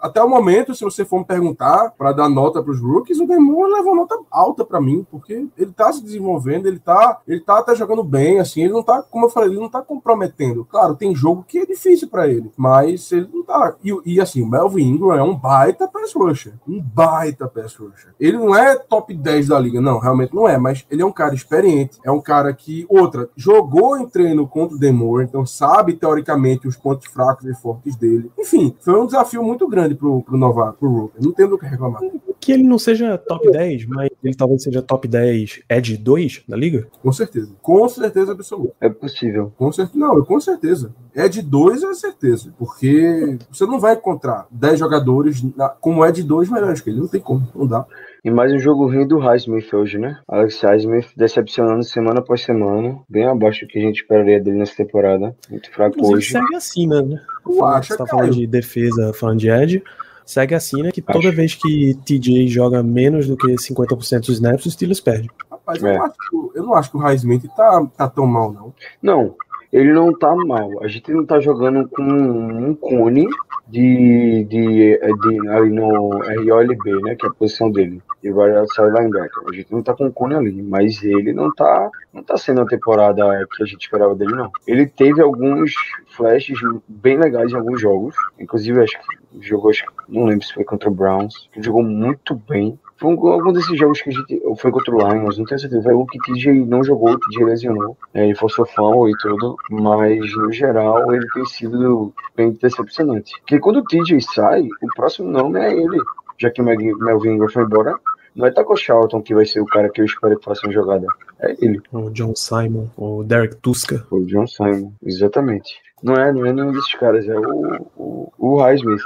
até 0.00 0.22
o 0.22 0.28
momento, 0.28 0.74
se 0.74 0.82
você 0.82 1.04
for 1.04 1.18
me 1.18 1.24
perguntar 1.24 1.92
pra 1.98 2.12
dar 2.12 2.28
nota 2.28 2.62
pros 2.62 2.80
rookies, 2.80 3.20
o 3.20 3.26
Demore 3.26 3.72
levou 3.72 3.94
nota 3.94 4.18
alta 4.30 4.64
pra 4.64 4.80
mim, 4.80 5.06
porque 5.10 5.46
ele 5.58 5.72
tá 5.72 5.92
se 5.92 6.02
desenvolvendo, 6.02 6.66
ele 6.66 6.78
tá, 6.78 7.20
ele 7.28 7.40
tá 7.40 7.58
até 7.58 7.74
jogando 7.74 8.02
bem, 8.02 8.40
assim, 8.40 8.62
ele 8.62 8.72
não 8.72 8.82
tá, 8.82 9.02
como 9.02 9.26
eu 9.26 9.30
falei, 9.30 9.50
ele 9.50 9.60
não 9.60 9.68
tá 9.68 9.82
comprometendo. 9.82 10.64
Claro, 10.64 10.96
tem 10.96 11.14
jogo 11.14 11.44
que 11.46 11.58
é 11.58 11.66
difícil 11.66 12.08
pra 12.08 12.26
ele, 12.26 12.50
mas 12.56 13.12
ele 13.12 13.28
não 13.32 13.42
tá. 13.42 13.76
E, 13.84 13.94
e, 14.06 14.20
assim, 14.20 14.42
o 14.42 14.48
Melvin 14.48 14.84
Ingram 14.84 15.12
é 15.12 15.22
um 15.22 15.36
baita 15.36 15.86
pass 15.86 16.14
rusher. 16.14 16.54
Um 16.66 16.80
baita 16.80 17.46
pass 17.46 17.74
rusher. 17.74 17.89
Ele 18.18 18.38
não 18.38 18.54
é 18.54 18.76
top 18.76 19.14
10 19.14 19.48
da 19.48 19.58
liga, 19.58 19.80
não, 19.80 19.98
realmente 19.98 20.34
não 20.34 20.48
é, 20.48 20.58
mas 20.58 20.86
ele 20.90 21.02
é 21.02 21.06
um 21.06 21.12
cara 21.12 21.34
experiente, 21.34 21.98
é 22.04 22.10
um 22.10 22.20
cara 22.20 22.52
que, 22.52 22.86
outra, 22.88 23.28
jogou 23.36 23.98
em 23.98 24.08
treino 24.08 24.46
contra 24.46 24.76
o 24.76 24.80
Demore, 24.80 25.24
então 25.24 25.44
sabe 25.46 25.94
teoricamente 25.94 26.68
os 26.68 26.76
pontos 26.76 27.06
fracos 27.10 27.46
e 27.46 27.54
fortes 27.54 27.96
dele. 27.96 28.30
Enfim, 28.38 28.74
foi 28.80 29.00
um 29.00 29.06
desafio 29.06 29.42
muito 29.42 29.68
grande 29.68 29.94
pro, 29.94 30.22
pro 30.22 30.36
novato, 30.36 30.78
pro 30.78 30.88
Rooker. 30.88 31.22
Não 31.22 31.32
tem 31.32 31.48
do 31.48 31.58
que 31.58 31.66
reclamar. 31.66 32.00
Que 32.40 32.52
ele 32.52 32.62
não 32.62 32.78
seja 32.78 33.18
top 33.18 33.50
10, 33.50 33.84
mas 33.86 34.08
ele 34.24 34.34
talvez 34.34 34.62
seja 34.62 34.80
top 34.80 35.06
10 35.06 35.60
Edge 35.68 35.96
2 35.98 36.42
da 36.48 36.56
liga? 36.56 36.86
Com 37.02 37.12
certeza. 37.12 37.52
Com 37.60 37.86
certeza 37.88 38.32
absoluta. 38.32 38.72
É 38.80 38.88
possível. 38.88 39.52
Com 39.58 39.70
certeza. 39.70 39.98
Não, 39.98 40.24
com 40.24 40.40
certeza. 40.40 40.94
É 41.14 41.28
de 41.28 41.42
dois, 41.42 41.82
é 41.82 41.92
certeza. 41.92 42.54
Porque 42.58 43.36
você 43.52 43.66
não 43.66 43.78
vai 43.78 43.94
encontrar 43.94 44.46
10 44.50 44.78
jogadores 44.78 45.42
na- 45.56 45.68
como 45.68 46.04
é 46.04 46.10
de 46.10 46.22
dois 46.22 46.48
melhores 46.48 46.80
que 46.80 46.88
ele. 46.90 47.00
Não 47.00 47.08
tem 47.08 47.20
como, 47.20 47.46
não 47.54 47.66
dá. 47.66 47.84
E 48.24 48.30
mais 48.30 48.52
um 48.52 48.58
jogo 48.58 48.86
ruim 48.86 49.06
do 49.06 49.18
Highsmith 49.18 49.72
hoje, 49.74 49.98
né? 49.98 50.18
Alex 50.28 50.60
Highsmith 50.62 51.08
decepcionando 51.16 51.82
semana 51.84 52.20
após 52.20 52.42
semana. 52.42 52.98
Bem 53.08 53.24
abaixo 53.26 53.64
do 53.64 53.68
que 53.68 53.78
a 53.78 53.82
gente 53.82 54.00
esperaria 54.02 54.40
dele 54.40 54.58
nessa 54.58 54.76
temporada. 54.76 55.34
Muito 55.50 55.70
fraco 55.70 55.96
Inclusive 55.98 56.16
hoje. 56.18 56.30
segue 56.32 56.54
assim, 56.54 56.86
né? 56.86 57.20
Tu 57.44 57.64
acha, 57.64 57.92
Você 57.94 57.98
tá 57.98 58.06
falando 58.06 58.32
de 58.34 58.46
defesa, 58.46 59.12
falando 59.12 59.38
de 59.38 59.48
Edge. 59.50 59.82
Segue 60.30 60.54
assim, 60.54 60.80
né? 60.80 60.92
Que 60.92 61.02
toda 61.02 61.26
Acho. 61.26 61.36
vez 61.36 61.54
que 61.56 61.92
TJ 62.04 62.46
joga 62.46 62.84
menos 62.84 63.26
do 63.26 63.36
que 63.36 63.48
50% 63.58 64.20
dos 64.20 64.28
snaps, 64.36 64.64
os 64.64 64.74
Steelers 64.74 65.00
perdem. 65.00 65.28
Rapaz, 65.50 65.82
eu, 65.82 65.88
É. 65.88 65.98
não 65.98 66.04
acho, 66.04 66.14
que- 66.14 66.58
eu 66.58 66.62
não 66.62 66.74
acho 66.74 66.90
que 66.92 66.96
o 66.96 67.00
Highsmith 67.00 67.48
tá, 67.56 67.86
tá 67.96 68.08
tão 68.08 68.26
mal, 68.26 68.52
não. 68.52 68.72
Não, 69.02 69.34
ele 69.72 69.92
não 69.92 70.12
tá 70.12 70.34
mal. 70.34 70.82
A 70.82 70.88
gente 70.88 71.12
não 71.12 71.24
tá 71.24 71.38
jogando 71.40 71.88
com 71.88 72.02
um 72.02 72.74
cone 72.74 73.26
de, 73.68 74.44
de, 74.48 74.98
de 74.98 75.48
ali 75.48 75.70
no 75.70 76.10
ROLB, 76.10 77.02
né? 77.02 77.14
Que 77.14 77.26
é 77.26 77.28
a 77.28 77.32
posição 77.32 77.70
dele. 77.70 78.02
De 78.22 78.30
right 78.30 78.56
outside 78.56 78.90
linebacker. 78.90 79.44
A 79.48 79.54
gente 79.54 79.72
não 79.72 79.82
tá 79.82 79.94
com 79.94 80.06
um 80.06 80.10
cone 80.10 80.34
ali, 80.34 80.62
mas 80.62 81.02
ele 81.02 81.32
não 81.32 81.52
tá, 81.54 81.88
não 82.12 82.22
tá 82.22 82.36
sendo 82.36 82.60
a 82.62 82.66
temporada 82.66 83.22
que 83.56 83.62
a 83.62 83.66
gente 83.66 83.82
esperava 83.82 84.14
dele, 84.14 84.34
não. 84.34 84.50
Ele 84.66 84.86
teve 84.86 85.22
alguns 85.22 85.72
flashes 86.16 86.58
bem 86.88 87.16
legais 87.16 87.52
em 87.52 87.56
alguns 87.56 87.80
jogos. 87.80 88.14
Inclusive, 88.38 88.82
acho 88.82 88.98
que 88.98 89.46
jogou, 89.46 89.70
acho 89.70 89.84
não 90.08 90.24
lembro 90.24 90.44
se 90.44 90.52
foi 90.52 90.64
contra 90.64 90.90
o 90.90 90.94
Browns. 90.94 91.48
Jogou 91.56 91.82
muito 91.82 92.34
bem. 92.34 92.78
Foi 93.00 93.14
um- 93.14 93.26
algum 93.28 93.52
desses 93.52 93.78
jogos 93.78 94.02
que 94.02 94.10
a 94.10 94.12
gente. 94.12 94.40
ou 94.44 94.54
Foi 94.54 94.70
contra 94.70 94.94
o 94.94 94.98
Lions, 94.98 95.38
não 95.38 95.44
tenho 95.46 95.58
certeza. 95.58 95.82
Foi 95.82 95.94
um 95.94 96.04
que 96.06 96.18
o 96.18 96.22
TJ 96.34 96.64
não 96.66 96.84
jogou, 96.84 97.10
o 97.12 97.18
TJ 97.18 97.44
lesionou. 97.44 97.96
É, 98.12 98.24
ele 98.26 98.34
forçou 98.36 98.66
fumble 98.66 99.10
e 99.12 99.16
tudo. 99.18 99.56
Mas, 99.70 100.36
no 100.36 100.52
geral, 100.52 101.12
ele 101.14 101.26
tem 101.32 101.44
sido 101.46 102.12
bem 102.36 102.52
decepcionante. 102.52 103.32
Porque 103.40 103.58
quando 103.58 103.78
o 103.78 103.84
TJ 103.84 104.20
sai, 104.20 104.62
o 104.62 104.86
próximo 104.94 105.30
nome 105.30 105.58
é 105.60 105.72
ele. 105.72 105.98
Já 106.38 106.50
que 106.50 106.60
o 106.60 106.64
Melvin 106.64 107.30
Ingram 107.30 107.48
foi 107.48 107.64
embora. 107.64 107.94
Não 108.34 108.46
é 108.46 108.50
Taco 108.52 108.76
Charlton 108.76 109.20
que 109.20 109.34
vai 109.34 109.44
ser 109.44 109.60
o 109.60 109.66
cara 109.66 109.90
que 109.90 110.00
eu 110.00 110.04
espero 110.04 110.38
que 110.38 110.44
faça 110.44 110.64
uma 110.64 110.72
jogada. 110.72 111.04
É 111.40 111.52
ele, 111.60 111.80
O 111.92 112.10
John 112.10 112.32
Simon, 112.36 112.86
o 112.96 113.24
Derek 113.24 113.56
Tuska. 113.56 114.06
o 114.10 114.24
John 114.24 114.46
Simon. 114.46 114.92
Exatamente. 115.02 115.74
Não 116.02 116.14
é, 116.14 116.32
não 116.32 116.46
é 116.46 116.52
nenhum 116.52 116.72
desses 116.72 116.94
caras, 116.94 117.28
é 117.28 117.38
o, 117.38 117.88
o, 117.96 118.32
o. 118.38 118.60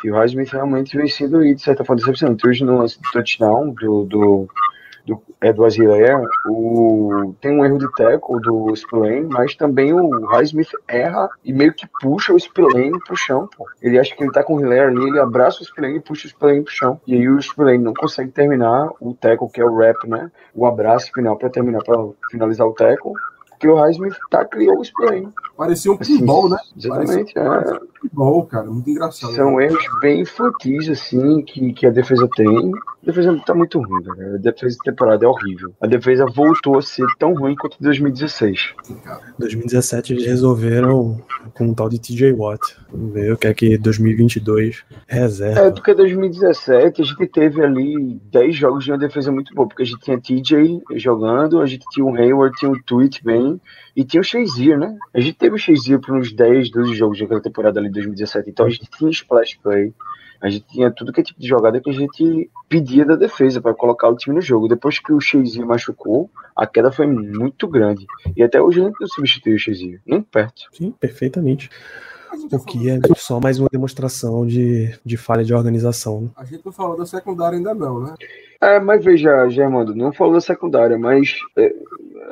E 0.05 0.11
o 0.11 0.15
Highsmith 0.15 0.53
realmente 0.53 0.97
vem 0.97 1.09
sendo, 1.09 1.39
aí, 1.39 1.55
de 1.55 1.63
certa 1.63 1.85
forma, 1.85 2.01
decepcionante. 2.01 2.47
Hoje 2.47 2.65
no 2.65 2.79
lance 2.79 3.01
do 3.01 3.11
touchdown 3.13 3.71
do, 3.71 4.05
do, 4.05 4.49
do 5.05 5.23
o, 6.47 7.35
tem 7.41 7.53
um 7.53 7.65
erro 7.65 7.79
de 7.79 7.91
tackle 7.93 8.41
do 8.41 8.75
Spillane, 8.75 9.29
mas 9.29 9.55
também 9.55 9.93
o 9.93 10.27
Highsmith 10.27 10.71
erra 10.89 11.29
e 11.45 11.53
meio 11.53 11.75
que 11.75 11.87
puxa 12.01 12.33
o 12.33 12.41
Spillane 12.41 12.99
pro 13.05 13.17
chão, 13.17 13.49
pô. 13.57 13.67
Ele 13.83 13.99
acha 13.99 14.15
que 14.15 14.23
ele 14.23 14.33
tá 14.33 14.43
com 14.43 14.55
o 14.55 14.61
Hilaire 14.61 14.87
ali, 14.87 15.09
ele 15.09 15.19
abraça 15.19 15.63
o 15.63 15.65
Spillane 15.65 15.97
e 15.97 16.01
puxa 16.01 16.27
o 16.27 16.31
Spillane 16.31 16.63
pro 16.63 16.73
chão. 16.73 17.01
E 17.07 17.15
aí 17.15 17.29
o 17.29 17.41
Spillane 17.41 17.79
não 17.79 17.93
consegue 17.93 18.31
terminar 18.31 18.89
o 19.01 19.15
tackle, 19.15 19.51
que 19.51 19.61
é 19.61 19.65
o 19.65 19.77
rap, 19.77 20.09
né? 20.09 20.31
O 20.55 20.65
abraço 20.65 21.11
final 21.13 21.37
pra 21.37 21.51
terminar, 21.51 21.83
pra 21.83 21.97
finalizar 22.31 22.67
o 22.67 22.73
tackle. 22.73 23.13
Porque 23.65 23.69
o 23.69 23.77
Highsmith 23.77 24.17
tá, 24.31 24.45
criou 24.45 24.79
o 24.79 24.85
Spillane. 24.85 25.29
Parecia 25.57 25.91
um 25.91 25.97
Assim, 25.99 26.19
pinball, 26.19 26.49
né? 26.51 26.59
Exatamente, 26.77 27.39
é. 27.39 27.45
Parecia 27.45 27.75
um 27.81 28.09
pinball, 28.09 28.47
cara. 28.47 28.67
Muito 28.67 28.91
engraçado. 28.91 29.33
São 29.33 29.59
erros 29.61 29.85
bem 30.03 30.21
infantis, 30.21 30.89
assim, 30.91 31.43
que, 31.43 31.73
que 31.73 31.87
a 31.87 31.91
defesa 31.91 32.29
tem. 32.37 32.73
A 33.03 33.07
defesa 33.07 33.41
tá 33.47 33.55
muito 33.55 33.79
ruim, 33.81 34.03
velho. 34.03 34.35
A 34.35 34.39
defesa 34.39 34.77
de 34.77 34.83
temporada 34.85 35.25
é 35.25 35.29
horrível. 35.29 35.73
A 35.81 35.87
defesa 35.87 36.27
voltou 36.27 36.77
a 36.77 36.83
ser 36.83 37.07
tão 37.19 37.35
ruim 37.35 37.55
quanto 37.55 37.77
em 37.81 37.85
2016. 37.85 38.75
Em 38.91 38.95
2017 39.39 40.13
eles 40.13 40.27
resolveram 40.27 41.23
com 41.55 41.67
um 41.67 41.75
tal 41.75 41.89
de 41.89 41.99
TJ 42.01 42.33
Watt. 42.33 42.61
Vamos 42.91 43.13
ver 43.15 43.33
o 43.33 43.37
que 43.37 43.47
é 43.47 43.55
que 43.55 43.79
2022 43.79 44.85
É, 45.09 45.21
reserva. 45.21 45.71
porque 45.73 45.95
2017 45.95 47.01
a 47.03 47.05
gente 47.05 47.27
teve 47.29 47.63
ali 47.63 48.21
10 48.33 48.57
jogos 48.57 48.85
de 48.85 48.91
uma 48.91 48.99
defesa 48.99 49.31
muito 49.31 49.55
boa, 49.55 49.69
porque 49.69 49.83
a 49.83 49.87
gente 49.87 50.01
tinha 50.01 50.21
TJ 50.21 50.83
jogando, 50.97 51.61
a 51.61 51.67
gente 51.67 51.85
tinha 51.93 52.05
o 52.05 52.15
Hayward, 52.15 52.57
tinha 52.57 52.71
o 52.71 52.83
Tweet 52.85 53.23
bem, 53.25 53.54
e 53.95 54.05
tinha 54.05 54.21
o 54.21 54.25
Shazier, 54.25 54.79
né? 54.79 54.97
A 55.13 55.21
gente 55.21 55.35
teve 55.35 55.55
o 55.55 55.59
Shazier 55.59 56.01
por 56.01 56.17
uns 56.17 56.33
10, 56.33 56.71
12 56.71 56.95
jogos 56.95 57.19
daquela 57.19 57.41
temporada 57.41 57.81
ali 57.81 57.89
de 57.89 57.95
2017, 57.95 58.51
então 58.51 58.67
a 58.67 58.71
gente 58.71 58.89
tinha 58.91 59.11
splash 59.11 59.55
play, 59.63 59.93
a 60.41 60.51
gente 60.51 60.67
tinha 60.67 60.91
tudo 60.91 61.13
que 61.13 61.21
é 61.21 61.25
tipo 61.25 61.41
de 61.41 61.49
jogada 61.49 61.81
que 61.81 61.89
a 61.89 61.93
gente 61.93 62.51
pedia 62.69 63.05
da 63.05 63.17
defesa 63.17 63.61
para 63.61 63.73
colocar 63.73 64.09
o 64.09 64.17
time 64.17 64.37
no 64.37 64.43
jogo. 64.43 64.69
Depois 64.69 64.99
que 64.99 65.13
o 65.13 65.21
Shazier 65.21 65.67
machucou, 65.67 66.31
a 66.55 66.67
queda 66.67 66.93
foi 66.93 67.07
muito 67.07 67.67
grande. 67.67 68.07
E 68.37 68.43
até 68.43 68.61
hoje 68.61 68.81
não 68.81 68.93
substituiu 69.07 69.57
o 69.57 69.59
Shazier, 69.59 70.01
nem 70.05 70.21
perto. 70.21 70.65
Sim, 70.73 70.91
perfeitamente. 70.91 71.71
O 72.53 72.65
que 72.65 72.91
é 72.91 72.99
só 73.17 73.41
mais 73.41 73.59
uma 73.59 73.69
demonstração 73.71 74.47
de, 74.47 74.99
de 75.05 75.17
falha 75.17 75.45
de 75.45 75.55
organização. 75.55 76.23
né? 76.23 76.29
a 76.37 76.45
gente 76.45 76.65
não 76.65 76.73
falou 76.73 76.97
da 76.97 77.07
secundária 77.07 77.57
ainda 77.57 77.75
não, 77.75 78.01
né? 78.01 78.15
É, 78.61 78.81
mas 78.81 79.05
veja, 79.05 79.49
Germando, 79.51 79.95
não 79.95 80.13
falou 80.13 80.35
da 80.35 80.41
secundária, 80.41 80.99
mas 80.99 81.37
é, 81.57 81.75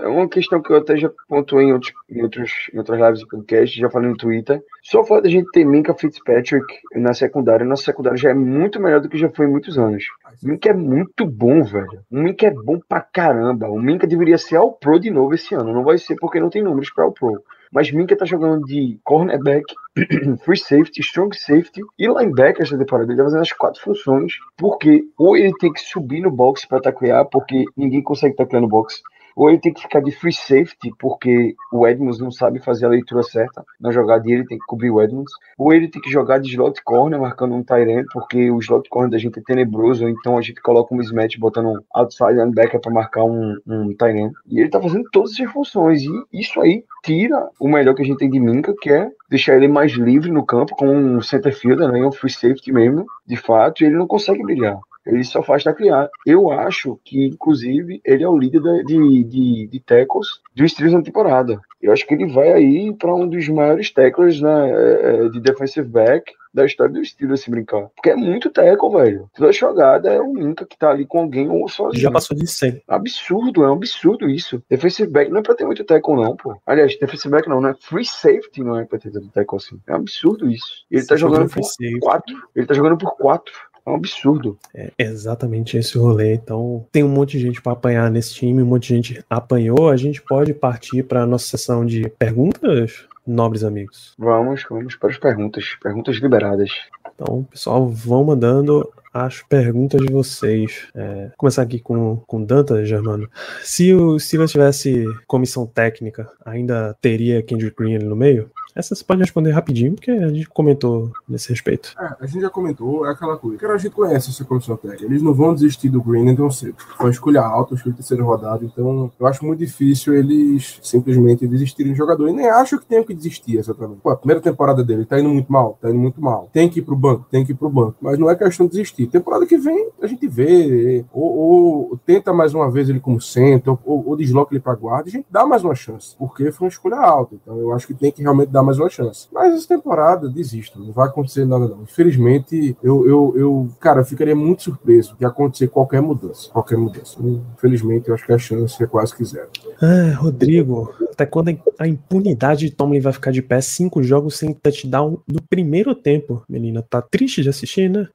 é 0.01 0.07
uma 0.07 0.29
questão 0.29 0.63
que 0.63 0.73
eu 0.73 0.77
até 0.79 0.97
já 0.97 1.11
pontuei 1.29 1.67
em, 1.67 1.73
outros, 1.73 1.93
em, 2.09 2.23
outros, 2.23 2.53
em 2.73 2.79
outras 2.79 2.99
lives 2.99 3.19
de 3.21 3.27
podcast, 3.27 3.79
já 3.79 3.91
falei 3.91 4.09
no 4.09 4.17
Twitter. 4.17 4.63
Só 4.83 5.01
o 5.03 5.05
fato 5.05 5.25
da 5.25 5.29
gente 5.29 5.51
ter 5.53 5.65
Minka 5.65 5.95
Fitzpatrick 5.95 6.65
na 6.95 7.13
secundária, 7.13 7.67
nossa 7.67 7.85
secundária 7.85 8.17
já 8.17 8.31
é 8.31 8.35
muito 8.35 8.81
melhor 8.81 9.01
do 9.01 9.09
que 9.09 9.19
já 9.19 9.29
foi 9.29 9.47
em 9.47 9.51
muitos 9.51 9.79
anos. 9.79 10.05
O 10.43 10.49
Minka 10.49 10.71
é 10.71 10.75
muito 10.75 11.27
bom, 11.27 11.63
velho. 11.63 12.01
O 12.11 12.17
Minka 12.17 12.47
é 12.47 12.51
bom 12.51 12.81
pra 12.89 13.01
caramba. 13.01 13.69
O 13.69 13.81
Minka 13.81 14.07
deveria 14.07 14.39
ser 14.39 14.57
All 14.57 14.73
Pro 14.73 14.99
de 14.99 15.11
novo 15.11 15.35
esse 15.35 15.55
ano. 15.55 15.73
Não 15.73 15.85
vai 15.85 15.99
ser 15.99 16.17
porque 16.17 16.41
não 16.41 16.51
tem 16.51 16.63
números 16.63 16.91
pra 16.91 17.05
All 17.05 17.13
Pro. 17.13 17.43
Mas 17.73 17.91
Minka 17.91 18.15
tá 18.15 18.27
jogando 18.27 18.67
de 18.67 19.01
cornerback, 19.03 19.65
free 20.45 20.59
safety, 20.59 21.01
strong 21.01 21.35
safety 21.35 21.81
e 21.99 22.07
linebacker 22.07 22.63
essa 22.63 22.77
temporada. 22.77 23.11
Ele 23.11 23.17
tá 23.17 23.25
fazendo 23.25 23.41
as 23.41 23.53
quatro 23.53 23.81
funções, 23.81 24.35
porque 24.59 25.03
ou 25.17 25.37
ele 25.37 25.53
tem 25.59 25.73
que 25.73 25.81
subir 25.81 26.21
no 26.21 26.31
box 26.31 26.67
para 26.67 26.83
taclear, 26.83 27.25
porque 27.25 27.65
ninguém 27.75 28.03
consegue 28.03 28.37
taclear 28.37 28.61
no 28.61 28.69
box, 28.69 29.01
ou 29.37 29.49
ele 29.49 29.59
tem 29.59 29.73
que 29.73 29.83
ficar 29.83 30.01
de 30.01 30.11
free 30.13 30.33
safety, 30.33 30.91
porque 30.99 31.55
o 31.73 31.87
Edmonds 31.87 32.19
não 32.19 32.31
sabe 32.31 32.59
fazer 32.59 32.87
a 32.87 32.91
leitura 32.91 33.23
certa 33.23 33.65
na 33.81 33.91
jogada 33.91 34.29
e 34.29 34.33
ele 34.33 34.47
tem 34.47 34.59
que 34.59 34.67
cobrir 34.67 34.91
o 34.91 35.01
Edmonds, 35.01 35.33
ou 35.59 35.73
ele 35.73 35.89
tem 35.89 36.01
que 36.01 36.11
jogar 36.11 36.39
de 36.39 36.51
slot 36.51 36.83
corner, 36.85 37.21
marcando 37.21 37.55
um 37.55 37.65
end, 37.77 38.07
porque 38.13 38.51
o 38.51 38.59
slot 38.59 38.89
corner 38.89 39.11
da 39.11 39.19
gente 39.19 39.39
é 39.39 39.43
tenebroso, 39.43 40.09
então 40.09 40.37
a 40.37 40.43
gente 40.43 40.61
coloca 40.61 40.95
um 40.95 40.99
mismatch 40.99 41.39
botando 41.39 41.69
um 41.69 41.81
outside 41.95 42.35
linebacker 42.35 42.81
para 42.81 42.93
marcar 42.93 43.25
um, 43.25 43.57
um 43.67 43.91
end. 43.91 44.33
E 44.47 44.61
ele 44.61 44.69
tá 44.69 44.81
fazendo 44.81 45.09
todas 45.11 45.33
essas 45.33 45.51
funções, 45.53 46.03
e 46.03 46.11
isso 46.33 46.61
aí 46.61 46.85
tira 47.03 47.49
o 47.59 47.69
melhor 47.69 47.95
que 47.95 48.03
a 48.03 48.05
gente 48.05 48.19
tem 48.19 48.31
de 48.31 48.41
Minka, 48.41 48.75
que 48.81 48.91
é 48.91 49.11
deixar 49.29 49.57
ele 49.57 49.69
mais 49.69 49.93
livre 49.93 50.31
no 50.31 50.45
campo, 50.45 50.75
como 50.77 50.93
um 50.93 51.21
center 51.21 51.55
fielder, 51.55 51.91
né, 51.91 52.05
um 52.05 52.13
free 52.13 52.31
safety 52.31 52.73
mesmo, 52.73 53.07
de 53.27 53.37
fato, 53.37 53.83
e 53.83 53.87
ele 53.87 53.97
não 53.97 54.07
consegue 54.07 54.43
brilhar. 54.43 54.79
Ele 55.07 55.25
só 55.25 55.43
faz 55.43 55.65
taclear. 55.65 56.09
Eu 56.27 56.51
acho 56.51 56.99
que, 57.05 57.27
inclusive, 57.27 58.01
ele 58.05 58.23
é 58.23 58.29
o 58.29 58.39
líder 58.39 58.61
de, 58.85 59.25
de, 59.25 59.67
de 59.67 59.81
tackles 59.81 60.27
dos 60.55 60.71
Steelers 60.71 60.95
na 60.95 61.03
temporada. 61.03 61.61
Eu 61.81 61.93
acho 61.93 62.07
que 62.07 62.15
ele 62.15 62.33
vai 62.33 62.53
aí 62.53 62.95
para 62.95 63.15
um 63.15 63.27
dos 63.29 63.49
maiores 63.49 63.91
tackles 63.91 64.41
né, 64.41 65.29
de 65.33 65.41
defensive 65.41 65.89
back 65.89 66.33
da 66.55 66.67
história 66.67 66.93
dos 66.93 67.09
Steelers, 67.09 67.41
se 67.41 67.51
brincar. 67.51 67.89
Porque 67.97 68.11
é 68.11 68.17
muito 68.17 68.51
tackle, 68.51 68.91
velho. 68.91 69.31
Toda 69.35 69.53
jogada 69.53 70.13
é 70.13 70.21
o 70.21 70.33
Minka 70.33 70.67
que 70.67 70.77
tá 70.77 70.91
ali 70.91 71.07
com 71.07 71.21
alguém 71.21 71.49
ou 71.49 71.69
sozinho. 71.69 72.03
Já 72.03 72.11
passou 72.11 72.37
de 72.37 72.47
100. 72.47 72.83
Absurdo, 72.87 73.65
é 73.65 73.71
um 73.71 73.75
absurdo 73.75 74.29
isso. 74.29 74.63
Defensive 74.69 75.11
back 75.11 75.31
não 75.31 75.41
é 75.41 75.43
pra 75.43 75.55
ter 75.55 75.65
muito 75.65 75.83
tackle, 75.85 76.15
não, 76.15 76.37
pô. 76.37 76.57
Aliás, 76.67 76.97
defensive 76.99 77.31
back 77.31 77.49
não, 77.49 77.61
né? 77.61 77.75
Free 77.81 78.05
safety 78.05 78.63
não 78.63 78.79
é 78.79 78.85
pra 78.85 78.99
ter 78.99 79.11
tanto 79.11 79.31
tackle 79.31 79.57
assim. 79.57 79.81
É 79.87 79.93
um 79.93 79.97
absurdo 79.97 80.51
isso. 80.51 80.85
Ele 80.91 81.05
tá 81.07 81.15
Você 81.15 81.21
jogando 81.21 81.49
free 81.49 81.63
por 81.63 81.69
safety. 81.69 82.01
quatro. 82.01 82.37
Ele 82.55 82.67
tá 82.67 82.75
jogando 82.75 82.99
por 82.99 83.17
quatro. 83.17 83.53
É 83.85 83.91
um 83.91 83.95
absurdo. 83.95 84.59
É 84.75 84.91
exatamente 84.99 85.77
esse 85.77 85.99
o 85.99 86.03
rolê. 86.03 86.35
Então, 86.35 86.87
tem 86.93 87.03
um 87.03 87.09
monte 87.09 87.33
de 87.33 87.41
gente 87.41 87.61
para 87.61 87.73
apanhar 87.73 88.11
nesse 88.11 88.35
time, 88.35 88.63
um 88.63 88.67
monte 88.67 88.89
de 88.89 88.95
gente 88.95 89.25
apanhou. 89.29 89.91
A 89.91 89.97
gente 89.97 90.23
pode 90.23 90.55
partir 90.55 91.03
para 91.03 91.27
nossa 91.27 91.47
sessão 91.47 91.85
de 91.85 92.09
perguntas, 92.11 93.07
nobres 93.27 93.65
amigos. 93.65 94.15
Vamos, 94.19 94.65
vamos 94.69 94.97
para 94.97 95.11
as 95.11 95.19
perguntas. 95.19 95.77
Perguntas 95.83 96.17
liberadas. 96.17 96.71
Então, 97.15 97.45
pessoal, 97.45 97.89
vão 97.89 98.25
mandando 98.25 98.89
as 99.13 99.43
perguntas 99.43 100.01
de 100.01 100.11
vocês. 100.11 100.89
É, 100.95 101.27
vou 101.27 101.33
começar 101.37 101.63
aqui 101.63 101.79
com, 101.79 102.17
com 102.27 102.43
Danta, 102.43 102.85
Germano. 102.85 103.29
Se 103.63 103.93
o 103.93 104.19
Steelers 104.19 104.51
tivesse 104.51 105.05
comissão 105.27 105.67
técnica, 105.67 106.31
ainda 106.45 106.97
teria 107.01 107.43
Kendrick 107.43 107.77
Green 107.77 107.97
ali 107.97 108.07
no 108.07 108.17
meio? 108.17 108.51
Essa 108.75 108.95
você 108.95 109.05
pode 109.05 109.21
responder 109.21 109.51
rapidinho, 109.51 109.95
porque 109.95 110.11
a 110.11 110.29
gente 110.29 110.49
comentou 110.49 111.11
nesse 111.29 111.51
respeito. 111.51 111.95
É, 111.99 112.17
a 112.21 112.27
gente 112.27 112.41
já 112.41 112.51
comentou, 112.51 113.07
é 113.07 113.11
aquela 113.11 113.37
coisa. 113.37 113.59
Cara, 113.59 113.75
a 113.75 113.79
gente 113.79 113.93
conhece 113.93 114.31
essa 114.31 114.45
comissão 114.45 114.77
técnica. 114.77 115.05
Eles 115.05 115.23
não 115.23 115.35
vão 115.35 115.55
desistir 115.55 115.89
do 115.89 116.03
Green 116.03 116.35
tão 116.35 116.51
cedo. 116.51 116.75
Foi 116.97 117.07
uma 117.07 117.13
escolha 117.13 117.43
alta, 117.43 117.75
escolha 117.75 117.95
terceira 117.95 118.23
rodada. 118.23 118.65
Então, 118.65 119.11
eu 119.19 119.27
acho 119.27 119.45
muito 119.45 119.59
difícil 119.59 120.15
eles 120.15 120.79
simplesmente 120.83 121.47
desistirem 121.47 121.93
do 121.93 121.97
jogador. 121.97 122.29
E 122.29 122.33
nem 122.33 122.49
acho 122.49 122.79
que 122.79 122.87
tenham 122.87 123.05
que 123.05 123.15
desistir 123.15 123.59
exatamente. 123.59 124.01
Pô, 124.01 124.11
a 124.11 124.17
primeira 124.17 124.41
temporada 124.41 124.83
dele 124.83 125.05
tá 125.05 125.21
indo 125.21 125.29
muito 125.29 125.53
mal, 125.53 125.79
tá 125.81 125.91
indo 125.91 125.99
muito 125.99 126.21
mal. 126.21 126.49
Tem 126.53 126.69
que 126.69 126.79
ir 126.79 126.83
pro 126.83 126.97
banco, 126.97 127.27
tem 127.31 127.45
que 127.45 127.53
ir 127.53 127.55
pro 127.55 127.69
banco. 127.69 127.97
Mas 128.01 128.19
não 128.19 128.31
é 128.31 128.35
questão 128.35 128.67
de 128.67 128.73
desistir. 128.73 129.07
Temporada 129.07 129.45
que 129.47 129.59
vem, 129.59 129.91
a 130.01 130.07
gente 130.07 130.27
vê. 130.27 131.05
Ou, 131.13 131.37
ou 131.37 132.01
tenta 132.07 132.33
mais 132.33 132.55
uma 132.55 132.71
vez 132.71 132.89
ele 132.89 133.01
como 133.01 133.21
centro, 133.21 133.79
ou, 133.85 134.09
ou 134.09 134.17
desloca 134.17 134.55
ele 134.55 134.63
pra 134.63 134.75
guarda. 134.75 135.09
A 135.09 135.13
gente 135.13 135.27
dá 135.31 135.47
mais 135.47 135.63
uma 135.63 135.75
chance. 135.75 136.17
Porque 136.19 136.51
foi 136.53 136.67
uma 136.67 136.73
escolha 136.73 136.97
alta. 136.97 137.35
Então, 137.35 137.59
eu 137.59 137.73
acho 137.73 137.87
que 137.87 137.95
tem 137.95 138.11
que 138.11 138.23
realmente 138.23 138.49
dar 138.49 138.62
mais 138.63 138.79
uma 138.79 138.89
chance. 138.89 139.29
Mas 139.33 139.55
essa 139.55 139.69
temporada, 139.69 140.29
desisto. 140.29 140.79
Não 140.79 140.93
vai 140.93 141.09
acontecer 141.09 141.45
nada, 141.45 141.69
não. 141.69 141.83
Infelizmente, 141.83 142.77
eu, 142.83 143.07
eu, 143.07 143.35
eu 143.37 143.69
cara, 143.81 144.01
eu 144.01 144.05
ficaria 144.05 144.35
muito 144.35 144.63
surpreso 144.65 145.17
de 145.19 145.25
acontecer 145.25 145.69
qualquer 145.69 146.01
mudança. 146.01 146.51
Qualquer 146.51 146.77
mudança. 146.77 147.17
Infelizmente, 147.55 148.09
eu 148.09 148.15
acho 148.15 148.27
que 148.27 148.33
a 148.33 148.39
chance 148.39 148.83
é 148.83 148.87
quase 148.87 149.15
que 149.17 149.25
zero. 149.25 149.49
Ah, 149.81 150.15
Rodrigo, 150.17 150.93
até 151.11 151.27
quando 151.27 151.57
a 151.79 151.87
impunidade 151.87 152.67
de 152.69 152.75
Tomlin 152.75 153.01
vai 153.01 153.13
ficar 153.13 153.31
de 153.31 153.43
pé 153.43 153.61
cinco 153.61 154.03
jogos 154.03 154.37
sem 154.37 154.53
touchdown 154.53 155.19
no 155.27 155.43
primeiro 155.43 155.95
tempo, 155.95 156.43
menina? 156.49 156.83
Tá 156.83 157.03
triste 157.03 157.43
de 157.43 157.49
assistir, 157.49 157.89
né? 157.89 158.09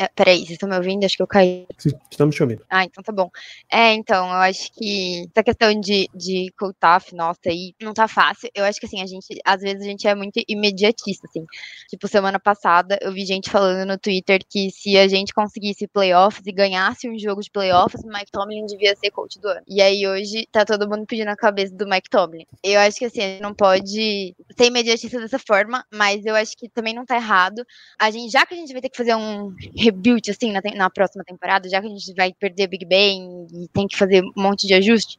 É, 0.00 0.08
peraí, 0.08 0.38
vocês 0.38 0.50
estão 0.50 0.68
me 0.68 0.76
ouvindo? 0.76 1.04
Acho 1.04 1.16
que 1.16 1.22
eu 1.22 1.26
caí. 1.26 1.66
Estamos 2.10 2.34
te 2.34 2.42
ouvindo. 2.42 2.64
Ah, 2.68 2.84
então 2.84 3.02
tá 3.02 3.12
bom. 3.12 3.30
É, 3.70 3.92
então, 3.92 4.26
eu 4.26 4.36
acho 4.36 4.72
que 4.72 5.26
essa 5.30 5.42
questão 5.44 5.80
de, 5.80 6.08
de 6.14 6.52
cold-off, 6.58 7.14
nossa, 7.14 7.40
aí 7.46 7.74
não 7.80 7.94
tá 7.94 8.08
fácil. 8.08 8.50
Eu 8.54 8.64
acho 8.64 8.80
que, 8.80 8.86
assim, 8.86 9.00
a 9.00 9.06
gente, 9.06 9.26
às 9.44 9.60
vezes 9.60 9.82
a 9.82 9.84
gente 9.84 10.08
é 10.08 10.14
muito 10.14 10.42
imediatista, 10.48 11.28
assim. 11.28 11.44
Tipo, 11.88 12.08
semana 12.08 12.40
passada 12.40 12.98
eu 13.00 13.12
vi 13.12 13.24
gente 13.24 13.50
falando 13.50 13.86
no 13.86 13.98
Twitter 13.98 14.40
que 14.48 14.70
se 14.70 14.98
a 14.98 15.06
gente 15.06 15.32
conseguisse 15.32 15.86
playoffs 15.86 16.44
e 16.46 16.52
ganhasse 16.52 17.08
um 17.08 17.18
jogo 17.18 17.40
de 17.40 17.50
playoffs, 17.50 18.02
o 18.02 18.08
Mike 18.08 18.32
Tomlin 18.32 18.66
devia 18.66 18.96
ser 18.96 19.10
coach 19.10 19.38
do 19.38 19.48
ano. 19.48 19.62
E 19.66 19.80
aí 19.80 20.06
hoje 20.06 20.48
tá 20.50 20.64
todo 20.64 20.88
mundo 20.88 21.06
pedindo 21.06 21.28
a 21.28 21.36
cabeça 21.36 21.74
do 21.74 21.86
Mike 21.86 22.10
Tomlin. 22.10 22.44
Eu 22.62 22.80
acho 22.80 22.98
que, 22.98 23.04
assim, 23.04 23.20
a 23.20 23.28
gente 23.28 23.42
não 23.42 23.54
pode 23.54 24.34
ser 24.56 24.66
imediatista 24.66 25.20
dessa 25.20 25.38
forma, 25.38 25.84
mas 25.92 26.26
eu 26.26 26.34
acho 26.34 26.56
que 26.56 26.68
também 26.68 26.94
não 26.94 27.04
tá 27.04 27.16
errado. 27.16 27.64
A 27.98 28.10
gente, 28.10 28.32
já 28.32 28.44
que 28.44 28.54
a 28.54 28.56
gente 28.56 28.72
vai 28.72 28.82
ter 28.82 28.88
que 28.88 28.96
fazer 28.96 29.14
um 29.14 29.54
rebuild, 29.84 30.30
assim, 30.30 30.52
na, 30.52 30.60
na, 30.74 30.90
próxima 30.90 31.24
temporada, 31.24 31.68
já 31.68 31.80
que 31.80 31.86
a 31.86 31.90
gente 31.90 32.14
vai 32.14 32.32
perder 32.32 32.66
Big 32.66 32.84
Ben 32.84 33.46
e 33.52 33.68
tem 33.68 33.86
que 33.86 33.96
fazer 33.96 34.22
um 34.22 34.32
monte 34.42 34.66
de 34.66 34.74
ajuste, 34.74 35.18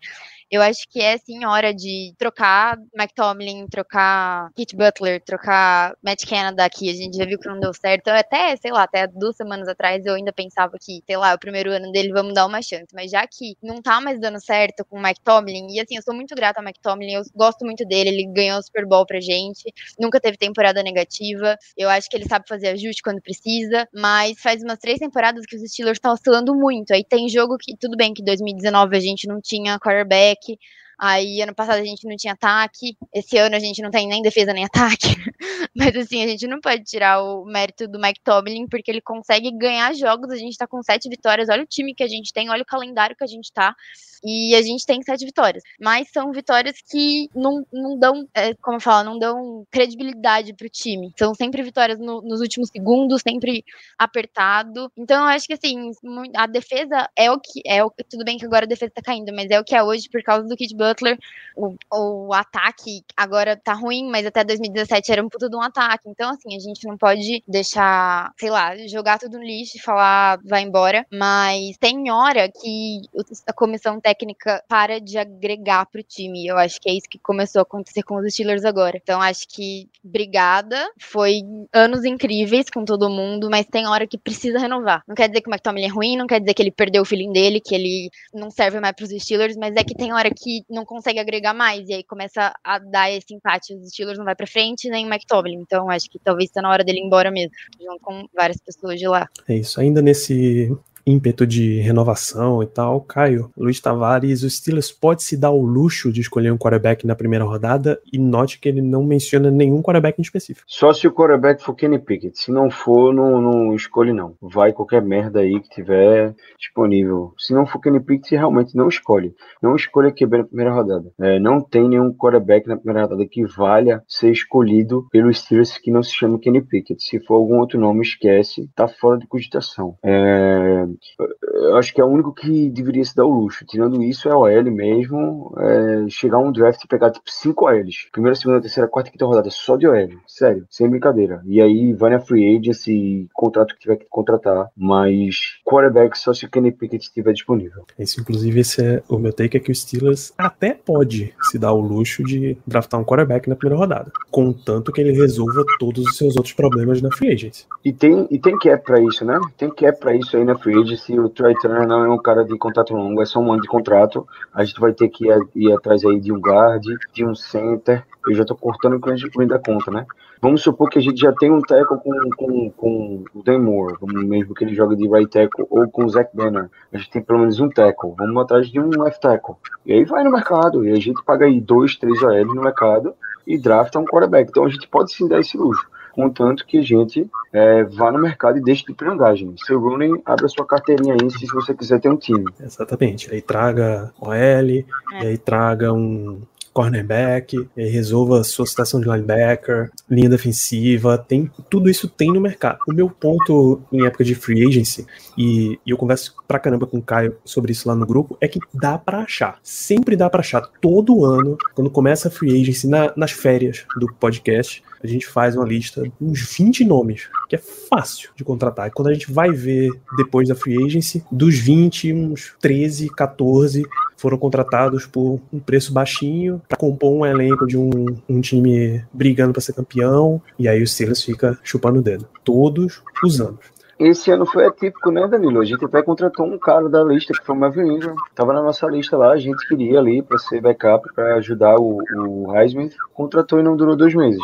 eu 0.51 0.61
acho 0.61 0.87
que 0.89 1.01
é 1.01 1.17
sim 1.17 1.45
hora 1.45 1.73
de 1.73 2.13
trocar 2.17 2.77
Mike 2.97 3.13
Tomlin, 3.15 3.67
trocar 3.67 4.49
Kit 4.55 4.75
Butler, 4.75 5.21
trocar 5.23 5.95
Matt 6.03 6.25
Canada 6.27 6.63
aqui. 6.65 6.89
A 6.89 6.93
gente 6.93 7.17
já 7.17 7.25
viu 7.25 7.39
que 7.39 7.47
não 7.47 7.59
deu 7.59 7.73
certo. 7.73 8.07
Até, 8.09 8.55
sei 8.57 8.71
lá, 8.71 8.83
até 8.83 9.07
duas 9.07 9.35
semanas 9.35 9.67
atrás 9.67 10.05
eu 10.05 10.13
ainda 10.15 10.31
pensava 10.33 10.73
que, 10.79 11.01
sei 11.05 11.17
lá, 11.17 11.33
o 11.33 11.39
primeiro 11.39 11.71
ano 11.71 11.91
dele 11.91 12.11
vamos 12.13 12.33
dar 12.33 12.45
uma 12.45 12.61
chance. 12.61 12.87
Mas 12.93 13.11
já 13.11 13.25
que 13.27 13.55
não 13.61 13.81
tá 13.81 13.99
mais 14.01 14.19
dando 14.19 14.39
certo 14.43 14.85
com 14.85 14.97
o 14.97 15.01
Mike 15.01 15.21
Tomlin, 15.23 15.67
e 15.71 15.79
assim, 15.79 15.95
eu 15.97 16.01
sou 16.03 16.13
muito 16.13 16.35
grata 16.35 16.59
ao 16.59 16.65
Mike 16.65 16.79
Tomlin, 16.81 17.13
eu 17.13 17.21
gosto 17.35 17.65
muito 17.65 17.85
dele, 17.85 18.09
ele 18.09 18.25
ganhou 18.33 18.59
o 18.59 18.63
Super 18.63 18.85
Bowl 18.87 19.05
pra 19.05 19.19
gente, 19.19 19.63
nunca 19.99 20.19
teve 20.19 20.37
temporada 20.37 20.81
negativa. 20.83 21.57
Eu 21.77 21.89
acho 21.89 22.09
que 22.09 22.15
ele 22.17 22.25
sabe 22.27 22.45
fazer 22.47 22.67
ajuste 22.69 23.01
quando 23.03 23.21
precisa, 23.21 23.87
mas 23.93 24.39
faz 24.41 24.61
umas 24.63 24.79
três 24.79 24.99
temporadas 24.99 25.45
que 25.45 25.55
os 25.55 25.61
Steelers 25.71 25.97
estão 25.97 26.13
oscilando 26.13 26.53
muito. 26.55 26.91
Aí 26.93 27.03
tem 27.03 27.27
jogo 27.29 27.57
que, 27.59 27.75
tudo 27.77 27.97
bem 27.97 28.13
que 28.13 28.23
2019 28.23 28.95
a 28.95 28.99
gente 28.99 29.27
não 29.27 29.39
tinha 29.41 29.79
quarterback, 29.79 30.34
feedback 30.43 30.59
Aí, 30.97 31.41
ano 31.41 31.53
passado, 31.53 31.79
a 31.79 31.83
gente 31.83 32.07
não 32.07 32.15
tinha 32.15 32.33
ataque. 32.33 32.97
Esse 33.13 33.37
ano, 33.37 33.55
a 33.55 33.59
gente 33.59 33.81
não 33.81 33.91
tem 33.91 34.07
nem 34.07 34.21
defesa 34.21 34.53
nem 34.53 34.65
ataque. 34.65 35.07
Mas, 35.75 35.95
assim, 35.95 36.23
a 36.23 36.27
gente 36.27 36.47
não 36.47 36.59
pode 36.61 36.83
tirar 36.83 37.21
o 37.21 37.45
mérito 37.45 37.87
do 37.87 37.99
Mike 37.99 38.21
Tomlin, 38.23 38.67
porque 38.67 38.89
ele 38.89 39.01
consegue 39.01 39.51
ganhar 39.51 39.93
jogos. 39.93 40.31
A 40.31 40.37
gente 40.37 40.57
tá 40.57 40.65
com 40.67 40.81
sete 40.81 41.09
vitórias. 41.09 41.49
Olha 41.49 41.63
o 41.63 41.67
time 41.67 41.93
que 41.93 42.03
a 42.03 42.07
gente 42.07 42.31
tem, 42.31 42.49
olha 42.49 42.63
o 42.63 42.65
calendário 42.65 43.15
que 43.15 43.23
a 43.23 43.27
gente 43.27 43.51
tá. 43.51 43.75
E 44.23 44.55
a 44.55 44.61
gente 44.61 44.85
tem 44.85 45.01
sete 45.03 45.23
vitórias. 45.23 45.63
Mas 45.79 46.09
são 46.11 46.31
vitórias 46.31 46.77
que 46.89 47.29
não, 47.35 47.65
não 47.71 47.99
dão, 47.99 48.27
é, 48.33 48.55
como 48.55 48.77
eu 48.77 48.81
falo, 48.81 49.11
não 49.11 49.19
dão 49.19 49.67
credibilidade 49.69 50.53
pro 50.53 50.67
time. 50.67 51.13
São 51.17 51.35
sempre 51.35 51.61
vitórias 51.61 51.99
no, 51.99 52.21
nos 52.21 52.41
últimos 52.41 52.69
segundos, 52.69 53.21
sempre 53.21 53.63
apertado. 53.99 54.91
Então, 54.97 55.23
eu 55.23 55.29
acho 55.29 55.45
que, 55.45 55.53
assim, 55.53 55.91
a 56.35 56.47
defesa 56.47 57.07
é 57.15 57.29
o 57.29 57.39
que 57.39 57.61
é. 57.65 57.83
O, 57.83 57.91
tudo 58.09 58.25
bem 58.25 58.37
que 58.37 58.45
agora 58.45 58.65
a 58.65 58.67
defesa 58.67 58.93
tá 58.95 59.01
caindo, 59.01 59.31
mas 59.33 59.51
é 59.51 59.59
o 59.59 59.63
que 59.63 59.75
é 59.75 59.83
hoje 59.83 60.09
por 60.09 60.23
causa 60.23 60.47
do 60.47 60.55
Kid 60.55 60.75
Butler, 60.85 61.17
o, 61.55 61.75
o 61.91 62.33
ataque 62.33 63.03
agora 63.15 63.55
tá 63.55 63.73
ruim, 63.73 64.09
mas 64.09 64.25
até 64.25 64.43
2017 64.43 65.11
era 65.11 65.23
um 65.23 65.29
puta 65.29 65.49
de 65.49 65.55
um 65.55 65.61
ataque. 65.61 66.09
Então, 66.09 66.29
assim, 66.29 66.55
a 66.55 66.59
gente 66.59 66.85
não 66.85 66.97
pode 66.97 67.43
deixar, 67.47 68.31
sei 68.37 68.49
lá, 68.49 68.75
jogar 68.87 69.17
tudo 69.17 69.37
no 69.37 69.43
lixo 69.43 69.77
e 69.77 69.81
falar 69.81 70.39
vai 70.43 70.61
embora. 70.61 71.05
Mas 71.11 71.77
tem 71.79 72.11
hora 72.11 72.49
que 72.49 73.01
a 73.47 73.53
comissão 73.53 73.99
técnica 73.99 74.63
para 74.67 74.99
de 74.99 75.17
agregar 75.17 75.85
pro 75.85 76.03
time. 76.03 76.45
Eu 76.45 76.57
acho 76.57 76.79
que 76.81 76.89
é 76.89 76.93
isso 76.93 77.09
que 77.09 77.19
começou 77.19 77.59
a 77.59 77.63
acontecer 77.63 78.03
com 78.03 78.17
os 78.17 78.33
Steelers 78.33 78.65
agora. 78.65 78.97
Então, 79.01 79.21
acho 79.21 79.47
que 79.47 79.89
obrigada. 80.03 80.75
Foi 80.99 81.41
anos 81.73 82.03
incríveis 82.03 82.69
com 82.69 82.83
todo 82.83 83.09
mundo, 83.09 83.49
mas 83.49 83.65
tem 83.65 83.87
hora 83.87 84.05
que 84.07 84.17
precisa 84.17 84.59
renovar. 84.59 85.03
Não 85.07 85.15
quer 85.15 85.29
dizer 85.29 85.41
que 85.41 85.49
o 85.49 85.53
McTominay 85.53 85.89
é 85.89 85.93
ruim, 85.93 86.17
não 86.17 86.27
quer 86.27 86.39
dizer 86.39 86.53
que 86.53 86.61
ele 86.61 86.71
perdeu 86.71 87.01
o 87.01 87.05
feeling 87.05 87.31
dele, 87.31 87.61
que 87.61 87.73
ele 87.73 88.09
não 88.33 88.51
serve 88.51 88.79
mais 88.79 88.95
pros 88.95 89.09
Steelers, 89.09 89.55
mas 89.55 89.75
é 89.75 89.83
que 89.83 89.95
tem 89.95 90.13
hora 90.13 90.29
que 90.29 90.63
não 90.75 90.85
consegue 90.85 91.19
agregar 91.19 91.53
mais, 91.53 91.89
e 91.89 91.93
aí 91.93 92.03
começa 92.03 92.53
a 92.63 92.77
dar 92.77 93.09
esse 93.09 93.33
empate. 93.33 93.73
Os 93.73 93.89
Steelers 93.89 94.17
não 94.17 94.25
vai 94.25 94.35
pra 94.35 94.45
frente, 94.45 94.89
nem 94.89 95.05
o 95.05 95.09
McTominay. 95.09 95.59
Então, 95.59 95.89
acho 95.89 96.09
que 96.09 96.19
talvez 96.19 96.49
está 96.49 96.61
na 96.61 96.69
hora 96.69 96.83
dele 96.83 96.99
ir 96.99 97.05
embora 97.05 97.31
mesmo, 97.31 97.51
junto 97.79 97.99
com 98.01 98.27
várias 98.35 98.59
pessoas 98.59 98.99
de 98.99 99.07
lá. 99.07 99.27
É 99.47 99.55
isso. 99.55 99.79
Ainda 99.79 100.01
nesse 100.01 100.71
ímpeto 101.05 101.45
de 101.45 101.79
renovação 101.81 102.63
e 102.63 102.65
tal, 102.65 103.01
Caio, 103.01 103.51
Luiz 103.57 103.79
Tavares, 103.79 104.43
o 104.43 104.49
Steelers 104.49 104.91
pode 104.91 105.23
se 105.23 105.37
dar 105.37 105.51
o 105.51 105.61
luxo 105.61 106.11
de 106.11 106.21
escolher 106.21 106.51
um 106.51 106.57
quarterback 106.57 107.05
na 107.05 107.15
primeira 107.15 107.45
rodada 107.45 107.99
e 108.11 108.17
note 108.17 108.59
que 108.59 108.67
ele 108.67 108.81
não 108.81 109.03
menciona 109.03 109.51
nenhum 109.51 109.81
quarterback 109.81 110.19
em 110.19 110.23
específico. 110.23 110.65
Só 110.67 110.93
se 110.93 111.07
o 111.07 111.11
quarterback 111.11 111.63
for 111.63 111.75
Kenny 111.75 111.99
Pickett. 111.99 112.37
Se 112.37 112.51
não 112.51 112.69
for, 112.69 113.13
não, 113.13 113.41
não 113.41 113.75
escolhe 113.75 114.11
não. 114.11 114.35
Vai 114.41 114.73
qualquer 114.73 115.01
merda 115.01 115.39
aí 115.39 115.59
que 115.59 115.69
tiver 115.69 116.33
disponível. 116.57 117.33
Se 117.37 117.53
não 117.53 117.65
for 117.65 117.79
Kenny 117.79 117.99
Pickett, 117.99 118.35
realmente 118.35 118.75
não 118.75 118.87
escolhe. 118.87 119.33
Não 119.61 119.75
escolha 119.75 120.11
QB 120.11 120.37
na 120.37 120.43
primeira 120.43 120.73
rodada. 120.73 121.11
É, 121.19 121.39
não 121.39 121.61
tem 121.61 121.87
nenhum 121.87 122.13
quarterback 122.13 122.67
na 122.67 122.77
primeira 122.77 123.03
rodada 123.03 123.25
que 123.27 123.45
valha 123.45 124.03
ser 124.07 124.31
escolhido 124.31 125.07
pelos 125.11 125.39
Steelers 125.39 125.77
que 125.77 125.91
não 125.91 126.01
se 126.01 126.11
chame 126.11 126.39
Kenny 126.39 126.61
Pickett. 126.61 127.03
Se 127.03 127.19
for 127.19 127.35
algum 127.35 127.59
outro 127.59 127.79
nome, 127.79 128.01
esquece. 128.01 128.69
Tá 128.75 128.87
fora 128.87 129.19
de 129.19 129.27
cogitação. 129.27 129.97
É, 130.03 130.85
eu 131.19 131.77
acho 131.77 131.93
que 131.93 132.01
é 132.01 132.03
o 132.03 132.09
único 132.09 132.33
que 132.33 132.69
deveria 132.69 133.03
se 133.03 133.15
dar 133.15 133.25
o 133.25 133.33
luxo. 133.33 133.65
Tirando 133.65 134.01
isso, 134.03 134.29
é 134.29 134.35
o 134.35 134.39
OL 134.39 134.71
mesmo. 134.71 135.53
É, 135.57 136.09
chegar 136.09 136.39
um 136.39 136.51
draft 136.51 136.83
e 136.83 136.87
pegar 136.87 137.11
tipo 137.11 137.29
5 137.29 137.65
OLs. 137.65 138.09
Primeira, 138.11 138.35
segunda, 138.35 138.61
terceira, 138.61 138.89
quarta 138.89 139.09
e 139.09 139.11
quinta 139.11 139.25
rodada 139.25 139.49
só 139.49 139.75
de 139.75 139.87
OL. 139.87 140.09
Sério, 140.27 140.65
sem 140.69 140.89
brincadeira. 140.89 141.41
E 141.45 141.61
aí 141.61 141.93
vai 141.93 142.11
na 142.11 142.19
free 142.19 142.57
agency, 142.57 143.27
contrato 143.33 143.73
que 143.73 143.81
tiver 143.81 143.97
que 143.97 144.05
contratar. 144.09 144.69
Mas 144.75 145.59
quarterback 145.65 146.17
só 146.17 146.33
se 146.33 146.45
o 146.45 146.49
Kenny 146.49 146.71
Pickett 146.71 147.05
estiver 147.05 147.33
disponível. 147.33 147.85
Esse, 147.97 148.19
inclusive, 148.19 148.59
esse 148.59 148.83
é 148.83 149.03
o 149.09 149.17
meu 149.17 149.33
take 149.33 149.57
é 149.57 149.59
que 149.59 149.71
o 149.71 149.75
Steelers 149.75 150.33
até 150.37 150.73
pode 150.73 151.33
se 151.49 151.57
dar 151.57 151.73
o 151.73 151.81
luxo 151.81 152.23
de 152.23 152.57
draftar 152.65 152.99
um 152.99 153.03
quarterback 153.03 153.47
na 153.49 153.55
primeira 153.55 153.79
rodada. 153.79 154.11
Contanto 154.31 154.91
que 154.91 155.01
ele 155.01 155.11
resolva 155.11 155.63
todos 155.79 156.05
os 156.05 156.17
seus 156.17 156.35
outros 156.35 156.53
problemas 156.53 157.01
na 157.01 157.11
free 157.11 157.33
agency. 157.33 157.65
E 157.83 157.91
tem, 157.91 158.27
e 158.29 158.39
tem 158.39 158.57
cap 158.57 158.83
pra 158.83 159.01
isso, 159.01 159.25
né? 159.25 159.39
Tem 159.57 159.69
cap 159.69 159.99
pra 159.99 160.15
isso 160.15 160.35
aí 160.35 160.43
na 160.43 160.57
free 160.57 160.73
agency. 160.73 160.84
O 161.19 161.29
Trey 161.29 161.55
Turner 161.55 161.87
não 161.87 162.03
é 162.03 162.09
um 162.09 162.17
cara 162.17 162.43
de 162.43 162.57
contrato 162.57 162.93
longo, 162.93 163.21
é 163.21 163.25
só 163.25 163.39
um 163.39 163.51
ano 163.51 163.61
de 163.61 163.67
contrato. 163.67 164.27
A 164.53 164.63
gente 164.63 164.79
vai 164.79 164.93
ter 164.93 165.09
que 165.09 165.27
ir, 165.27 165.47
ir 165.55 165.73
atrás 165.73 166.03
aí 166.05 166.19
de 166.19 166.31
um 166.31 166.39
guard, 166.39 166.85
de 167.13 167.25
um 167.25 167.33
center. 167.33 168.05
Eu 168.27 168.35
já 168.35 168.45
tô 168.45 168.55
cortando 168.55 168.99
o 169.01 169.15
gente 169.15 169.47
da 169.47 169.59
conta, 169.59 169.91
né? 169.91 170.05
Vamos 170.41 170.61
supor 170.61 170.89
que 170.89 170.99
a 170.99 171.01
gente 171.01 171.19
já 171.19 171.31
tem 171.31 171.51
um 171.51 171.61
tackle 171.61 171.97
com, 171.97 172.29
com, 172.37 172.69
com 172.71 173.23
o 173.33 173.43
Dan 173.43 173.59
Moore, 173.59 173.95
mesmo 174.27 174.53
que 174.53 174.63
ele 174.63 174.75
joga 174.75 174.95
de 174.95 175.07
right 175.07 175.29
tackle, 175.29 175.65
ou 175.69 175.89
com 175.89 176.05
o 176.05 176.09
Zach 176.09 176.29
Banner. 176.35 176.69
A 176.93 176.97
gente 176.97 177.09
tem 177.09 177.21
pelo 177.21 177.39
menos 177.39 177.59
um 177.59 177.69
tackle. 177.69 178.13
Vamos 178.17 178.43
atrás 178.43 178.69
de 178.69 178.79
um 178.79 178.89
left 179.01 179.19
tackle. 179.21 179.55
E 179.85 179.93
aí 179.93 180.05
vai 180.05 180.23
no 180.23 180.31
mercado. 180.31 180.85
E 180.85 180.91
a 180.91 180.95
gente 180.95 181.23
paga 181.23 181.45
aí 181.45 181.59
dois, 181.59 181.95
três 181.95 182.21
OL 182.21 182.45
no 182.45 182.61
mercado 182.61 183.15
e 183.47 183.57
drafta 183.57 183.99
um 183.99 184.05
quarterback. 184.05 184.49
Então 184.49 184.65
a 184.65 184.69
gente 184.69 184.87
pode 184.87 185.13
sim 185.13 185.27
dar 185.27 185.39
esse 185.39 185.57
luxo 185.57 185.87
contanto 186.15 186.65
que 186.65 186.77
a 186.77 186.81
gente 186.81 187.29
é, 187.53 187.83
vá 187.83 188.11
no 188.11 188.19
mercado 188.19 188.57
e 188.57 188.61
deixe 188.63 188.85
de 188.85 188.93
pirangagem. 188.93 189.53
Seu 189.65 189.79
Rooney, 189.79 190.11
abre 190.25 190.45
a 190.45 190.49
sua 190.49 190.65
carteirinha 190.65 191.15
aí 191.19 191.29
se 191.31 191.45
você 191.47 191.73
quiser 191.73 191.99
ter 191.99 192.09
um 192.09 192.15
time. 192.17 192.45
Exatamente. 192.59 193.31
Aí 193.33 193.41
traga 193.41 194.13
OL, 194.19 194.33
é. 194.33 194.63
e 194.73 194.85
aí 195.27 195.37
traga 195.37 195.91
um 195.93 196.41
cornerback, 196.73 197.69
resolva 197.75 198.43
sua 198.43 198.65
situação 198.65 198.99
de 198.99 199.07
linebacker, 199.07 199.89
linha 200.09 200.27
defensiva, 200.29 201.17
tem 201.17 201.49
tudo 201.69 201.89
isso 201.89 202.05
tem 202.07 202.33
no 202.33 202.41
mercado. 202.41 202.79
O 202.85 202.93
meu 202.93 203.09
ponto 203.09 203.81
em 203.93 204.05
época 204.05 204.25
de 204.25 204.35
free 204.35 204.67
agency, 204.67 205.05
e, 205.37 205.79
e 205.85 205.89
eu 205.91 205.95
converso 205.97 206.35
pra 206.45 206.59
caramba 206.59 206.85
com 206.85 206.97
o 206.97 207.01
Caio 207.01 207.37
sobre 207.45 207.71
isso 207.71 207.87
lá 207.87 207.95
no 207.95 208.05
grupo, 208.05 208.37
é 208.41 208.47
que 208.49 208.59
dá 208.73 208.97
pra 208.97 209.19
achar. 209.19 209.57
Sempre 209.63 210.17
dá 210.17 210.29
pra 210.29 210.41
achar. 210.41 210.69
Todo 210.81 211.23
ano, 211.23 211.57
quando 211.73 211.89
começa 211.89 212.27
a 212.27 212.31
free 212.31 212.61
agency, 212.61 212.87
na- 212.89 213.13
nas 213.15 213.31
férias 213.31 213.85
do 213.97 214.07
podcast, 214.13 214.83
a 215.05 215.07
gente 215.07 215.27
faz 215.27 215.55
uma 215.55 215.65
lista 215.65 216.01
de 216.01 216.11
uns 216.19 216.41
20 216.57 216.83
nomes, 216.83 217.29
que 217.47 217.55
é 217.55 217.59
fácil 217.59 218.29
de 218.35 218.43
contratar. 218.43 218.87
E 218.87 218.91
quando 218.91 219.09
a 219.09 219.13
gente 219.13 219.31
vai 219.31 219.51
ver 219.51 219.89
depois 220.17 220.47
da 220.47 220.55
free 220.55 220.83
agency, 220.83 221.23
dos 221.31 221.57
20, 221.57 222.13
uns 222.13 222.53
13, 222.59 223.09
14 223.09 223.83
foram 224.17 224.37
contratados 224.37 225.05
por 225.05 225.39
um 225.51 225.59
preço 225.59 225.93
baixinho 225.93 226.61
para 226.67 226.77
compor 226.77 227.11
um 227.11 227.25
elenco 227.25 227.67
de 227.67 227.77
um, 227.77 227.91
um 228.27 228.41
time 228.41 229.03
brigando 229.13 229.53
para 229.53 229.61
ser 229.61 229.73
campeão. 229.73 230.41
E 230.57 230.67
aí 230.67 230.81
o 230.81 230.87
Steelers 230.87 231.23
fica 231.23 231.59
chupando 231.63 231.99
o 231.99 232.01
dedo. 232.01 232.27
Todos 232.43 233.01
os 233.23 233.39
anos. 233.41 233.75
Esse 233.97 234.29
ano 234.29 234.45
foi 234.45 234.65
atípico, 234.65 235.09
né, 235.09 235.25
Danilo? 235.25 235.61
A 235.61 235.65
gente 235.65 235.85
até 235.85 236.01
contratou 236.01 236.45
um 236.45 236.57
cara 236.57 236.89
da 236.89 237.01
lista, 237.01 237.31
que 237.33 237.45
foi 237.45 237.55
o 237.55 237.57
Melvin 237.57 237.93
Ingram. 237.93 238.15
Tava 238.35 238.51
na 238.51 238.61
nossa 238.61 238.85
lista 238.87 239.15
lá, 239.15 239.31
a 239.31 239.37
gente 239.37 239.65
queria 239.69 239.99
ali 239.99 240.21
para 240.21 240.37
ser 240.37 240.59
backup, 240.59 241.07
para 241.13 241.35
ajudar 241.35 241.77
o, 241.79 242.01
o 242.17 242.57
Heisman. 242.57 242.89
Contratou 243.13 243.57
e 243.57 243.63
não 243.63 243.77
durou 243.77 243.95
dois 243.95 244.13
meses. 244.13 244.41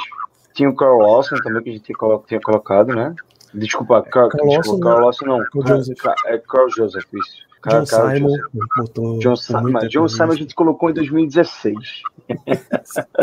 Tinha 0.53 0.69
o 0.69 0.75
Carl 0.75 0.97
Lawson 0.99 1.35
também, 1.37 1.63
que 1.63 1.69
a 1.69 1.73
gente 1.73 1.83
tinha 1.83 1.97
colo- 1.97 2.23
tinha 2.27 2.39
colocado, 2.41 2.93
né? 2.95 3.15
Desculpa, 3.53 4.01
Carl, 4.03 4.29
Carl 4.29 4.47
desculpa, 4.47 4.55
Lawson 4.55 4.79
Carl 4.79 4.95
não. 4.97 5.05
Lawson 5.05 5.25
não. 5.25 5.37
Carl 5.39 5.63
Ca- 5.63 5.75
Joseph. 5.77 5.97
ca- 5.97 6.15
É 6.25 6.37
Carl 6.37 6.69
Joseph, 6.69 7.05
isso. 7.13 7.51
Carl- 7.61 7.83
John 7.83 7.89
Carl 7.91 8.15
Simon 8.15 8.29
Joseph. 8.29 8.45
botou. 8.75 9.19
John 9.19 9.35
Simon, 9.35 9.79
John 9.89 10.07
Simon 10.07 10.31
a 10.31 10.35
gente 10.35 10.55
colocou 10.55 10.89
em 10.89 10.93
2016. 10.93 11.75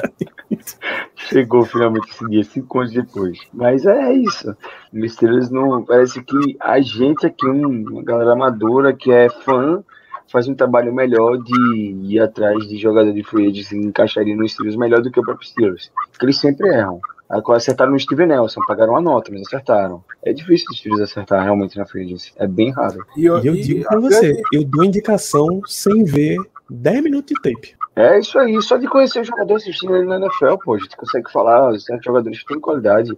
Chegou 1.17 1.65
finalmente 1.65 2.09
esse 2.11 2.29
dia, 2.29 2.45
cinco 2.45 2.79
anos 2.81 2.93
depois. 2.93 3.39
Mas 3.53 3.85
é 3.87 4.13
isso. 4.15 4.57
Os 4.93 5.13
Steelers 5.13 5.51
não. 5.51 5.85
Parece 5.85 6.23
que 6.23 6.57
a 6.61 6.81
gente 6.81 7.27
aqui, 7.27 7.47
um- 7.47 7.89
uma 7.91 8.03
galera 8.03 8.33
amadora 8.33 8.93
que 8.93 9.11
é 9.11 9.29
fã, 9.29 9.83
faz 10.31 10.47
um 10.49 10.55
trabalho 10.55 10.93
melhor 10.95 11.37
de 11.39 11.97
ir 12.05 12.21
atrás 12.21 12.67
de 12.69 12.77
jogador 12.79 13.13
de 13.13 13.23
free 13.25 13.47
agents 13.49 13.73
e 13.73 13.77
encaixaria 13.79 14.37
nos 14.37 14.53
Steelers 14.53 14.77
melhor 14.77 15.01
do 15.03 15.11
que 15.11 15.19
o 15.21 15.23
próprio 15.25 15.47
Steelers. 15.49 15.91
Porque 16.13 16.27
eles 16.27 16.39
sempre 16.39 16.69
erram. 16.69 17.01
Acertaram 17.29 17.93
no 17.93 18.01
Steven 18.01 18.27
Nelson, 18.27 18.61
pagaram 18.67 18.97
a 18.97 19.01
nota, 19.03 19.31
mas 19.31 19.43
acertaram. 19.43 20.03
É 20.25 20.33
difícil 20.33 20.67
os 20.71 20.79
Steelers 20.79 21.03
acertar 21.03 21.45
realmente 21.45 21.77
na 21.77 21.85
free 21.85 22.05
agency. 22.05 22.33
É 22.37 22.47
bem 22.47 22.71
raro. 22.71 23.05
E 23.17 23.27
eu 23.27 23.41
digo 23.41 23.85
pra 23.85 24.01
você, 24.01 24.41
eu 24.53 24.65
dou 24.65 24.83
indicação 24.83 25.61
sem 25.67 26.05
ver 26.05 26.39
10 26.71 27.03
minutos 27.03 27.35
de 27.35 27.43
tape. 27.43 27.77
É 27.95 28.19
isso 28.19 28.39
aí, 28.39 28.63
só 28.63 28.77
de 28.77 28.87
conhecer 28.87 29.21
o 29.21 29.25
jogador 29.25 29.57
assistindo 29.57 29.97
ele 29.97 30.07
na 30.07 30.17
NFL, 30.19 30.57
pô, 30.65 30.75
a 30.75 30.79
gente 30.79 30.97
consegue 30.97 31.31
falar, 31.33 31.71
os 31.71 31.85
certos 31.85 32.05
jogadores 32.05 32.39
que 32.39 32.47
têm 32.47 32.61
qualidade. 32.61 33.11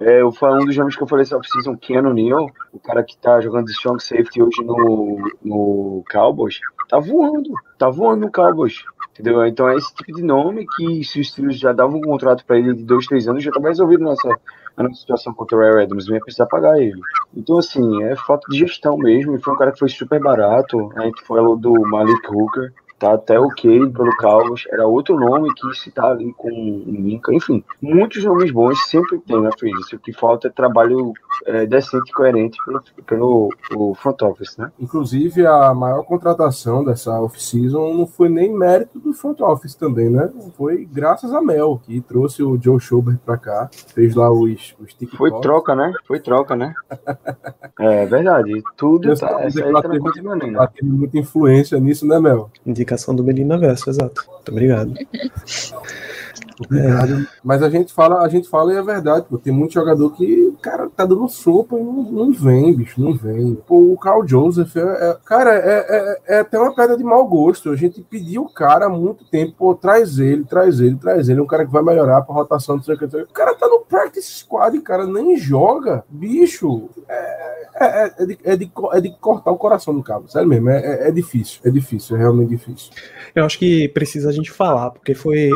É, 0.00 0.20
eu 0.20 0.30
falo 0.32 0.62
um 0.62 0.66
dos 0.66 0.76
nomes 0.76 0.96
que 0.96 1.02
eu 1.02 1.06
falei 1.06 1.22
essa 1.22 1.36
off-season, 1.36 1.76
Keanu 1.76 2.12
Neal, 2.12 2.50
o 2.72 2.78
cara 2.78 3.02
que 3.02 3.16
tá 3.16 3.40
jogando 3.40 3.66
de 3.66 3.72
strong 3.72 4.02
safety 4.02 4.42
hoje 4.42 4.62
no, 4.62 5.30
no 5.42 6.04
Cowboys, 6.10 6.58
tá 6.88 6.98
voando, 6.98 7.50
tá 7.78 7.88
voando 7.88 8.26
no 8.26 8.32
Cowboys, 8.32 8.84
entendeu? 9.20 9.46
Então 9.46 9.68
é 9.68 9.76
esse 9.76 9.94
tipo 9.94 10.12
de 10.12 10.22
nome 10.22 10.66
que 10.76 11.04
se 11.04 11.20
os 11.20 11.28
Steelers 11.28 11.58
já 11.58 11.72
davam 11.72 11.98
um 11.98 12.02
contrato 12.02 12.44
pra 12.44 12.58
ele 12.58 12.74
de 12.74 12.84
dois, 12.84 13.06
três 13.06 13.26
anos, 13.28 13.42
já 13.42 13.50
tava 13.50 13.68
resolvido 13.68 14.04
nossa, 14.04 14.28
a 14.76 14.82
nossa 14.82 15.00
situação 15.00 15.32
contra 15.34 15.56
o 15.56 15.60
Ray 15.60 15.84
Adams, 15.84 16.06
não 16.06 16.14
ia 16.14 16.20
precisar 16.20 16.46
pagar 16.46 16.80
ele. 16.80 17.00
Então 17.34 17.58
assim, 17.58 18.02
é 18.04 18.14
falta 18.16 18.46
de 18.50 18.58
gestão 18.58 18.96
mesmo, 18.96 19.34
e 19.34 19.40
foi 19.40 19.54
um 19.54 19.56
cara 19.56 19.72
que 19.72 19.78
foi 19.78 19.88
super 19.88 20.20
barato, 20.20 20.92
a 20.96 21.02
gente 21.02 21.22
falou 21.24 21.56
do 21.56 21.72
Malik 21.88 22.28
Hooker, 22.28 22.72
tá 22.98 23.14
até 23.14 23.38
ok 23.38 23.90
pelo 23.90 24.16
Cowboys, 24.16 24.64
era 24.70 24.86
outro 24.86 25.18
nome 25.18 25.52
que 25.54 25.74
se 25.74 25.90
tá 25.90 26.10
ali 26.10 26.32
com 26.32 26.48
o 26.48 26.92
Minka, 26.92 27.32
enfim, 27.34 27.62
muitos 27.80 28.24
nomes 28.24 28.50
bons 28.50 28.78
sempre 28.88 29.18
tem 29.20 29.40
na 29.40 29.50
free 29.52 29.72
agency, 29.72 29.96
o 29.96 29.98
que 29.98 30.12
falta 30.12 30.48
é 30.48 30.50
trabalho 30.50 31.12
é, 31.44 31.66
decente 31.66 32.10
e 32.10 32.12
coerente 32.12 32.58
pelo, 32.64 32.82
pelo 33.06 33.90
o 33.90 33.94
front 33.94 34.20
office, 34.22 34.56
né? 34.56 34.72
Inclusive, 34.78 35.46
a 35.46 35.74
maior 35.74 36.02
contratação 36.04 36.84
dessa 36.84 37.20
off-season 37.20 37.94
não 37.94 38.06
foi 38.06 38.28
nem 38.28 38.52
mérito 38.52 38.98
do 38.98 39.12
front 39.12 39.40
office 39.40 39.74
também, 39.74 40.08
né? 40.08 40.30
Foi 40.56 40.88
graças 40.90 41.32
a 41.32 41.40
Mel, 41.42 41.80
que 41.84 42.00
trouxe 42.00 42.42
o 42.42 42.60
Joe 42.60 42.80
Schobert 42.80 43.18
pra 43.18 43.36
cá, 43.36 43.68
fez 43.94 44.14
lá 44.14 44.30
os, 44.30 44.74
os 44.80 44.94
TikToks. 44.94 45.18
Foi 45.18 45.40
troca, 45.40 45.74
né? 45.74 45.92
Foi 46.06 46.20
troca, 46.20 46.56
né? 46.56 46.74
É 47.78 48.06
verdade, 48.06 48.62
tudo 48.74 49.10
Eu 49.10 49.18
tá, 49.18 49.42
essa 49.42 49.62
aí 49.62 49.70
tá 49.70 49.82
na 49.82 49.82
teve- 49.82 50.12
de. 50.12 50.54
Ela 50.54 50.72
muita 50.82 51.18
influência 51.18 51.78
nisso, 51.78 52.06
né, 52.06 52.18
Mel? 52.18 52.50
Indicação 52.86 53.14
do 53.16 53.24
Melina 53.24 53.58
Verso, 53.58 53.90
exato. 53.90 54.24
Muito 54.30 54.52
obrigado. 54.52 54.94
Obrigado. 56.64 57.26
Mas 57.44 57.62
a 57.62 57.68
gente 57.68 57.92
fala, 57.92 58.22
a 58.22 58.28
gente 58.28 58.48
fala 58.48 58.72
e 58.72 58.76
é 58.76 58.82
verdade, 58.82 59.26
pô. 59.28 59.36
Tem 59.38 59.52
muito 59.52 59.74
jogador 59.74 60.10
que, 60.10 60.54
cara, 60.62 60.88
tá 60.88 61.04
dando 61.04 61.28
sopa 61.28 61.76
e 61.76 61.82
não, 61.82 62.02
não 62.10 62.32
vem, 62.32 62.74
bicho, 62.74 63.00
não 63.00 63.14
vem. 63.14 63.54
Pô, 63.66 63.92
o 63.92 63.98
Carl 63.98 64.26
Joseph, 64.26 64.74
é, 64.76 64.80
é- 64.80 65.16
cara, 65.24 65.54
é, 65.54 65.86
é, 65.88 66.36
é 66.36 66.38
até 66.40 66.58
uma 66.58 66.74
pedra 66.74 66.96
de 66.96 67.04
mau 67.04 67.26
gosto. 67.26 67.70
A 67.70 67.76
gente 67.76 68.02
pediu 68.02 68.42
o 68.42 68.52
cara 68.52 68.86
há 68.86 68.88
muito 68.88 69.24
tempo, 69.24 69.54
pô, 69.58 69.74
traz 69.74 70.18
ele, 70.18 70.44
traz 70.44 70.80
ele, 70.80 70.96
traz 70.96 71.28
ele. 71.28 71.40
É 71.40 71.42
um 71.42 71.46
cara 71.46 71.66
que 71.66 71.72
vai 71.72 71.82
melhorar 71.82 72.22
pra 72.22 72.34
rotação 72.34 72.78
do 72.78 72.84
secretário. 72.84 73.26
O 73.26 73.32
cara 73.32 73.54
tá 73.54 73.66
no 73.68 73.80
practice 73.80 74.38
squad, 74.40 74.78
cara, 74.80 75.06
nem 75.06 75.36
joga. 75.36 76.04
Bicho, 76.08 76.88
é, 77.08 77.66
é, 77.78 78.12
é, 78.18 78.26
de, 78.26 78.38
é, 78.44 78.56
de, 78.56 78.72
é 78.92 79.00
de 79.00 79.10
cortar 79.20 79.50
o 79.50 79.58
coração 79.58 79.94
do 79.94 80.02
cabo, 80.02 80.28
sério 80.28 80.48
mesmo. 80.48 80.70
É, 80.70 81.04
é, 81.04 81.08
é 81.08 81.10
difícil, 81.10 81.60
é 81.64 81.70
difícil, 81.70 82.16
é 82.16 82.20
realmente 82.20 82.48
difícil. 82.48 82.90
Eu 83.34 83.44
acho 83.44 83.58
que 83.58 83.88
precisa 83.90 84.30
a 84.30 84.32
gente 84.32 84.50
falar, 84.50 84.90
porque 84.90 85.14
foi 85.14 85.50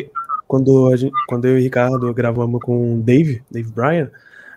quando, 0.50 0.96
gente, 0.96 1.14
quando 1.28 1.44
eu 1.44 1.56
e 1.56 1.60
o 1.60 1.62
Ricardo 1.62 2.12
gravamos 2.12 2.60
com 2.60 2.96
o 2.96 3.00
Dave, 3.00 3.40
Dave 3.48 3.70
Bryan, 3.70 4.10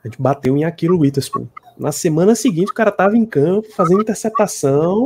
a 0.03 0.07
gente 0.07 0.19
bateu 0.19 0.57
em 0.57 0.65
Aquilo 0.65 0.97
Witherspoon. 0.97 1.45
Na 1.77 1.91
semana 1.91 2.33
seguinte, 2.33 2.71
o 2.71 2.73
cara 2.73 2.91
tava 2.91 3.15
em 3.15 3.23
campo, 3.23 3.67
fazendo 3.75 4.01
interceptação, 4.01 5.05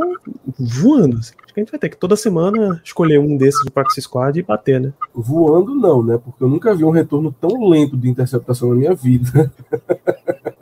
voando. 0.58 1.18
assim. 1.18 1.34
Acho 1.44 1.54
que 1.54 1.60
a 1.60 1.64
gente 1.64 1.72
vai 1.72 1.80
ter 1.80 1.90
que 1.90 1.98
toda 1.98 2.16
semana 2.16 2.82
escolher 2.86 3.20
um 3.20 3.36
desses 3.36 3.66
do 3.66 3.72
Practice 3.72 4.02
Squad 4.02 4.40
e 4.40 4.44
bater, 4.44 4.80
né? 4.80 4.94
Voando 5.14 5.76
não, 5.76 6.02
né? 6.02 6.18
Porque 6.24 6.42
eu 6.42 6.48
nunca 6.48 6.74
vi 6.74 6.86
um 6.86 6.90
retorno 6.90 7.34
tão 7.34 7.68
lento 7.68 7.98
de 7.98 8.10
interceptação 8.10 8.70
na 8.70 8.76
minha 8.76 8.96
vida. 8.96 9.52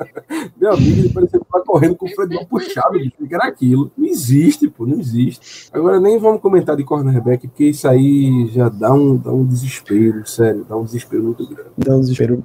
Meu 0.66 0.74
amigo, 0.74 1.14
parecia 1.14 1.40
que 1.40 1.46
tava 1.46 1.64
correndo 1.64 1.96
com 1.96 2.08
o 2.08 2.10
freio 2.10 2.48
puxado, 2.48 2.98
que 3.00 3.36
era 3.36 3.46
aquilo. 3.46 3.92
Não 3.96 4.08
existe, 4.08 4.68
pô, 4.68 4.84
não 4.84 5.00
existe. 5.00 5.70
Agora 5.72 6.00
nem 6.00 6.18
vamos 6.18 6.42
comentar 6.42 6.76
de 6.76 6.84
cornerback, 6.84 7.48
porque 7.48 7.66
isso 7.66 7.88
aí 7.88 8.50
já 8.52 8.68
dá 8.68 8.92
um, 8.92 9.16
dá 9.16 9.32
um 9.32 9.46
desespero, 9.46 10.28
sério, 10.28 10.66
dá 10.68 10.76
um 10.76 10.84
desespero 10.84 11.22
muito 11.22 11.48
grande. 11.48 11.70
Dá 11.78 11.96
um 11.96 12.00
desespero. 12.00 12.44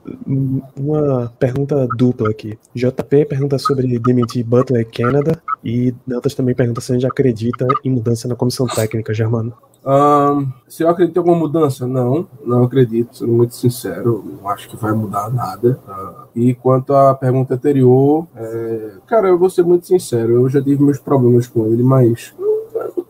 Uma 0.79 1.33
pergunta 1.39 1.89
dupla 1.97 2.29
aqui. 2.29 2.59
JP 2.75 3.25
pergunta 3.25 3.59
sobre 3.59 3.99
demitir 3.99 4.45
Butler 4.45 4.87
Canada. 4.91 5.43
E 5.65 5.95
Dantas 6.07 6.35
também 6.35 6.55
pergunta 6.55 6.83
se 6.83 6.93
a 6.93 6.95
gente 6.97 7.07
acredita 7.07 7.67
em 7.83 7.91
mudança 7.91 8.29
na 8.29 8.37
comissão 8.37 8.67
técnica, 8.67 9.15
Germano. 9.15 9.55
Ahn, 9.85 10.47
se 10.69 10.83
eu 10.83 10.89
acredito 10.89 11.17
em 11.17 11.21
alguma 11.21 11.39
mudança? 11.39 11.87
Não, 11.87 12.27
não 12.45 12.65
acredito, 12.65 13.17
sendo 13.17 13.33
muito 13.33 13.55
sincero, 13.55 14.23
não 14.41 14.49
acho 14.51 14.69
que 14.69 14.77
vai 14.77 14.93
mudar 14.93 15.33
nada. 15.33 15.81
tá? 15.87 16.27
E 16.35 16.55
quanto 16.55 16.95
à 16.95 17.15
pergunta 17.15 17.55
anterior, 17.55 18.27
é, 18.37 18.93
cara, 19.07 19.29
eu 19.29 19.39
vou 19.39 19.49
ser 19.49 19.63
muito 19.65 19.87
sincero, 19.87 20.33
eu 20.33 20.49
já 20.49 20.63
tive 20.63 20.83
meus 20.83 20.99
problemas 20.99 21.47
com 21.47 21.67
ele, 21.67 21.83
mas 21.83 22.35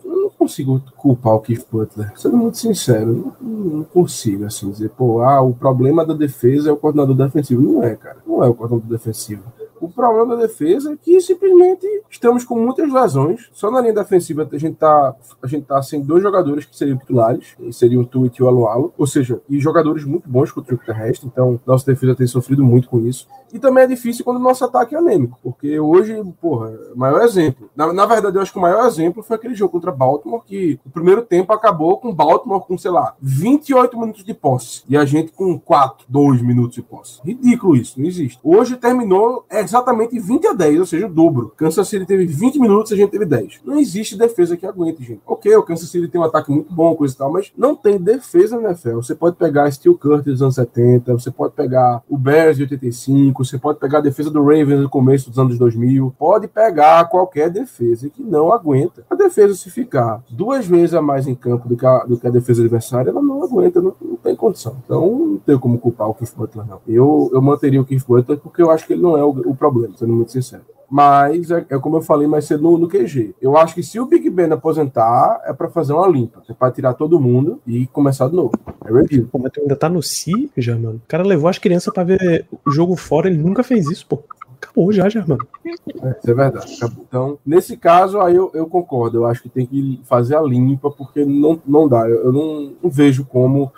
não 0.05 0.29
consigo 0.29 0.81
culpar 0.97 1.35
o 1.35 1.39
Keith 1.39 1.65
Butler, 1.71 2.11
sendo 2.15 2.37
muito 2.37 2.57
sincero, 2.57 3.33
não, 3.39 3.49
não 3.49 3.83
consigo 3.83 4.45
assim 4.45 4.69
dizer, 4.71 4.89
pô, 4.89 5.21
ah, 5.21 5.41
o 5.41 5.53
problema 5.53 6.05
da 6.05 6.13
defesa 6.13 6.69
é 6.69 6.73
o 6.73 6.77
coordenador 6.77 7.15
defensivo. 7.15 7.61
Não 7.61 7.83
é, 7.83 7.95
cara, 7.95 8.17
não 8.25 8.43
é 8.43 8.47
o 8.47 8.53
coordenador 8.53 8.89
defensivo. 8.89 9.43
O 9.81 9.89
problema 9.89 10.35
da 10.35 10.43
defesa 10.43 10.93
é 10.93 10.95
que 10.95 11.19
simplesmente 11.19 11.87
estamos 12.07 12.45
com 12.45 12.55
muitas 12.55 12.93
lesões. 12.93 13.49
Só 13.51 13.71
na 13.71 13.81
linha 13.81 13.95
defensiva 13.95 14.47
a 14.49 14.57
gente 14.57 14.75
tá, 14.75 15.15
a 15.41 15.47
gente 15.47 15.65
tá 15.65 15.81
sem 15.81 16.01
dois 16.01 16.21
jogadores 16.21 16.65
que 16.65 16.77
seriam 16.77 16.97
titulares, 16.97 17.55
seriam 17.71 18.03
o 18.03 18.05
Tuit 18.05 18.37
e 18.37 18.43
o 18.43 18.47
Alualo, 18.47 18.93
ou 18.95 19.07
seja, 19.07 19.41
e 19.49 19.59
jogadores 19.59 20.05
muito 20.05 20.29
bons 20.29 20.51
contra 20.51 20.75
o 20.75 20.77
jogo 20.77 20.85
terrestre, 20.85 21.27
então 21.27 21.59
nossa 21.65 21.85
defesa 21.85 22.15
tem 22.15 22.27
sofrido 22.27 22.63
muito 22.63 22.87
com 22.87 22.99
isso. 22.99 23.27
E 23.51 23.59
também 23.59 23.83
é 23.83 23.87
difícil 23.87 24.23
quando 24.23 24.37
o 24.37 24.43
nosso 24.43 24.63
ataque 24.63 24.95
é 24.95 24.97
anêmico, 24.97 25.39
porque 25.43 25.79
hoje, 25.79 26.15
porra, 26.39 26.71
maior 26.95 27.21
exemplo. 27.23 27.69
Na, 27.75 27.91
na 27.91 28.05
verdade, 28.05 28.37
eu 28.37 28.41
acho 28.41 28.51
que 28.51 28.57
o 28.57 28.61
maior 28.61 28.85
exemplo 28.85 29.23
foi 29.23 29.35
aquele 29.35 29.55
jogo 29.55 29.71
contra 29.71 29.91
Baltimore, 29.91 30.43
que 30.45 30.79
o 30.85 30.89
primeiro 30.89 31.23
tempo 31.23 31.51
acabou 31.51 31.97
com 31.97 32.13
Baltimore 32.13 32.61
com, 32.61 32.77
sei 32.77 32.91
lá, 32.91 33.15
28 33.19 33.99
minutos 33.99 34.23
de 34.23 34.33
posse, 34.33 34.83
e 34.87 34.95
a 34.95 35.03
gente 35.05 35.31
com 35.33 35.59
4, 35.59 36.05
2 36.07 36.41
minutos 36.41 36.75
de 36.75 36.81
posse. 36.81 37.19
Ridículo 37.25 37.75
isso, 37.75 37.99
não 37.99 38.07
existe. 38.07 38.39
Hoje 38.43 38.77
terminou 38.77 39.45
exatamente 39.71 40.19
20 40.19 40.47
a 40.47 40.53
10, 40.53 40.79
ou 40.79 40.85
seja, 40.85 41.07
o 41.07 41.09
dobro. 41.09 41.53
Kansas 41.55 41.87
City 41.87 42.05
teve 42.05 42.25
20 42.25 42.59
minutos 42.59 42.91
a 42.91 42.95
gente 42.95 43.09
teve 43.09 43.25
10. 43.25 43.61
Não 43.65 43.79
existe 43.79 44.17
defesa 44.17 44.57
que 44.57 44.65
aguente, 44.65 45.03
gente. 45.03 45.21
Ok, 45.25 45.53
o 45.55 45.63
Kansas 45.63 45.89
City 45.89 46.07
tem 46.07 46.19
um 46.19 46.23
ataque 46.23 46.51
muito 46.51 46.73
bom, 46.73 46.95
coisa 46.95 47.13
e 47.13 47.17
tal, 47.17 47.31
mas 47.31 47.51
não 47.57 47.75
tem 47.75 47.97
defesa 47.97 48.59
na 48.59 48.69
NFL. 48.69 48.97
Você 48.97 49.15
pode 49.15 49.35
pegar 49.37 49.71
Steel 49.71 49.97
Curtis 49.97 50.33
dos 50.33 50.41
anos 50.41 50.55
70, 50.55 51.13
você 51.13 51.31
pode 51.31 51.53
pegar 51.53 52.03
o 52.09 52.17
Bears 52.17 52.57
de 52.57 52.63
85, 52.63 53.45
você 53.45 53.57
pode 53.57 53.79
pegar 53.79 53.99
a 53.99 54.01
defesa 54.01 54.29
do 54.29 54.41
Ravens 54.41 54.81
no 54.81 54.89
começo 54.89 55.29
dos 55.29 55.39
anos 55.39 55.57
2000, 55.57 56.13
pode 56.17 56.47
pegar 56.47 57.05
qualquer 57.05 57.49
defesa 57.49 58.09
que 58.09 58.21
não 58.21 58.51
aguenta. 58.51 59.05
A 59.09 59.15
defesa, 59.15 59.55
se 59.55 59.69
ficar 59.69 60.21
duas 60.29 60.65
vezes 60.65 60.93
a 60.93 61.01
mais 61.01 61.27
em 61.27 61.35
campo 61.35 61.67
do 61.67 61.77
que 61.77 61.85
a, 61.85 61.99
do 61.99 62.17
que 62.17 62.27
a 62.27 62.31
defesa 62.31 62.61
adversária, 62.61 63.09
ela 63.09 63.21
não 63.21 63.43
aguenta, 63.43 63.81
não 63.81 63.95
tem 64.23 64.35
condição. 64.35 64.77
Então, 64.83 65.01
não 65.01 65.37
tem 65.37 65.57
como 65.57 65.77
culpar 65.77 66.09
o 66.09 66.13
Keith 66.13 66.33
Butler, 66.35 66.65
não. 66.65 66.79
Eu, 66.87 67.29
eu 67.33 67.41
manteria 67.41 67.81
o 67.81 67.85
Keith 67.85 68.05
Butler 68.07 68.37
porque 68.39 68.61
eu 68.61 68.71
acho 68.71 68.85
que 68.85 68.93
ele 68.93 69.01
não 69.01 69.17
é 69.17 69.23
o, 69.23 69.29
o 69.29 69.55
problema, 69.55 69.95
sendo 69.97 70.13
muito 70.13 70.31
sincero. 70.31 70.63
Mas 70.91 71.49
é, 71.49 71.65
é, 71.69 71.79
como 71.79 71.95
eu 71.95 72.01
falei 72.01 72.27
mais 72.27 72.43
cedo 72.43 72.63
no, 72.63 72.77
no, 72.77 72.89
QG. 72.89 73.33
Eu 73.41 73.55
acho 73.55 73.73
que 73.73 73.81
se 73.81 73.97
o 73.97 74.05
Big 74.05 74.29
Ben 74.29 74.51
aposentar, 74.51 75.41
é 75.45 75.53
para 75.53 75.69
fazer 75.69 75.93
uma 75.93 76.05
limpa. 76.05 76.43
É 76.49 76.53
para 76.53 76.69
tirar 76.69 76.95
todo 76.95 77.17
mundo 77.17 77.61
e 77.65 77.87
começar 77.87 78.27
de 78.27 78.35
novo. 78.35 78.51
É 78.85 78.91
review. 78.91 79.29
Pô, 79.31 79.39
mas 79.39 79.53
tu 79.53 79.61
ainda 79.61 79.75
tá 79.77 79.87
no 79.87 80.03
si, 80.03 80.51
já, 80.57 80.75
mano. 80.75 80.97
O 80.97 81.07
cara 81.07 81.23
levou 81.23 81.49
as 81.49 81.57
crianças 81.57 81.93
para 81.93 82.03
ver 82.03 82.45
o 82.65 82.69
jogo 82.69 82.97
fora, 82.97 83.29
ele 83.29 83.37
nunca 83.37 83.63
fez 83.63 83.89
isso, 83.89 84.05
pô. 84.05 84.21
Acabou 84.61 84.91
já, 84.91 85.07
já, 85.07 85.25
mano. 85.25 85.47
É, 85.65 85.71
isso 85.71 86.29
é 86.29 86.33
verdade, 86.33 86.75
acabou. 86.75 87.05
Então, 87.07 87.39
nesse 87.45 87.77
caso, 87.77 88.19
aí 88.19 88.35
eu, 88.35 88.51
eu, 88.53 88.67
concordo. 88.67 89.19
Eu 89.19 89.25
acho 89.25 89.41
que 89.41 89.49
tem 89.49 89.65
que 89.65 90.01
fazer 90.03 90.35
a 90.35 90.41
limpa, 90.41 90.91
porque 90.91 91.23
não, 91.23 91.57
não 91.65 91.87
dá. 91.87 92.07
Eu, 92.09 92.25
eu 92.25 92.33
não, 92.33 92.73
não 92.83 92.89
vejo 92.89 93.23
como 93.23 93.71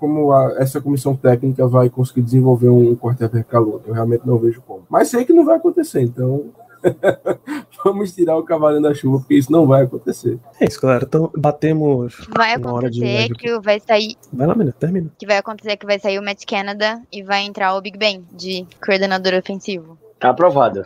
como 0.00 0.32
a, 0.32 0.54
essa 0.56 0.80
comissão 0.80 1.14
técnica 1.14 1.68
vai 1.68 1.90
conseguir 1.90 2.22
desenvolver 2.22 2.70
um 2.70 2.96
quarterback 2.96 3.48
calor. 3.48 3.82
Eu 3.86 3.92
realmente 3.92 4.26
não 4.26 4.38
vejo 4.38 4.62
como. 4.62 4.84
Mas 4.88 5.08
sei 5.08 5.24
que 5.26 5.32
não 5.32 5.44
vai 5.44 5.56
acontecer, 5.56 6.00
então 6.00 6.46
vamos 7.84 8.14
tirar 8.14 8.36
o 8.38 8.42
cavalo 8.42 8.80
da 8.80 8.94
chuva, 8.94 9.18
porque 9.18 9.34
isso 9.34 9.52
não 9.52 9.66
vai 9.66 9.82
acontecer. 9.82 10.38
É 10.58 10.64
isso, 10.64 10.80
galera. 10.80 11.04
Então 11.06 11.30
batemos. 11.36 12.26
Vai 12.34 12.54
acontecer 12.54 13.28
que 13.34 13.60
vai 13.60 13.78
sair. 13.78 14.16
Vai 14.32 14.46
lá, 14.46 14.54
menina, 14.54 14.74
termina. 14.78 15.10
Que 15.18 15.26
vai 15.26 15.36
acontecer 15.36 15.76
que 15.76 15.86
vai 15.86 15.98
sair 15.98 16.18
o 16.18 16.22
Matt 16.22 16.44
Canada 16.46 17.02
e 17.12 17.22
vai 17.22 17.42
entrar 17.42 17.76
o 17.76 17.80
Big 17.82 17.98
Ben 17.98 18.24
de 18.32 18.66
coordenador 18.84 19.34
ofensivo. 19.34 19.98
Tá 20.18 20.30
aprovado. 20.30 20.82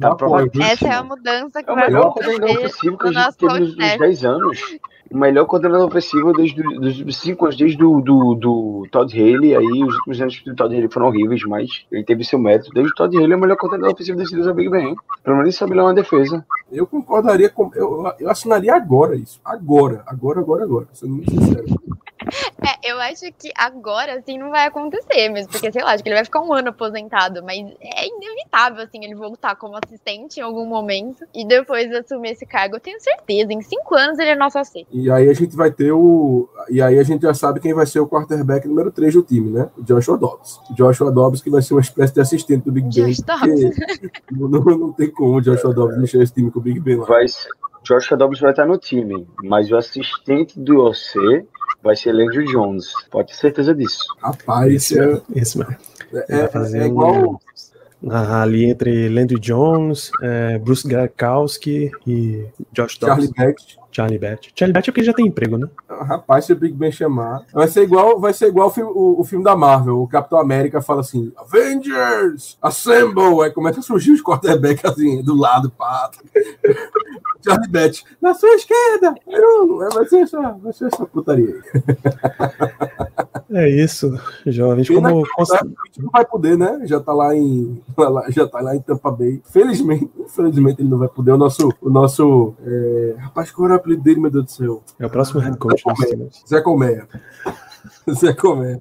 Tá 0.00 0.12
aprovado. 0.12 0.50
Essa 0.60 0.88
é 0.88 0.92
a 0.92 1.02
mudança 1.02 1.62
que 1.62 1.70
É 1.70 1.72
o 1.72 1.76
vai 1.76 1.86
melhor 1.86 2.12
coordenador 2.12 2.50
acontecer 2.50 2.66
ofensivo 2.66 2.98
que 2.98 3.04
a 3.04 3.06
gente 3.08 3.16
nosso 3.16 3.38
teve 3.38 3.52
nos, 3.52 3.60
nos 3.60 3.76
podcast. 3.76 3.98
10 3.98 4.24
anos. 4.24 4.60
O 5.10 5.16
melhor 5.18 5.44
coordenador 5.46 5.86
ofensivo 5.86 6.32
desde 6.32 6.62
do- 6.62 6.80
dos 6.80 7.16
5 7.18 7.44
anos, 7.44 7.56
desde 7.56 7.76
do, 7.78 8.00
do, 8.00 8.34
do 8.34 8.86
Todd 8.90 9.12
Haley. 9.12 9.54
Aí 9.54 9.84
os 9.84 9.94
últimos 9.94 10.20
anos 10.20 10.42
do 10.44 10.54
Todd 10.54 10.74
Haley 10.74 10.88
foram 10.90 11.06
horríveis, 11.06 11.42
mas 11.44 11.68
ele 11.92 12.04
teve 12.04 12.24
seu 12.24 12.38
mérito. 12.38 12.70
Desde 12.74 12.92
o 12.92 12.94
Todd 12.94 13.16
Haley 13.16 13.32
é 13.32 13.36
o 13.36 13.40
melhor 13.40 13.56
coordenador 13.56 13.94
ofensivo 13.94 14.18
desse 14.18 14.36
o 14.38 14.54
Big 14.54 14.68
Ben. 14.68 14.96
Pelo 15.22 15.36
menos 15.36 15.54
sabe 15.54 15.74
lá 15.74 15.84
uma 15.84 15.94
defesa. 15.94 16.44
Eu 16.72 16.86
concordaria 16.86 17.48
com. 17.48 17.70
Eu, 17.74 18.12
eu 18.18 18.28
assinaria 18.30 18.74
agora 18.74 19.14
isso. 19.14 19.40
Agora, 19.44 20.02
agora, 20.06 20.40
agora, 20.40 20.64
agora. 20.64 20.86
Sendo 20.92 21.14
muito 21.14 21.30
sincero. 21.30 21.64
É, 22.62 22.90
eu 22.92 23.00
acho 23.00 23.26
que 23.38 23.52
agora, 23.56 24.18
assim, 24.18 24.38
não 24.38 24.50
vai 24.50 24.66
acontecer 24.66 25.28
mesmo, 25.28 25.50
porque, 25.50 25.70
sei 25.70 25.82
lá, 25.82 25.92
acho 25.92 26.02
que 26.02 26.08
ele 26.08 26.16
vai 26.16 26.24
ficar 26.24 26.40
um 26.40 26.52
ano 26.52 26.70
aposentado, 26.70 27.42
mas 27.42 27.58
é 27.80 28.06
inevitável, 28.06 28.82
assim, 28.82 29.04
ele 29.04 29.14
voltar 29.14 29.56
como 29.56 29.76
assistente 29.76 30.38
em 30.38 30.42
algum 30.42 30.66
momento 30.66 31.24
e 31.34 31.46
depois 31.46 31.92
assumir 31.92 32.30
esse 32.30 32.46
cargo, 32.46 32.76
eu 32.76 32.80
tenho 32.80 33.00
certeza, 33.00 33.52
em 33.52 33.62
cinco 33.62 33.94
anos 33.94 34.18
ele 34.18 34.30
é 34.30 34.36
nosso 34.36 34.58
AC. 34.58 34.86
E 34.90 35.10
aí 35.10 35.28
a 35.28 35.34
gente 35.34 35.56
vai 35.56 35.70
ter 35.70 35.92
o. 35.92 36.48
E 36.68 36.82
aí 36.82 36.98
a 36.98 37.02
gente 37.02 37.22
já 37.22 37.34
sabe 37.34 37.60
quem 37.60 37.74
vai 37.74 37.86
ser 37.86 38.00
o 38.00 38.08
quarterback 38.08 38.66
número 38.66 38.90
3 38.90 39.14
do 39.14 39.22
time, 39.22 39.50
né? 39.50 39.68
O 39.76 39.82
Joshua 39.82 40.18
Dobbs. 40.18 40.60
O 40.70 40.74
Joshua 40.74 41.12
Dobbs, 41.12 41.42
que 41.42 41.50
vai 41.50 41.62
ser 41.62 41.74
uma 41.74 41.80
espécie 41.80 42.14
de 42.14 42.20
assistente 42.20 42.64
do 42.64 42.72
Big 42.72 42.88
Ben. 42.88 43.06
Josh 43.06 43.20
Dobbs. 43.20 43.76
porque 44.26 44.34
Não, 44.34 44.48
não 44.48 44.92
tem 44.92 45.10
como 45.10 45.36
o 45.36 45.40
Joshua 45.40 45.72
Dobbs 45.72 45.98
mexer 45.98 46.22
esse 46.22 46.34
time 46.34 46.50
com 46.50 46.58
o 46.58 46.62
Big 46.62 46.80
Ben 46.80 46.96
lá. 46.96 47.06
Vai 47.06 47.28
ser, 47.28 47.48
Joshua 47.86 48.16
Dobbs 48.16 48.40
vai 48.40 48.50
estar 48.50 48.66
no 48.66 48.76
time, 48.76 49.26
mas 49.44 49.70
o 49.70 49.76
assistente 49.76 50.58
do 50.58 50.80
OC 50.80 51.46
vai 51.86 51.96
ser 51.96 52.12
Landry 52.12 52.44
Jones. 52.46 52.88
Pode 53.10 53.28
ter 53.28 53.34
certeza 53.38 53.74
disso. 53.74 54.04
Rapaz, 54.20 54.72
Esse, 54.72 54.98
é, 54.98 55.20
esse 55.34 55.56
mesmo. 55.58 55.76
é, 56.28 56.38
vai 56.40 56.48
fazer 56.48 56.82
é 56.82 56.86
igual. 56.86 57.40
um- 58.02 58.10
ali 58.10 58.66
entre 58.66 59.08
Landry 59.08 59.40
Jones, 59.40 60.10
é, 60.22 60.58
Bruce 60.58 60.86
Garkowski 60.86 61.90
e 62.06 62.44
Josh 62.72 62.98
Charlie. 63.00 63.32
Beck. 63.32 63.56
Charlie 63.96 64.18
Bat. 64.18 64.50
Charlie 64.54 64.74
Bat 64.74 64.90
é 64.90 64.92
porque 64.92 65.02
já 65.02 65.14
tem 65.14 65.26
emprego, 65.26 65.56
né? 65.56 65.68
Rapaz, 65.88 66.44
se 66.44 66.52
o 66.52 66.56
Big 66.56 66.74
Ben 66.74 66.92
chamar. 66.92 67.46
Vai 67.50 67.66
ser 67.66 67.82
igual, 67.82 68.20
vai 68.20 68.34
ser 68.34 68.48
igual 68.48 68.68
o, 68.68 68.70
filme, 68.70 68.90
o- 68.94 69.20
o 69.20 69.24
filme 69.24 69.42
da 69.42 69.56
Marvel. 69.56 70.02
O 70.02 70.06
Capitão 70.06 70.38
América 70.38 70.82
fala 70.82 71.00
assim: 71.00 71.32
Avengers! 71.36 72.58
Assemble! 72.60 73.40
Aí 73.42 73.50
começa 73.50 73.80
a 73.80 73.82
surgir 73.82 74.12
os 74.12 74.22
quarterbacks 74.22 74.84
assim, 74.84 75.22
do 75.22 75.34
lado, 75.34 75.70
pá. 75.70 76.10
Charlie 77.42 77.68
Beck, 77.70 78.02
na 78.20 78.34
sua 78.34 78.50
esquerda! 78.54 79.14
É, 79.28 79.94
vai 79.94 80.04
ser 80.06 80.18
essa, 80.18 80.40
vai 80.52 80.72
ser 80.74 80.86
essa 80.86 81.06
putaria 81.06 81.46
aí. 81.54 81.84
É 83.48 83.68
isso, 83.70 84.12
jovens. 84.44 84.88
Pena 84.88 85.08
Como 85.08 85.22
que 85.24 85.30
o 85.40 85.42
Smith 85.44 85.76
não 85.98 86.10
vai 86.10 86.24
poder, 86.26 86.58
né? 86.58 86.80
Já 86.84 86.98
tá 86.98 87.12
lá 87.12 87.34
em. 87.34 87.80
Já 88.30 88.46
tá 88.46 88.60
lá 88.60 88.74
em 88.74 88.80
Tampa 88.80 89.08
Bay. 89.10 89.40
Felizmente, 89.44 90.10
infelizmente, 90.18 90.82
ele 90.82 90.88
não 90.88 90.98
vai 90.98 91.08
poder. 91.08 91.30
O 91.30 91.36
nosso. 91.38 91.72
O 91.80 91.88
nosso 91.88 92.54
é... 92.66 93.14
Rapaz, 93.18 93.52
qual 93.52 93.68
era 93.68 93.78
apelido 93.86 94.02
dele, 94.02 94.20
meu 94.20 94.30
Deus 94.30 94.44
do 94.44 94.50
céu? 94.50 94.82
é 94.98 95.06
o 95.06 95.10
próximo 95.10 95.40
head 95.40 95.56
coach 95.56 95.82
dos 95.84 95.98
Steelers. 95.98 96.42
Zé 96.48 96.60
Colmeia. 96.60 97.08
Zé 98.10 98.32
Colmeia. 98.32 98.80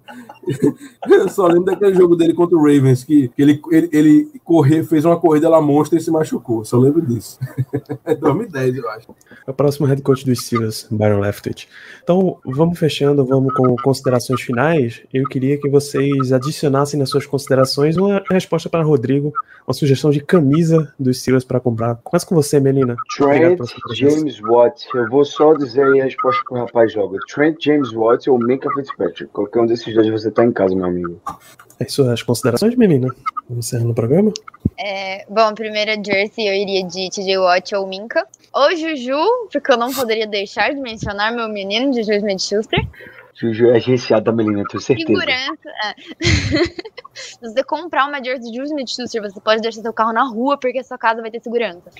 Eu 1.08 1.30
só 1.30 1.48
lembro 1.48 1.66
daquele 1.66 1.96
jogo 1.96 2.16
dele 2.16 2.34
contra 2.34 2.58
o 2.58 2.62
Ravens, 2.62 3.04
que, 3.04 3.30
que 3.30 3.42
ele, 3.42 3.62
ele, 3.72 3.90
ele 3.92 4.32
correr, 4.44 4.84
fez 4.84 5.06
uma 5.06 5.20
corrida 5.20 5.50
lá 5.50 5.62
monstra 5.62 5.98
e 5.98 6.02
se 6.02 6.12
machucou. 6.12 6.64
Só 6.64 6.78
lembro 6.78 7.02
disso. 7.02 7.40
É 8.06 8.14
2010, 8.14 8.78
eu 8.78 8.90
acho. 8.90 9.16
É 9.48 9.52
o 9.52 9.54
próximo 9.54 9.88
head 9.88 10.02
coach 10.02 10.26
dos 10.26 10.40
Steelers, 10.40 10.88
Byron 10.92 11.20
Leftwich. 11.20 11.68
Então, 12.04 12.38
vamos 12.46 12.78
fechando, 12.78 13.26
vamos 13.26 13.54
com 13.54 13.76
considerações 13.78 14.42
finais. 14.42 15.02
Eu 15.12 15.24
queria 15.28 15.60
que 15.60 15.68
vocês 15.68 16.32
adicionassem 16.32 17.00
nas 17.00 17.10
suas 17.10 17.26
considerações 17.26 17.98
uma 17.98 18.24
resposta 18.30 18.70
para 18.70 18.84
Rodrigo, 18.84 19.34
uma 19.68 19.74
sugestão 19.74 20.12
de 20.12 20.20
camisa 20.20 20.94
dos 21.00 21.20
Steelers 21.20 21.44
para 21.44 21.60
comprar. 21.60 21.96
Começa 22.04 22.26
com 22.26 22.36
você, 22.36 22.60
Melina. 22.60 22.96
Trent. 23.18 23.60
James 23.94 24.40
Watts. 24.40 24.88
Eu 24.94 25.10
vou 25.10 25.26
só 25.26 25.54
dizer 25.54 25.84
aí 25.86 26.02
a 26.02 26.06
resposta 26.06 26.42
que 26.48 26.54
o 26.54 26.58
rapaz 26.58 26.94
joga. 26.94 27.18
Trent 27.34 27.58
James 27.64 27.92
Watts 27.92 28.28
ou 28.28 28.38
Minka 28.38 28.70
Fitzpatrick. 28.72 28.95
Qualquer 29.32 29.60
um 29.60 29.66
desses 29.66 29.94
dois 29.94 30.10
você 30.10 30.32
tá 30.32 30.44
em 30.44 30.52
casa, 30.52 30.76
meu 30.76 30.86
amigo. 30.86 31.22
É 31.80 31.86
suas 31.86 32.24
considerações, 32.24 32.76
Melina? 32.76 33.14
Vamos 33.50 33.68
encerrando 33.68 33.92
o 33.92 33.96
programa? 33.96 34.32
É, 34.80 35.26
bom, 35.30 35.54
primeira 35.54 35.96
jersey 36.02 36.48
eu 36.48 36.54
iria 36.54 36.86
de 36.86 37.10
TJ 37.10 37.38
Watt 37.38 37.76
ou 37.76 37.88
Minka. 37.88 38.26
Ou 38.54 38.76
Juju, 38.76 39.50
porque 39.52 39.72
eu 39.72 39.78
não 39.78 39.94
poderia 39.94 40.26
deixar 40.26 40.74
de 40.74 40.80
mencionar 40.80 41.34
meu 41.34 41.50
menino, 41.50 41.94
Juju 41.94 42.14
Smith-Schuster. 42.14 42.88
Juju 43.36 43.72
é 43.72 43.76
agenciado 43.76 44.24
da 44.26 44.32
Melina, 44.32 44.64
tenho 44.70 44.82
certeza. 44.82 45.08
Segurança. 45.08 45.70
é. 45.84 45.94
Se 47.14 47.40
você 47.42 47.64
comprar 47.64 48.08
uma 48.08 48.24
jersey 48.24 48.50
de 48.50 48.58
Juju 48.58 48.70
Smith-Schuster, 48.70 49.22
você 49.22 49.42
pode 49.42 49.62
deixar 49.62 49.82
seu 49.82 49.92
carro 49.92 50.14
na 50.14 50.24
rua, 50.24 50.58
porque 50.58 50.80
a 50.80 50.84
sua 50.84 50.98
casa 50.98 51.22
vai 51.22 51.30
ter 51.30 51.42
segurança. 51.42 51.92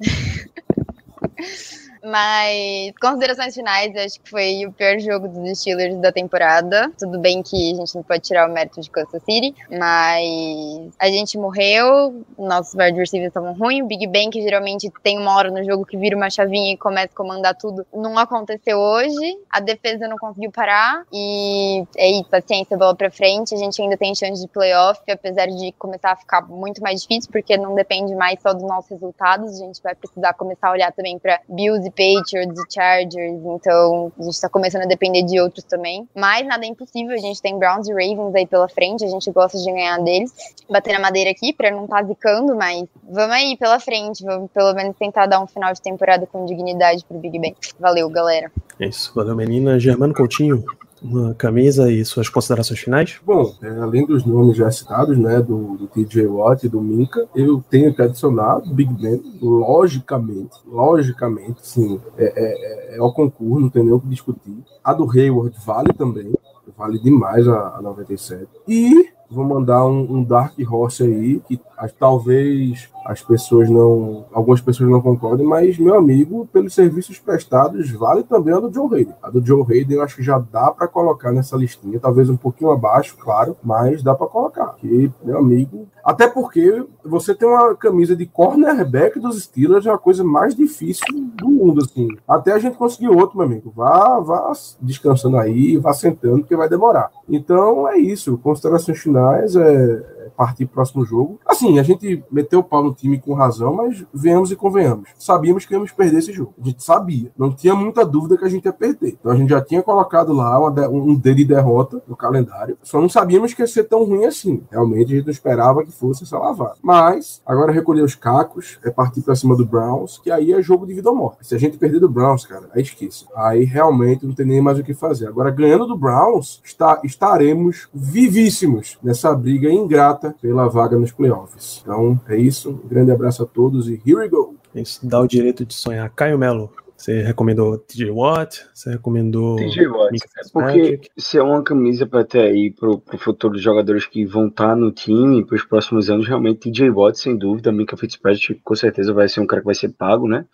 Mas, 2.02 2.92
considerações 3.00 3.54
finais, 3.54 3.94
acho 3.96 4.20
que 4.20 4.30
foi 4.30 4.66
o 4.66 4.72
pior 4.72 4.98
jogo 4.98 5.28
dos 5.28 5.58
Steelers 5.58 5.96
da 5.98 6.10
temporada. 6.10 6.90
Tudo 6.98 7.18
bem 7.18 7.42
que 7.42 7.72
a 7.72 7.76
gente 7.76 7.94
não 7.94 8.02
pode 8.02 8.22
tirar 8.22 8.48
o 8.48 8.52
mérito 8.52 8.80
de 8.80 8.90
Kansas 8.90 9.22
City, 9.22 9.54
mas 9.70 10.92
a 10.98 11.08
gente 11.08 11.36
morreu, 11.36 12.24
nossos 12.38 12.74
receivers 12.74 13.28
estavam 13.28 13.52
ruins, 13.52 13.82
o 13.82 13.86
Big 13.86 14.06
Ben, 14.06 14.30
que 14.30 14.40
geralmente 14.40 14.90
tem 15.02 15.18
uma 15.18 15.34
hora 15.34 15.50
no 15.50 15.62
jogo 15.64 15.84
que 15.84 15.96
vira 15.96 16.16
uma 16.16 16.30
chavinha 16.30 16.72
e 16.72 16.76
começa 16.76 17.08
a 17.12 17.16
comandar 17.16 17.54
tudo, 17.56 17.86
não 17.92 18.18
aconteceu 18.18 18.78
hoje. 18.78 19.38
A 19.50 19.60
defesa 19.60 20.08
não 20.08 20.16
conseguiu 20.16 20.50
parar 20.50 21.04
e 21.12 21.84
é 21.96 22.10
isso, 22.10 22.30
paciência, 22.30 22.76
bola 22.76 22.94
pra 22.94 23.10
frente. 23.10 23.54
A 23.54 23.58
gente 23.58 23.80
ainda 23.82 23.96
tem 23.96 24.14
chance 24.14 24.40
de 24.40 24.48
playoff, 24.48 25.00
apesar 25.10 25.46
de 25.46 25.72
começar 25.72 26.12
a 26.12 26.16
ficar 26.16 26.42
muito 26.42 26.82
mais 26.82 27.02
difícil, 27.02 27.30
porque 27.30 27.56
não 27.56 27.74
depende 27.74 28.14
mais 28.14 28.40
só 28.40 28.52
dos 28.52 28.62
nossos 28.62 28.90
resultados. 28.90 29.60
A 29.60 29.64
gente 29.64 29.82
vai 29.82 29.94
precisar 29.94 30.32
começar 30.34 30.68
a 30.68 30.72
olhar 30.72 30.92
também 30.92 31.18
pra 31.18 31.40
Bills 31.48 31.89
e 31.90 32.20
Patriots 32.20 32.58
e 32.58 32.74
Chargers, 32.74 33.40
então 33.44 34.12
a 34.18 34.22
gente 34.22 34.40
tá 34.40 34.48
começando 34.48 34.82
a 34.82 34.86
depender 34.86 35.22
de 35.22 35.40
outros 35.40 35.64
também. 35.64 36.08
Mas 36.14 36.46
nada 36.46 36.64
é 36.64 36.68
impossível, 36.68 37.14
a 37.14 37.20
gente 37.20 37.40
tem 37.42 37.58
Browns 37.58 37.88
e 37.88 37.92
Ravens 37.92 38.34
aí 38.34 38.46
pela 38.46 38.68
frente, 38.68 39.04
a 39.04 39.08
gente 39.08 39.30
gosta 39.30 39.58
de 39.58 39.70
ganhar 39.70 39.98
deles. 39.98 40.32
Bater 40.68 40.94
na 40.94 41.00
madeira 41.00 41.30
aqui 41.30 41.52
pra 41.52 41.70
não 41.70 41.86
tá 41.86 42.02
zicando, 42.02 42.56
mas 42.56 42.84
vamos 43.08 43.34
aí 43.34 43.56
pela 43.56 43.80
frente, 43.80 44.24
vamos 44.24 44.50
pelo 44.52 44.72
menos 44.74 44.96
tentar 44.96 45.26
dar 45.26 45.42
um 45.42 45.46
final 45.46 45.72
de 45.72 45.80
temporada 45.80 46.26
com 46.26 46.44
dignidade 46.44 47.04
pro 47.04 47.18
Big 47.18 47.38
Ben. 47.38 47.56
Valeu, 47.78 48.08
galera. 48.08 48.50
É 48.78 48.86
isso. 48.86 49.12
Valeu, 49.14 49.34
Melina. 49.34 49.78
Germano 49.78 50.14
Coutinho, 50.14 50.64
uma 51.02 51.34
camisa 51.34 51.90
e 51.90 52.04
suas 52.04 52.28
considerações 52.28 52.80
finais? 52.80 53.20
Bom, 53.24 53.54
é, 53.62 53.68
além 53.80 54.06
dos 54.06 54.24
nomes 54.24 54.56
já 54.56 54.70
citados, 54.70 55.16
né, 55.16 55.40
do, 55.40 55.76
do 55.76 55.86
TJ 55.86 56.26
Watt 56.26 56.64
e 56.64 56.68
do 56.68 56.80
Minka, 56.80 57.26
eu 57.34 57.62
tenho 57.68 57.94
que 57.94 58.02
adicionar 58.02 58.60
Big 58.66 58.92
Ben, 58.94 59.22
logicamente, 59.40 60.56
logicamente, 60.66 61.66
sim, 61.66 62.00
é, 62.18 62.24
é, 62.24 62.94
é, 62.94 62.98
é 62.98 63.02
o 63.02 63.12
concurso, 63.12 63.60
não 63.60 63.70
tem 63.70 63.82
nem 63.82 63.92
o 63.92 64.00
que 64.00 64.08
discutir. 64.08 64.56
A 64.84 64.92
do 64.92 65.10
Hayward 65.10 65.56
vale 65.64 65.92
também, 65.92 66.32
vale 66.76 66.98
demais 66.98 67.46
a, 67.48 67.76
a 67.76 67.82
97. 67.82 68.46
E 68.68 69.10
vou 69.30 69.44
mandar 69.44 69.86
um, 69.86 70.16
um 70.16 70.24
Dark 70.24 70.54
Horse 70.58 71.04
aí, 71.04 71.40
que 71.46 71.60
talvez 71.98 72.88
as 73.06 73.22
pessoas 73.22 73.70
não. 73.70 74.26
Algumas 74.32 74.60
pessoas 74.60 74.90
não 74.90 75.00
concordem, 75.00 75.46
mas, 75.46 75.78
meu 75.78 75.94
amigo, 75.96 76.48
pelos 76.52 76.74
serviços 76.74 77.18
prestados, 77.18 77.90
vale 77.92 78.22
também 78.22 78.54
a 78.54 78.60
do 78.60 78.72
Joe 78.72 78.92
Hayden. 78.92 79.14
A 79.22 79.30
do 79.30 79.44
Joe 79.44 79.62
Hayden 79.62 79.96
eu 79.96 80.02
acho 80.02 80.16
que 80.16 80.22
já 80.22 80.38
dá 80.38 80.70
para 80.70 80.88
colocar 80.88 81.32
nessa 81.32 81.56
listinha, 81.56 82.00
talvez 82.00 82.28
um 82.28 82.36
pouquinho 82.36 82.70
abaixo, 82.70 83.16
claro, 83.18 83.56
mas 83.62 84.02
dá 84.02 84.14
para 84.14 84.26
colocar. 84.26 84.74
Que, 84.76 85.10
meu 85.22 85.38
amigo. 85.38 85.88
Até 86.04 86.28
porque 86.28 86.84
você 87.04 87.34
tem 87.34 87.48
uma 87.48 87.74
camisa 87.74 88.16
de 88.16 88.26
cornerback 88.26 89.18
dos 89.18 89.42
Steelers, 89.42 89.86
é 89.86 89.90
a 89.90 89.98
coisa 89.98 90.24
mais 90.24 90.54
difícil 90.54 91.04
do 91.34 91.48
mundo, 91.48 91.82
assim. 91.82 92.08
Até 92.26 92.52
a 92.52 92.58
gente 92.58 92.76
conseguir 92.76 93.08
outro, 93.08 93.36
meu 93.38 93.46
amigo. 93.46 93.72
Vá, 93.74 94.18
vá 94.18 94.52
descansando 94.80 95.36
aí, 95.36 95.76
vá 95.76 95.92
sentando, 95.92 96.40
porque 96.40 96.56
vai 96.56 96.68
demorar. 96.68 97.10
Então 97.28 97.88
é 97.88 97.98
isso. 97.98 98.36
Considerações 98.38 98.98
finais 98.98 99.19
é 99.62 100.19
partir 100.30 100.66
pro 100.66 100.74
próximo 100.76 101.04
jogo. 101.04 101.38
Assim, 101.46 101.78
a 101.78 101.82
gente 101.82 102.24
meteu 102.30 102.60
o 102.60 102.64
pau 102.64 102.82
no 102.82 102.94
time 102.94 103.20
com 103.20 103.34
razão, 103.34 103.74
mas 103.74 104.04
venhamos 104.12 104.50
e 104.50 104.56
convenhamos. 104.56 105.10
Sabíamos 105.18 105.66
que 105.66 105.74
íamos 105.74 105.92
perder 105.92 106.18
esse 106.18 106.32
jogo. 106.32 106.54
A 106.60 106.64
gente 106.66 106.82
sabia. 106.82 107.30
Não 107.36 107.52
tinha 107.52 107.74
muita 107.74 108.04
dúvida 108.04 108.36
que 108.36 108.44
a 108.44 108.48
gente 108.48 108.64
ia 108.64 108.72
perder. 108.72 109.16
Então 109.20 109.32
a 109.32 109.36
gente 109.36 109.50
já 109.50 109.60
tinha 109.60 109.82
colocado 109.82 110.32
lá 110.32 110.58
um 110.88 111.14
D 111.14 111.34
de 111.34 111.44
derrota 111.44 112.02
no 112.06 112.16
calendário. 112.16 112.78
Só 112.82 113.00
não 113.00 113.08
sabíamos 113.08 113.54
que 113.54 113.62
ia 113.62 113.66
ser 113.66 113.84
tão 113.84 114.04
ruim 114.04 114.24
assim. 114.24 114.62
Realmente 114.70 115.12
a 115.12 115.16
gente 115.16 115.26
não 115.26 115.32
esperava 115.32 115.84
que 115.84 115.92
fosse 115.92 116.24
essa 116.24 116.38
lavada. 116.38 116.74
Mas 116.82 117.42
agora 117.44 117.72
recolher 117.72 118.02
os 118.02 118.14
cacos, 118.14 118.78
é 118.84 118.90
partir 118.90 119.22
pra 119.22 119.34
cima 119.34 119.56
do 119.56 119.64
Browns, 119.64 120.18
que 120.18 120.30
aí 120.30 120.52
é 120.52 120.62
jogo 120.62 120.86
de 120.86 120.94
vida 120.94 121.10
ou 121.10 121.16
morte. 121.16 121.46
Se 121.46 121.54
a 121.54 121.58
gente 121.58 121.78
perder 121.78 122.00
do 122.00 122.08
Browns, 122.08 122.46
cara, 122.46 122.68
aí 122.74 122.82
esqueça. 122.82 123.26
Aí 123.34 123.64
realmente 123.64 124.26
não 124.26 124.34
tem 124.34 124.46
nem 124.46 124.60
mais 124.60 124.78
o 124.78 124.82
que 124.82 124.94
fazer. 124.94 125.28
Agora, 125.28 125.50
ganhando 125.50 125.86
do 125.86 125.96
Browns, 125.96 126.60
está, 126.64 127.00
estaremos 127.04 127.88
vivíssimos 127.92 128.98
nessa 129.02 129.34
briga 129.34 129.70
ingrata 129.70 130.19
pela 130.40 130.68
vaga 130.68 130.98
nos 130.98 131.12
playoffs. 131.12 131.80
Então 131.82 132.20
é 132.28 132.36
isso. 132.36 132.70
Um 132.70 132.88
grande 132.88 133.10
abraço 133.10 133.42
a 133.42 133.46
todos 133.46 133.88
e 133.88 133.94
here 134.06 134.16
we 134.16 134.28
go. 134.28 134.54
Isso 134.74 135.06
dá 135.06 135.20
o 135.20 135.26
direito 135.26 135.64
de 135.64 135.74
sonhar. 135.74 136.08
Caio 136.10 136.38
Melo, 136.38 136.70
você 137.00 137.22
recomendou 137.22 137.78
TJ 137.78 138.10
Watt, 138.10 138.66
você 138.74 138.90
recomendou. 138.90 139.56
TJ 139.56 139.86
Watt. 139.86 140.16
É 140.16 140.48
porque 140.52 141.00
se 141.16 141.38
é 141.38 141.42
uma 141.42 141.62
camisa 141.62 142.06
para 142.06 142.24
ter 142.24 142.40
aí 142.40 142.70
para 142.70 142.90
o 142.90 143.18
futuro 143.18 143.54
dos 143.54 143.62
jogadores 143.62 144.04
que 144.04 144.26
vão 144.26 144.48
estar 144.48 144.68
tá 144.68 144.76
no 144.76 144.92
time 144.92 145.42
para 145.42 145.56
os 145.56 145.64
próximos 145.64 146.10
anos, 146.10 146.28
realmente 146.28 146.70
TJ 146.70 146.90
Watt, 146.90 147.18
sem 147.18 147.38
dúvida. 147.38 147.72
Mika 147.72 147.96
Fitzpatrick 147.96 148.60
com 148.62 148.74
certeza 148.74 149.14
vai 149.14 149.30
ser 149.30 149.40
um 149.40 149.46
cara 149.46 149.62
que 149.62 149.66
vai 149.66 149.74
ser 149.74 149.88
pago, 149.88 150.28
né? 150.28 150.44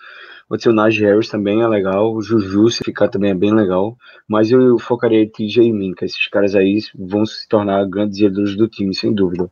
O 0.49 0.73
Najee 0.73 1.05
Harris 1.05 1.29
também 1.29 1.61
é 1.61 1.67
legal, 1.67 2.15
o 2.15 2.23
Juju 2.23 2.71
se 2.71 2.85
ficar 2.85 3.09
também 3.09 3.33
é 3.33 3.35
bem 3.35 3.53
legal, 3.53 3.97
mas 4.29 4.49
eu 4.51 4.79
focaria 4.79 5.21
em 5.21 5.29
TJ 5.29 5.65
e 5.65 5.73
Minka, 5.73 6.05
esses 6.05 6.29
caras 6.29 6.55
aí 6.55 6.79
vão 6.95 7.27
se 7.27 7.49
tornar 7.49 7.85
grandes 7.89 8.21
ídolos 8.21 8.57
do 8.57 8.69
time, 8.69 8.95
sem 8.95 9.13
dúvida. 9.13 9.51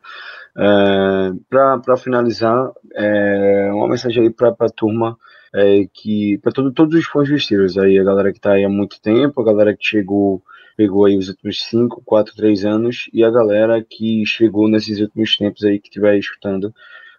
É, 0.56 1.32
para 1.50 1.96
finalizar, 1.96 2.70
é, 2.94 3.70
uma 3.72 3.88
mensagem 3.88 4.22
aí 4.22 4.30
para 4.30 4.50
a 4.50 4.68
turma, 4.68 5.18
é, 5.52 5.84
que 5.92 6.38
para 6.38 6.52
todo, 6.52 6.72
todos 6.72 6.94
os 6.94 7.06
fãs 7.06 7.28
dos 7.28 7.78
aí, 7.78 7.98
a 7.98 8.04
galera 8.04 8.30
que 8.30 8.38
está 8.38 8.52
aí 8.52 8.64
há 8.64 8.68
muito 8.68 9.00
tempo, 9.00 9.40
a 9.40 9.44
galera 9.44 9.76
que 9.76 9.84
chegou 9.84 10.42
pegou 10.76 11.04
aí 11.04 11.16
os 11.16 11.28
últimos 11.28 11.62
5, 11.62 12.02
4, 12.04 12.34
3 12.34 12.64
anos 12.64 13.08
e 13.12 13.24
a 13.24 13.30
galera 13.30 13.84
que 13.88 14.24
chegou 14.26 14.68
nesses 14.68 15.00
últimos 15.00 15.36
tempos 15.36 15.64
aí 15.64 15.78
que 15.78 15.88
estiver 15.88 16.18
escutando 16.18 16.74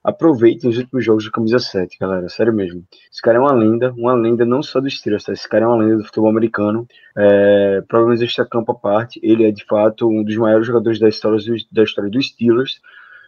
aproveitem 0.06 0.70
os 0.70 0.78
últimos 0.78 1.03
jogos 1.03 1.24
de 1.24 1.32
camisa 1.32 1.58
7, 1.58 1.97
galera. 1.99 2.30
Sério 2.30 2.53
mesmo. 2.53 2.84
Esse 3.12 3.20
cara 3.22 3.38
é 3.38 3.41
uma 3.41 3.51
lenda, 3.51 3.91
uma 3.97 4.14
lenda 4.14 4.45
não 4.45 4.62
só 4.62 4.80
do 4.80 4.88
Steelers, 4.88 5.24
tá? 5.24 5.34
Esse 5.34 5.49
cara 5.49 5.66
é 5.66 5.68
uma 5.68 5.78
lenda 5.78 5.97
do 5.97 6.03
futebol 6.06 6.30
americano. 6.30 6.88
É, 7.18 7.82
problemas 7.88 8.22
extra-campo 8.22 8.72
à 8.72 8.76
parte, 8.76 9.20
ele 9.24 9.43
é 9.43 9.51
de 9.51 9.66
fato 9.66 10.08
um 10.08 10.24
dos 10.24 10.36
maiores 10.38 10.68
jogadores 10.68 10.99
da 10.99 11.10
história 11.10 11.39
do, 11.39 11.56
da 11.72 11.84
história 11.84 12.12
dos 12.12 12.28
Steelers. 12.28 12.80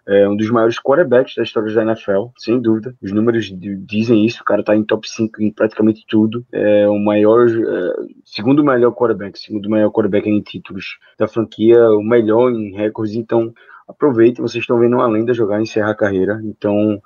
É 0.07 0.27
um 0.27 0.37
dos 0.37 0.49
maiores 0.49 0.79
quarterbacks 0.79 1.35
da 1.35 1.43
história 1.43 1.73
da 1.73 1.83
NFL, 1.83 2.27
sem 2.37 2.61
dúvida. 2.61 2.95
Os 3.01 3.11
números 3.11 3.51
dizem 3.85 4.25
isso. 4.25 4.41
O 4.41 4.45
cara 4.45 4.63
tá 4.63 4.75
em 4.75 4.83
top 4.83 5.09
5 5.09 5.41
em 5.41 5.51
praticamente 5.51 6.05
tudo. 6.07 6.45
É 6.51 6.87
o 6.87 6.97
maior, 6.97 7.47
é, 7.49 7.93
segundo 8.23 8.63
melhor 8.63 8.91
quarterback, 8.93 9.37
segundo 9.37 9.69
melhor 9.69 9.91
quarterback 9.91 10.29
em 10.29 10.41
títulos 10.41 10.97
da 11.19 11.27
franquia, 11.27 11.89
o 11.91 12.01
melhor 12.01 12.51
em 12.51 12.73
recordes. 12.73 13.15
Então, 13.15 13.53
aproveitem, 13.87 14.41
vocês 14.41 14.63
estão 14.63 14.79
vendo 14.79 14.95
uma 14.95 15.07
lenda 15.07 15.33
jogar 15.33 15.59
e 15.59 15.63
encerrar 15.63 15.91
a 15.91 15.95
carreira, 15.95 16.41
então 16.43 17.01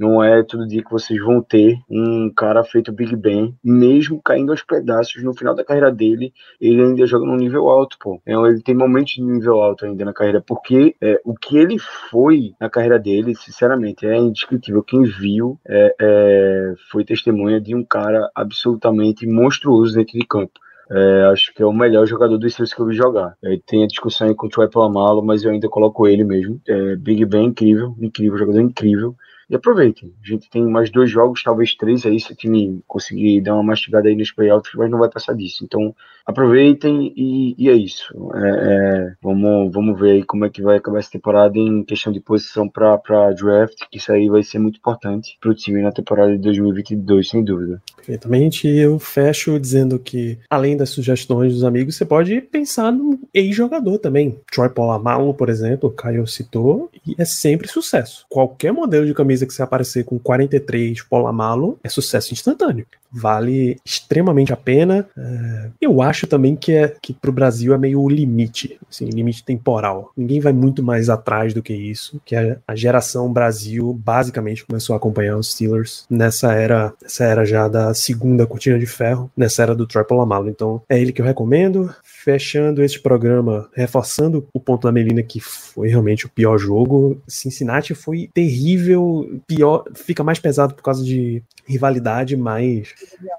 não 0.00 0.24
é 0.24 0.42
todo 0.42 0.66
dia 0.66 0.82
que 0.82 0.90
vocês 0.90 1.22
vão 1.22 1.42
ter 1.42 1.78
um 1.88 2.32
cara 2.34 2.64
feito 2.64 2.90
Big 2.90 3.14
Ben, 3.14 3.54
mesmo 3.62 4.18
caindo 4.22 4.50
aos 4.50 4.62
pedaços 4.62 5.22
no 5.22 5.34
final 5.34 5.54
da 5.54 5.62
carreira 5.62 5.92
dele, 5.92 6.32
ele 6.58 6.82
ainda 6.82 7.06
joga 7.06 7.26
num 7.26 7.36
nível 7.36 7.68
alto, 7.68 7.98
pô. 8.00 8.18
Então, 8.26 8.46
ele 8.46 8.62
tem 8.62 8.74
momentos 8.74 9.12
de 9.12 9.22
nível 9.22 9.60
alto 9.60 9.84
ainda 9.84 10.02
na 10.06 10.14
carreira, 10.14 10.42
porque 10.44 10.96
é, 11.02 11.20
o 11.22 11.34
que 11.34 11.58
ele 11.58 11.78
foi 12.10 12.54
na 12.58 12.70
carreira 12.70 12.98
dele, 12.98 13.34
sinceramente, 13.34 14.06
é 14.06 14.16
indescritível. 14.16 14.82
Quem 14.82 15.02
viu 15.02 15.60
é, 15.68 15.94
é, 16.00 16.74
foi 16.90 17.04
testemunha 17.04 17.60
de 17.60 17.74
um 17.74 17.84
cara 17.84 18.30
absolutamente 18.34 19.26
monstruoso 19.26 19.94
dentro 19.94 20.18
de 20.18 20.26
campo. 20.26 20.58
É, 20.90 21.24
acho 21.26 21.54
que 21.54 21.62
é 21.62 21.66
o 21.66 21.72
melhor 21.72 22.04
jogador 22.04 22.36
dos 22.36 22.52
Steelers 22.52 22.74
que 22.74 22.80
eu 22.80 22.86
vi 22.86 22.96
jogar. 22.96 23.36
É, 23.44 23.60
tem 23.66 23.84
a 23.84 23.86
discussão 23.86 24.26
aí 24.26 24.34
com 24.34 24.46
o 24.46 24.50
Troy 24.50 24.68
Polamalu, 24.68 25.22
mas 25.22 25.44
eu 25.44 25.52
ainda 25.52 25.68
coloco 25.68 26.08
ele 26.08 26.24
mesmo. 26.24 26.60
É, 26.66 26.96
Big 26.96 27.24
Ben 27.26 27.44
incrível, 27.44 27.94
incrível, 28.00 28.38
jogador 28.38 28.60
incrível. 28.60 29.14
E 29.50 29.56
aproveitem. 29.56 30.14
A 30.22 30.28
gente 30.28 30.48
tem 30.48 30.64
mais 30.64 30.90
dois 30.90 31.10
jogos, 31.10 31.42
talvez 31.42 31.74
três 31.74 32.06
aí, 32.06 32.20
se 32.20 32.32
o 32.32 32.36
time 32.36 32.80
conseguir 32.86 33.40
dar 33.40 33.54
uma 33.54 33.64
mastigada 33.64 34.08
aí 34.08 34.14
nos 34.14 34.30
playoffs, 34.30 34.72
mas 34.76 34.88
não 34.88 35.00
vai 35.00 35.10
passar 35.10 35.34
disso. 35.34 35.64
Então, 35.64 35.92
aproveitem 36.24 37.12
e, 37.16 37.54
e 37.58 37.68
é 37.68 37.72
isso. 37.72 38.14
É, 38.34 38.48
é, 38.48 39.12
vamos, 39.20 39.72
vamos 39.72 39.98
ver 39.98 40.12
aí 40.12 40.22
como 40.22 40.44
é 40.44 40.50
que 40.50 40.62
vai 40.62 40.76
acabar 40.76 41.00
essa 41.00 41.10
temporada 41.10 41.58
em 41.58 41.82
questão 41.82 42.12
de 42.12 42.20
posição 42.20 42.68
para 42.68 43.32
draft, 43.32 43.82
que 43.90 43.98
isso 43.98 44.12
aí 44.12 44.28
vai 44.28 44.42
ser 44.44 44.60
muito 44.60 44.78
importante 44.78 45.36
para 45.40 45.50
o 45.50 45.54
time 45.54 45.82
na 45.82 45.90
temporada 45.90 46.32
de 46.32 46.38
2022, 46.38 47.28
sem 47.28 47.42
dúvida. 47.42 47.82
Perfeitamente. 47.96 48.68
Eu 48.68 48.98
fecho 48.98 49.58
dizendo 49.58 49.98
que, 49.98 50.38
além 50.48 50.76
das 50.76 50.90
sugestões 50.90 51.54
dos 51.54 51.64
amigos, 51.64 51.96
você 51.96 52.04
pode 52.04 52.40
pensar 52.40 52.92
no 52.92 53.18
ex-jogador 53.34 53.98
também. 53.98 54.38
Troy 54.52 54.68
Polamalu, 54.68 55.34
por 55.34 55.48
exemplo, 55.48 55.88
o 55.88 55.92
Caio 55.92 56.26
citou, 56.26 56.88
e 57.06 57.14
é 57.18 57.24
sempre 57.24 57.68
sucesso. 57.68 58.24
Qualquer 58.28 58.72
modelo 58.72 59.06
de 59.06 59.14
camisa 59.14 59.39
que 59.46 59.54
você 59.54 59.62
aparecer 59.62 60.04
com 60.04 60.18
43 60.18 61.02
Polamalo 61.02 61.78
é 61.82 61.88
sucesso 61.88 62.32
instantâneo. 62.32 62.86
Vale 63.12 63.76
extremamente 63.84 64.52
a 64.52 64.56
pena. 64.56 65.08
É, 65.18 65.70
eu 65.80 66.00
acho 66.00 66.26
também 66.26 66.54
que 66.54 66.72
é 66.72 66.94
que 67.02 67.12
pro 67.12 67.32
Brasil 67.32 67.74
é 67.74 67.78
meio 67.78 68.00
o 68.00 68.08
limite, 68.08 68.78
assim, 68.88 69.06
limite 69.06 69.44
temporal. 69.44 70.12
Ninguém 70.16 70.40
vai 70.40 70.52
muito 70.52 70.82
mais 70.82 71.08
atrás 71.08 71.52
do 71.52 71.62
que 71.62 71.72
isso, 71.72 72.20
que 72.24 72.36
a, 72.36 72.56
a 72.66 72.76
geração 72.76 73.32
Brasil 73.32 73.92
basicamente 73.92 74.64
começou 74.64 74.94
a 74.94 74.96
acompanhar 74.96 75.36
os 75.36 75.50
Steelers 75.50 76.04
nessa 76.08 76.52
era, 76.52 76.92
nessa 77.02 77.24
era 77.24 77.44
já 77.44 77.66
da 77.66 77.92
segunda 77.94 78.46
cortina 78.46 78.78
de 78.78 78.86
ferro, 78.86 79.30
nessa 79.36 79.62
era 79.62 79.74
do 79.74 79.86
Troy 79.86 80.04
Polamalo. 80.04 80.48
Então, 80.48 80.80
é 80.88 81.00
ele 81.00 81.12
que 81.12 81.20
eu 81.20 81.26
recomendo 81.26 81.92
fechando 82.04 82.82
este 82.82 83.00
programa, 83.00 83.68
reforçando 83.74 84.46
o 84.52 84.60
ponto 84.60 84.86
da 84.86 84.92
Melina 84.92 85.22
que 85.22 85.40
foi 85.40 85.88
realmente 85.88 86.26
o 86.26 86.28
pior 86.28 86.58
jogo. 86.58 87.20
Cincinnati 87.26 87.94
foi 87.94 88.28
terrível, 88.32 89.28
pior, 89.46 89.84
fica 89.94 90.24
mais 90.24 90.38
pesado 90.38 90.74
por 90.74 90.82
causa 90.82 91.04
de 91.04 91.42
rivalidade, 91.66 92.36
mas 92.36 92.94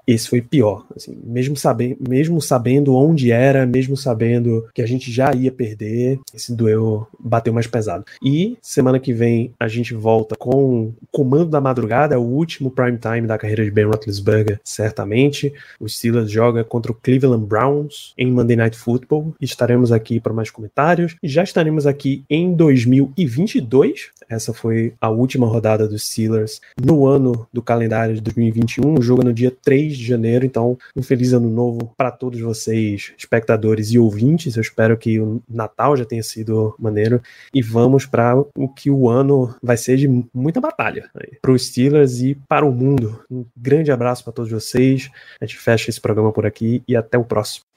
esse 0.06 0.28
foi 0.28 0.40
pior. 0.40 0.86
Assim, 0.96 1.16
mesmo, 1.22 1.56
sabendo, 1.56 1.96
mesmo 2.08 2.40
sabendo 2.40 2.94
onde 2.94 3.30
era, 3.30 3.66
mesmo 3.66 3.96
sabendo 3.96 4.66
que 4.74 4.82
a 4.82 4.86
gente 4.86 5.12
já 5.12 5.34
ia 5.34 5.52
perder, 5.52 6.18
esse 6.34 6.54
duelo 6.54 7.06
bateu 7.18 7.52
mais 7.52 7.66
pesado. 7.66 8.04
E 8.22 8.56
semana 8.62 8.98
que 8.98 9.12
vem 9.12 9.52
a 9.60 9.68
gente 9.68 9.94
volta 9.94 10.34
com 10.36 10.92
Comando 11.10 11.50
da 11.50 11.60
Madrugada, 11.60 12.14
é 12.14 12.18
o 12.18 12.22
último 12.22 12.70
prime 12.70 12.98
time 12.98 13.26
da 13.26 13.38
carreira 13.38 13.64
de 13.64 13.70
Ben 13.70 13.84
Roethlisberger, 13.84 14.60
certamente. 14.64 15.52
O 15.78 15.88
Steelers 15.88 16.30
joga 16.30 16.64
contra 16.64 16.90
o 16.90 16.94
Cleveland 16.94 17.46
Browns 17.46 18.14
em 18.16 18.30
Monday 18.30 18.56
Night 18.56 18.76
Football. 18.76 19.34
Estaremos 19.40 19.92
aqui 19.92 20.18
para 20.20 20.32
mais 20.32 20.50
comentários. 20.50 21.16
Já 21.22 21.42
estaremos 21.42 21.86
aqui 21.86 22.24
em 22.28 22.54
2022. 22.54 24.10
Essa 24.32 24.54
foi 24.54 24.94
a 24.98 25.10
última 25.10 25.46
rodada 25.46 25.86
dos 25.86 26.06
Steelers 26.06 26.58
no 26.82 27.06
ano 27.06 27.46
do 27.52 27.60
calendário 27.60 28.14
de 28.14 28.20
2021. 28.22 28.98
O 28.98 29.02
jogo 29.02 29.20
é 29.20 29.24
no 29.26 29.32
dia 29.32 29.50
3 29.50 29.94
de 29.94 30.06
janeiro, 30.06 30.46
então 30.46 30.78
um 30.96 31.02
feliz 31.02 31.34
ano 31.34 31.50
novo 31.50 31.92
para 31.98 32.10
todos 32.10 32.40
vocês, 32.40 33.12
espectadores 33.18 33.92
e 33.92 33.98
ouvintes. 33.98 34.56
Eu 34.56 34.62
espero 34.62 34.96
que 34.96 35.20
o 35.20 35.42
Natal 35.46 35.94
já 35.98 36.06
tenha 36.06 36.22
sido 36.22 36.74
maneiro 36.78 37.20
e 37.52 37.60
vamos 37.60 38.06
para 38.06 38.34
o 38.56 38.68
que 38.68 38.90
o 38.90 39.06
ano 39.06 39.54
vai 39.62 39.76
ser 39.76 39.98
de 39.98 40.08
muita 40.32 40.62
batalha 40.62 41.10
para 41.42 41.52
os 41.52 41.66
Steelers 41.66 42.20
e 42.20 42.34
para 42.48 42.64
o 42.64 42.72
mundo. 42.72 43.22
Um 43.30 43.44
grande 43.54 43.92
abraço 43.92 44.24
para 44.24 44.32
todos 44.32 44.50
vocês. 44.50 45.10
A 45.40 45.44
gente 45.44 45.58
fecha 45.58 45.90
esse 45.90 46.00
programa 46.00 46.32
por 46.32 46.46
aqui 46.46 46.82
e 46.88 46.96
até 46.96 47.18
o 47.18 47.24
próximo. 47.24 47.71